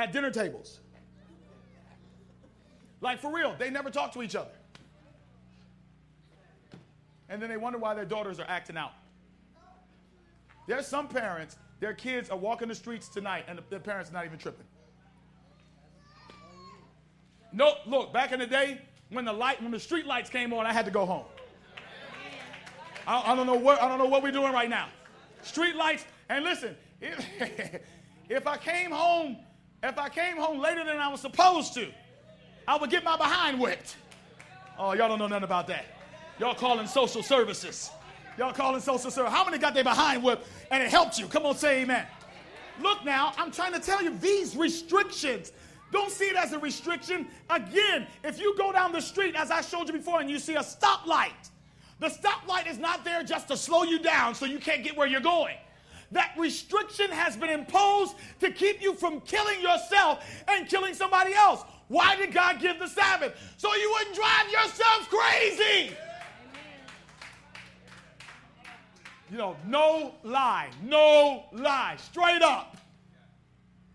At 0.00 0.12
dinner 0.12 0.30
tables. 0.30 0.80
Like 3.02 3.20
for 3.20 3.32
real, 3.32 3.54
they 3.58 3.70
never 3.70 3.90
talk 3.90 4.12
to 4.14 4.22
each 4.22 4.34
other. 4.34 4.50
And 7.28 7.40
then 7.40 7.48
they 7.48 7.56
wonder 7.56 7.78
why 7.78 7.94
their 7.94 8.04
daughters 8.04 8.40
are 8.40 8.46
acting 8.48 8.76
out. 8.76 8.92
There's 10.66 10.86
some 10.86 11.06
parents, 11.06 11.56
their 11.80 11.94
kids 11.94 12.30
are 12.30 12.36
walking 12.36 12.68
the 12.68 12.74
streets 12.74 13.08
tonight 13.08 13.44
and 13.46 13.60
their 13.70 13.78
parents 13.78 14.10
are 14.10 14.14
not 14.14 14.24
even 14.24 14.38
tripping. 14.38 14.66
No, 17.52 17.74
look, 17.86 18.12
back 18.12 18.32
in 18.32 18.38
the 18.38 18.46
day, 18.46 18.80
when 19.10 19.24
the 19.24 19.32
light, 19.32 19.60
when 19.60 19.72
the 19.72 19.80
street 19.80 20.06
lights 20.06 20.30
came 20.30 20.52
on, 20.52 20.66
I 20.66 20.72
had 20.72 20.84
to 20.84 20.90
go 20.90 21.04
home. 21.04 21.24
I, 23.06 23.32
I 23.32 23.36
don't 23.36 23.46
know 23.46 23.54
what 23.54 23.82
I 23.82 23.88
don't 23.88 23.98
know 23.98 24.04
what 24.06 24.22
we're 24.22 24.30
doing 24.30 24.52
right 24.52 24.70
now. 24.70 24.86
Street 25.42 25.74
lights, 25.74 26.04
and 26.28 26.44
listen, 26.44 26.76
if, 27.00 27.82
if 28.28 28.46
I 28.46 28.56
came 28.56 28.92
home, 28.92 29.38
if 29.82 29.98
I 29.98 30.08
came 30.08 30.36
home 30.36 30.60
later 30.60 30.84
than 30.84 30.98
I 30.98 31.08
was 31.08 31.20
supposed 31.20 31.74
to, 31.74 31.88
I 32.68 32.76
would 32.76 32.90
get 32.90 33.04
my 33.04 33.16
behind 33.16 33.58
whipped. 33.58 33.96
Oh, 34.78 34.92
y'all 34.92 35.08
don't 35.08 35.18
know 35.18 35.26
nothing 35.26 35.44
about 35.44 35.66
that. 35.68 35.84
Y'all 36.38 36.54
calling 36.54 36.86
social 36.86 37.22
services. 37.22 37.90
Y'all 38.38 38.52
calling 38.52 38.80
social 38.80 39.10
service. 39.10 39.32
How 39.32 39.44
many 39.44 39.58
got 39.58 39.74
their 39.74 39.84
behind 39.84 40.22
whipped 40.22 40.46
and 40.70 40.82
it 40.82 40.90
helped 40.90 41.18
you? 41.18 41.26
Come 41.26 41.44
on, 41.44 41.56
say 41.56 41.82
amen. 41.82 42.06
Look 42.80 43.04
now, 43.04 43.32
I'm 43.36 43.50
trying 43.50 43.72
to 43.74 43.80
tell 43.80 44.02
you 44.02 44.16
these 44.18 44.56
restrictions 44.56 45.52
don't 45.92 46.10
see 46.10 46.26
it 46.26 46.36
as 46.36 46.52
a 46.52 46.58
restriction. 46.58 47.26
Again, 47.48 48.06
if 48.22 48.40
you 48.40 48.56
go 48.56 48.72
down 48.72 48.92
the 48.92 49.00
street, 49.00 49.34
as 49.34 49.50
I 49.50 49.60
showed 49.60 49.88
you 49.88 49.92
before, 49.92 50.20
and 50.20 50.30
you 50.30 50.38
see 50.38 50.54
a 50.54 50.60
stoplight, 50.60 51.50
the 51.98 52.08
stoplight 52.08 52.68
is 52.68 52.78
not 52.78 53.04
there 53.04 53.22
just 53.22 53.48
to 53.48 53.56
slow 53.56 53.82
you 53.82 53.98
down 53.98 54.34
so 54.34 54.46
you 54.46 54.58
can't 54.58 54.84
get 54.84 54.96
where 54.96 55.06
you're 55.06 55.20
going. 55.20 55.56
That 56.12 56.32
restriction 56.36 57.10
has 57.10 57.36
been 57.36 57.50
imposed 57.50 58.16
to 58.40 58.50
keep 58.50 58.82
you 58.82 58.94
from 58.94 59.20
killing 59.20 59.60
yourself 59.60 60.24
and 60.48 60.68
killing 60.68 60.94
somebody 60.94 61.34
else. 61.34 61.62
Why 61.88 62.16
did 62.16 62.32
God 62.32 62.60
give 62.60 62.78
the 62.78 62.88
Sabbath? 62.88 63.34
So 63.56 63.74
you 63.74 63.90
wouldn't 63.90 64.16
drive 64.16 64.50
yourself 64.50 65.08
crazy. 65.08 65.92
You 69.30 69.38
know, 69.38 69.56
no 69.66 70.14
lie, 70.24 70.70
no 70.82 71.44
lie, 71.52 71.96
straight 71.98 72.42
up. 72.42 72.76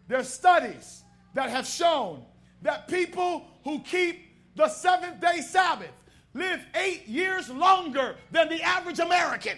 There's 0.07 0.30
studies 0.30 1.03
that 1.34 1.49
have 1.49 1.66
shown 1.66 2.24
that 2.61 2.88
people 2.88 3.45
who 3.63 3.80
keep 3.82 4.55
the 4.55 4.70
seventh 4.70 5.20
day 5.20 5.41
Sabbath 5.41 5.91
live 6.34 6.66
eight 6.76 7.07
years 7.07 7.49
longer 7.49 8.16
than 8.32 8.47
the 8.47 8.61
average 8.61 8.99
American. 8.99 9.57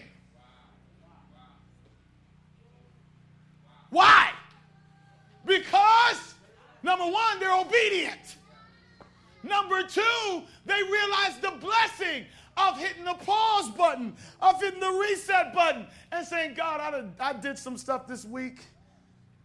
Why? 3.90 4.32
Because, 5.46 6.36
number 6.84 7.06
one, 7.06 7.40
they're 7.40 7.58
obedient. 7.58 8.38
Number 9.44 9.84
two, 9.84 10.44
they 10.66 10.82
realize 10.84 11.40
the 11.42 11.54
blessing 11.60 12.26
of 12.58 12.78
hitting 12.78 13.06
the 13.06 13.14
pause 13.14 13.70
button, 13.70 14.16
of 14.42 14.60
hitting 14.62 14.80
the 14.80 14.92
reset 14.92 15.54
button, 15.54 15.86
and 16.12 16.26
saying, 16.26 16.56
God, 16.56 16.82
I 16.82 16.92
did, 16.92 17.12
I 17.20 17.34
did 17.34 17.58
some 17.58 17.78
stuff 17.78 18.08
this 18.08 18.26
week. 18.26 18.66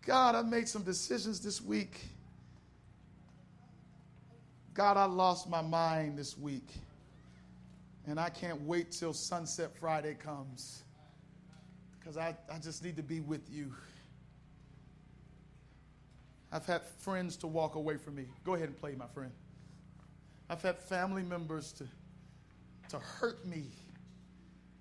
God, 0.05 0.35
I 0.35 0.43
made 0.43 0.69
some 0.69 0.83
decisions 0.83 1.41
this 1.41 1.63
week. 1.63 2.01
God, 4.75 4.97
I 4.97 5.05
lost 5.05 5.49
my 5.49 5.61
mind 5.61 6.19
this 6.19 6.37
week. 6.37 6.69
And 8.07 8.19
I 8.19 8.31
can't 8.31 8.61
wait 8.63 8.91
till 8.91 9.13
Sunset 9.13 9.71
Friday 9.79 10.15
comes 10.15 10.83
because 11.99 12.17
I, 12.17 12.35
I 12.53 12.59
just 12.59 12.83
need 12.83 12.97
to 12.97 13.03
be 13.03 13.21
with 13.21 13.49
you. 13.49 13.73
I've 16.53 16.67
had 16.67 16.83
friends 16.85 17.37
to 17.39 17.47
walk 17.47 17.77
away 17.77 17.97
from 17.97 18.15
me. 18.15 18.27
Go 18.45 18.55
ahead 18.55 18.69
and 18.69 18.77
play, 18.77 18.95
my 18.95 19.07
friend. 19.07 19.33
I've 20.51 20.61
had 20.61 20.79
family 20.79 21.23
members 21.23 21.73
to, 21.73 21.87
to 22.91 22.99
hurt 22.99 23.47
me. 23.47 23.71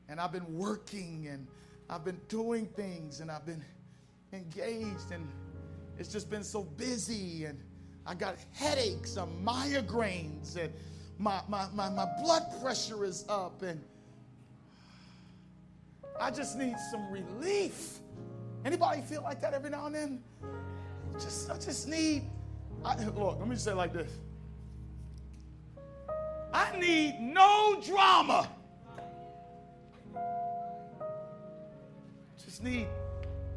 And 0.09 0.19
I've 0.19 0.33
been 0.33 0.57
working 0.57 1.27
and 1.29 1.47
I've 1.89 2.03
been 2.03 2.19
doing 2.27 2.65
things 2.65 3.21
and 3.21 3.31
I've 3.31 3.45
been 3.45 3.63
engaged 4.33 5.11
and 5.13 5.25
it's 5.97 6.11
just 6.11 6.29
been 6.29 6.43
so 6.43 6.63
busy 6.63 7.45
and 7.45 7.57
I 8.05 8.15
got 8.15 8.35
headaches 8.51 9.15
and 9.15 9.47
migraines 9.47 10.57
and 10.57 10.73
my, 11.17 11.39
my, 11.47 11.67
my, 11.73 11.89
my 11.89 12.07
blood 12.21 12.43
pressure 12.61 13.05
is 13.05 13.23
up 13.29 13.61
and 13.61 13.81
I 16.19 16.31
just 16.31 16.57
need 16.57 16.75
some 16.91 17.09
relief. 17.09 17.99
Anybody 18.65 19.01
feel 19.01 19.21
like 19.21 19.39
that 19.41 19.53
every 19.53 19.69
now 19.69 19.85
and 19.85 19.95
then? 19.95 20.23
Just, 21.21 21.51
I 21.51 21.57
just 21.57 21.87
need, 21.87 22.23
I, 22.83 22.95
look, 23.05 23.37
let 23.39 23.47
me 23.47 23.55
say 23.55 23.71
it 23.71 23.75
like 23.75 23.93
this. 23.93 24.11
I 26.53 26.77
need 26.77 27.19
no 27.19 27.81
drama. 27.85 28.49
Just 32.43 32.63
need, 32.63 32.87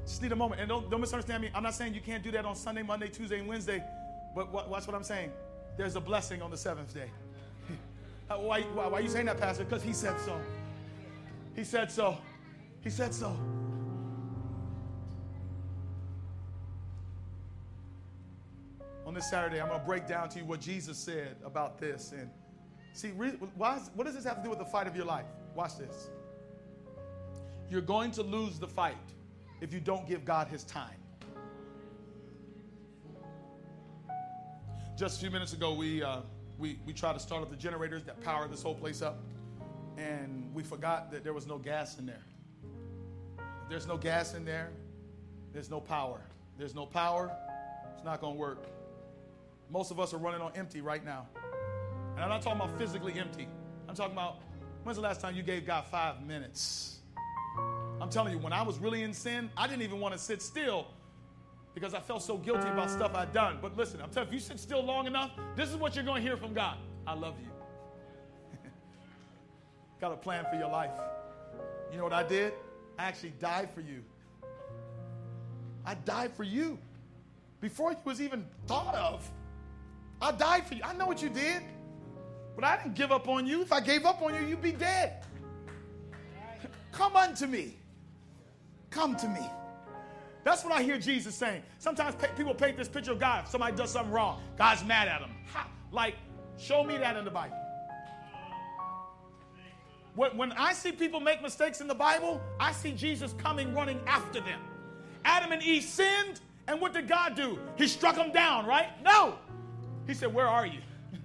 just 0.05 0.23
need 0.23 0.33
a 0.33 0.37
moment. 0.37 0.61
And 0.61 0.69
don't, 0.69 0.91
don't 0.91 1.01
misunderstand 1.01 1.43
me. 1.43 1.51
I'm 1.55 1.63
not 1.63 1.75
saying 1.75 1.95
you 1.95 2.01
can't 2.01 2.23
do 2.23 2.31
that 2.33 2.45
on 2.45 2.55
Sunday, 2.55 2.83
Monday, 2.83 3.09
Tuesday, 3.09 3.39
and 3.39 3.49
Wednesday. 3.49 3.83
But 4.35 4.53
watch 4.53 4.87
what 4.87 4.95
I'm 4.95 5.05
saying. 5.05 5.33
There's 5.77 5.97
a 5.97 6.01
blessing 6.01 6.43
on 6.43 6.51
the 6.51 6.57
seventh 6.57 6.95
day. 6.95 7.11
Why, 8.29 8.63
why, 8.63 8.87
why 8.87 8.99
are 8.99 9.01
you 9.01 9.09
saying 9.09 9.27
that, 9.27 9.39
Pastor? 9.39 9.65
Because 9.65 9.83
he 9.83 9.93
said 9.93 10.19
so. 10.21 10.41
He 11.55 11.65
said 11.65 11.91
so. 11.91 12.17
He 12.83 12.91
said 12.91 13.13
so. 13.13 13.37
On 19.15 19.21
this 19.21 19.31
Saturday, 19.31 19.61
I'm 19.61 19.69
going 19.69 19.79
to 19.79 19.87
break 19.87 20.09
down 20.09 20.29
to 20.31 20.41
you 20.41 20.45
what 20.45 20.61
Jesus 20.61 20.99
said 20.99 21.37
about 21.45 21.79
this. 21.79 22.11
And 22.11 22.29
see, 22.95 23.11
why 23.11 23.77
is, 23.77 23.89
what 23.95 24.07
does 24.07 24.17
this 24.17 24.25
have 24.25 24.39
to 24.39 24.43
do 24.43 24.51
with 24.51 24.59
the 24.59 24.65
fight 24.65 24.89
of 24.89 24.97
your 24.97 25.05
life? 25.05 25.27
Watch 25.55 25.79
this. 25.79 26.09
You're 27.71 27.81
going 27.81 28.11
to 28.11 28.25
lose 28.25 28.59
the 28.59 28.67
fight 28.67 28.97
if 29.61 29.73
you 29.73 29.79
don't 29.79 30.05
give 30.09 30.25
God 30.25 30.49
his 30.49 30.65
time. 30.65 30.97
Just 34.99 35.19
a 35.19 35.21
few 35.21 35.31
minutes 35.31 35.53
ago, 35.53 35.75
we, 35.75 36.03
uh, 36.03 36.23
we, 36.59 36.81
we 36.85 36.93
tried 36.93 37.13
to 37.13 37.21
start 37.21 37.41
up 37.41 37.51
the 37.51 37.57
generators 37.57 38.03
that 38.07 38.21
power 38.25 38.49
this 38.49 38.65
whole 38.65 38.75
place 38.75 39.01
up, 39.01 39.23
and 39.97 40.53
we 40.53 40.65
forgot 40.65 41.13
that 41.13 41.23
there 41.23 41.35
was 41.35 41.47
no 41.47 41.57
gas 41.57 42.01
in 42.01 42.07
there. 42.07 42.25
If 43.39 43.69
there's 43.69 43.87
no 43.87 43.97
gas 43.97 44.35
in 44.35 44.45
there, 44.45 44.73
there's 45.53 45.71
no 45.71 45.79
power. 45.79 46.21
There's 46.59 46.75
no 46.75 46.85
power, 46.85 47.31
it's 47.95 48.05
not 48.05 48.21
going 48.21 48.35
to 48.35 48.41
work. 48.41 48.67
Most 49.71 49.91
of 49.91 49.99
us 49.99 50.15
are 50.15 50.19
running 50.19 50.41
on 50.41 50.53
empty 50.55 50.81
right 50.81 51.05
now. 51.05 51.27
And 52.15 52.21
I'm 52.21 52.29
not 52.29 52.43
talking 52.43 52.61
about 52.61 52.79
physically 52.79 53.15
empty. 53.19 53.49
I'm 53.89 53.95
talking 53.95 54.13
about 54.13 54.41
when's 54.85 54.97
the 54.97 55.03
last 55.03 55.21
time 55.21 55.35
you 55.35 55.43
gave 55.43 55.67
God 55.67 55.85
five 55.91 56.23
minutes? 56.23 57.01
I'm 58.01 58.11
telling 58.11 58.33
you, 58.33 58.39
when 58.39 58.53
I 58.53 58.63
was 58.63 58.79
really 58.79 59.03
in 59.03 59.13
sin, 59.13 59.51
I 59.57 59.67
didn't 59.67 59.83
even 59.83 60.01
want 60.01 60.15
to 60.15 60.21
sit 60.21 60.43
still 60.43 60.87
because 61.75 61.95
I 61.95 62.01
felt 62.01 62.23
so 62.23 62.37
guilty 62.37 62.69
about 62.69 62.91
stuff 62.91 63.15
I'd 63.15 63.33
done. 63.33 63.59
But 63.61 63.77
listen, 63.77 64.01
I'm 64.01 64.11
telling 64.11 64.29
you, 64.29 64.37
if 64.37 64.43
you 64.43 64.49
sit 64.49 64.61
still 64.61 64.85
long 64.85 65.07
enough, 65.07 65.33
this 65.57 65.71
is 65.71 65.77
what 65.77 65.95
you're 65.95 66.05
going 66.05 66.23
to 66.23 66.29
hear 66.29 66.37
from 66.37 66.55
God 66.55 66.77
I 67.07 67.15
love 67.15 67.35
you. 67.41 67.51
Got 70.01 70.13
a 70.13 70.17
plan 70.17 70.47
for 70.51 70.57
your 70.57 70.71
life. 70.71 70.91
You 71.91 71.99
know 71.99 72.05
what 72.05 72.13
I 72.13 72.23
did? 72.23 72.53
I 72.99 73.05
actually 73.05 73.35
died 73.41 73.71
for 73.75 73.81
you. 73.81 74.03
I 75.85 75.95
died 75.95 76.33
for 76.35 76.45
you 76.45 76.79
before 77.61 77.93
you 77.93 77.99
was 78.05 78.21
even 78.21 78.47
thought 78.67 78.95
of. 78.95 79.31
I 80.25 80.33
died 80.33 80.67
for 80.67 80.75
you. 80.75 80.81
I 80.83 80.95
know 80.95 81.07
what 81.07 81.23
you 81.23 81.29
did, 81.29 81.63
but 82.55 82.65
I 82.65 82.79
didn't 82.79 82.95
give 82.95 83.13
up 83.13 83.29
on 83.29 83.47
you. 83.47 83.61
If 83.61 83.73
I 83.73 83.81
gave 83.81 84.07
up 84.07 84.23
on 84.23 84.35
you, 84.35 84.41
you'd 84.41 84.63
be 84.63 84.73
dead. 84.73 85.23
Come 86.93 87.15
unto 87.15 87.47
me. 87.47 87.77
Come 88.89 89.17
to 89.17 89.29
me. 89.29 89.47
That's 90.45 90.65
what 90.65 90.73
I 90.73 90.83
hear 90.83 90.99
Jesus 90.99 91.35
saying. 91.35 91.63
Sometimes 91.79 92.15
people 92.37 92.55
paint 92.55 92.77
this 92.79 92.89
picture 92.89 93.13
of 93.13 93.19
God. 93.19 93.45
If 93.45 93.51
somebody 93.51 93.77
does 93.77 93.91
something 93.91 94.13
wrong, 94.13 94.41
God's 94.57 94.85
mad 94.85 95.09
at 95.09 95.21
them. 95.21 95.31
Like, 95.91 96.15
show 96.57 96.85
me 96.85 96.97
that 96.99 97.17
in 97.17 97.25
the 97.25 97.31
Bible. 97.31 97.57
When 100.15 100.53
I 100.53 100.73
see 100.73 100.93
people 100.93 101.21
make 101.21 101.43
mistakes 101.43 101.81
in 101.81 101.89
the 101.89 101.95
Bible, 101.95 102.41
I 102.61 102.73
see 102.73 102.93
Jesus 102.93 103.35
coming 103.37 103.75
running 103.75 104.01
after 104.07 104.41
them. 104.41 104.61
Adam 105.25 105.53
and 105.53 105.63
Eve 105.63 105.83
sinned, 105.83 106.41
and 106.69 106.81
what 106.81 106.95
did 106.95 107.09
God 107.09 107.35
do? 107.35 107.59
He 107.77 107.89
struck 107.89 108.15
them 108.15 108.33
down, 108.33 108.65
right? 108.65 108.89
No. 109.03 109.39
He 110.07 110.15
said, 110.15 110.33
Where 110.33 110.49
are 110.49 110.67
you? 110.67 110.81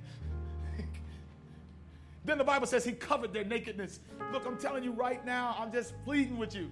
then 2.25 2.37
the 2.37 2.43
Bible 2.43 2.67
says 2.67 2.83
he 2.85 2.93
covered 2.93 3.33
their 3.33 3.45
nakedness. 3.45 3.99
Look, 4.31 4.45
I'm 4.45 4.57
telling 4.57 4.83
you 4.83 4.91
right 4.91 5.25
now, 5.25 5.55
I'm 5.59 5.71
just 5.71 5.93
pleading 6.03 6.37
with 6.37 6.55
you. 6.55 6.71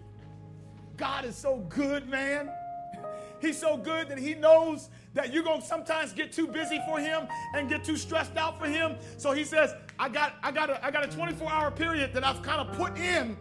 God 0.95 1.25
is 1.25 1.35
so 1.35 1.57
good, 1.69 2.09
man. 2.09 2.49
He's 3.41 3.57
so 3.57 3.77
good 3.77 4.09
that 4.09 4.17
he 4.17 4.33
knows 4.33 4.89
that 5.13 5.31
you're 5.31 5.43
going 5.43 5.61
to 5.61 5.67
sometimes 5.67 6.11
get 6.11 6.31
too 6.31 6.47
busy 6.47 6.79
for 6.87 6.99
him 6.99 7.27
and 7.53 7.69
get 7.69 7.83
too 7.83 7.97
stressed 7.97 8.35
out 8.35 8.59
for 8.59 8.65
him. 8.65 8.95
So 9.17 9.31
he 9.31 9.43
says, 9.43 9.75
I 9.99 10.09
got, 10.09 10.35
I 10.41 10.51
got, 10.51 10.71
a, 10.71 10.83
I 10.83 10.89
got 10.89 11.05
a 11.05 11.07
24 11.07 11.49
hour 11.51 11.69
period 11.69 12.13
that 12.13 12.23
I've 12.23 12.41
kind 12.41 12.67
of 12.67 12.75
put 12.75 12.97
in 12.97 13.37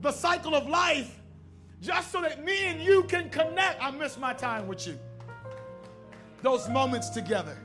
the 0.00 0.12
cycle 0.12 0.54
of 0.54 0.68
life 0.68 1.20
just 1.80 2.12
so 2.12 2.20
that 2.22 2.44
me 2.44 2.66
and 2.66 2.80
you 2.80 3.04
can 3.04 3.28
connect. 3.30 3.82
I 3.82 3.90
miss 3.90 4.18
my 4.18 4.32
time 4.32 4.66
with 4.66 4.86
you. 4.86 4.98
those 6.42 6.68
moments 6.68 7.08
together. 7.10 7.56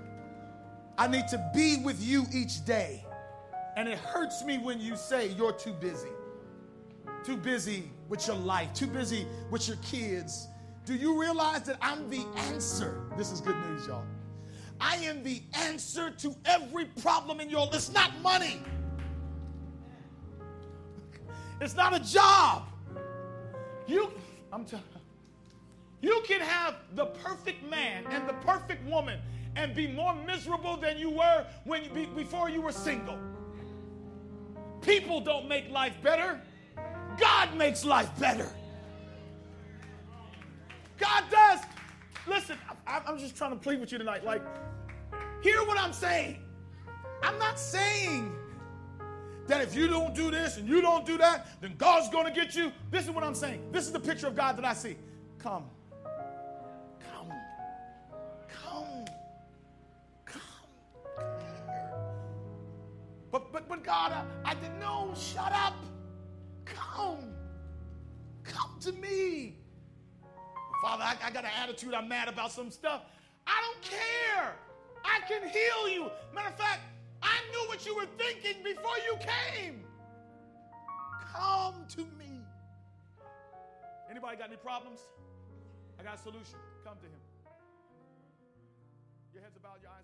I 1.00 1.08
need 1.08 1.30
to 1.30 1.50
be 1.54 1.78
with 1.78 2.04
you 2.04 2.26
each 2.34 2.66
day. 2.66 3.06
And 3.78 3.88
it 3.88 3.98
hurts 3.98 4.44
me 4.44 4.58
when 4.58 4.82
you 4.82 4.98
say 4.98 5.30
you're 5.30 5.54
too 5.54 5.72
busy. 5.72 6.10
Too 7.24 7.38
busy 7.38 7.90
with 8.10 8.28
your 8.28 8.36
life, 8.36 8.74
too 8.74 8.88
busy 8.88 9.26
with 9.50 9.66
your 9.70 9.78
kids. 9.78 10.50
Do 10.84 10.94
you 10.94 11.20
realize 11.20 11.64
that 11.64 11.78
I'm 11.82 12.10
the 12.10 12.26
answer? 12.50 13.02
This 13.18 13.32
is 13.32 13.40
good 13.40 13.56
news, 13.68 13.88
y'all. 13.88 14.04
I 14.82 14.98
am 14.98 15.24
the 15.24 15.42
answer 15.54 16.10
to 16.10 16.36
every 16.44 16.86
problem 16.86 17.40
in 17.40 17.50
your 17.50 17.62
life. 17.62 17.76
It's 17.76 17.94
not 17.94 18.12
money. 18.22 18.62
It's 21.62 21.76
not 21.76 21.96
a 21.96 22.00
job. 22.00 22.68
You, 23.88 24.12
I'm 24.52 24.66
telling 24.66 24.84
you 26.02 26.22
can 26.26 26.40
have 26.40 26.76
the 26.96 27.08
perfect 27.08 27.70
man 27.70 28.06
and 28.10 28.28
the 28.28 28.34
perfect 28.34 28.86
woman 28.86 29.20
and 29.60 29.76
be 29.76 29.88
more 29.88 30.16
miserable 30.26 30.78
than 30.78 30.98
you 30.98 31.10
were 31.10 31.46
when 31.66 31.84
you, 31.84 32.08
before 32.16 32.50
you 32.50 32.62
were 32.62 32.72
single. 32.72 33.20
People 34.82 35.20
don't 35.20 35.50
make 35.50 35.70
life 35.70 35.96
better. 36.02 36.40
God 37.18 37.54
makes 37.58 37.84
life 37.84 38.10
better. 38.18 38.50
God 40.98 41.24
does. 41.30 41.60
Listen, 42.26 42.58
I'm 42.88 43.20
just 43.20 43.36
trying 43.36 43.52
to 43.52 43.58
plead 43.58 43.82
with 43.82 43.92
you 43.92 43.98
tonight. 43.98 44.24
Like, 44.24 44.42
hear 45.42 45.60
what 45.66 45.78
I'm 45.78 45.94
saying. 45.94 46.40
I'm 47.22 47.38
not 47.38 47.60
saying 47.60 48.32
that 49.48 49.62
if 49.62 49.76
you 49.76 49.88
don't 49.88 50.16
do 50.16 50.32
this 50.32 50.56
and 50.56 50.70
you 50.70 50.82
don't 50.82 51.06
do 51.06 51.18
that, 51.18 51.60
then 51.60 51.76
God's 51.78 52.08
going 52.10 52.26
to 52.26 52.32
get 52.32 52.56
you. 52.56 52.72
This 52.92 53.04
is 53.04 53.12
what 53.12 53.26
I'm 53.26 53.36
saying. 53.36 53.72
This 53.74 53.86
is 53.86 53.92
the 53.92 54.00
picture 54.00 54.28
of 54.28 54.36
God 54.38 54.56
that 54.58 54.64
I 54.64 54.74
see. 54.74 54.96
Come. 55.38 55.66
But 63.32 63.52
but 63.54 63.70
but 63.70 63.84
God, 63.84 64.12
I, 64.12 64.52
I 64.52 64.54
didn't 64.56 64.80
know. 64.80 65.14
Shut 65.16 65.52
up. 65.52 65.76
Come. 66.66 67.34
Come 68.44 68.78
to 68.82 68.92
me. 68.92 69.56
Father, 70.82 71.04
I, 71.04 71.16
I 71.24 71.32
got 71.32 71.44
an 71.44 71.52
attitude. 71.62 71.94
I'm 71.94 72.08
mad 72.08 72.28
about 72.28 72.52
some 72.52 72.72
stuff. 72.72 73.04
I 73.46 73.62
don't 73.62 73.82
care. 73.82 74.56
I 75.04 75.20
can 75.28 75.48
heal 75.48 75.90
you. 75.90 76.10
Matter 76.34 76.50
of 76.50 76.58
fact, 76.58 76.82
I 77.22 77.38
knew 77.52 77.68
what 77.68 77.86
you 77.86 77.96
were 77.96 78.08
thinking 78.18 78.64
before 78.64 78.98
you 79.06 79.18
came. 79.20 79.84
Come 81.34 81.86
to 81.90 82.02
me. 82.18 82.42
Anybody 84.10 84.38
got 84.38 84.48
any 84.48 84.58
problems? 84.58 85.02
I 86.00 86.04
got 86.04 86.16
a 86.16 86.18
solution. 86.18 86.58
Come 86.84 86.98
to 86.98 87.06
him. 87.06 87.22
Your 89.34 89.44
heads 89.44 89.58
about 89.58 89.80
your 89.82 89.92
eyes 89.92 89.99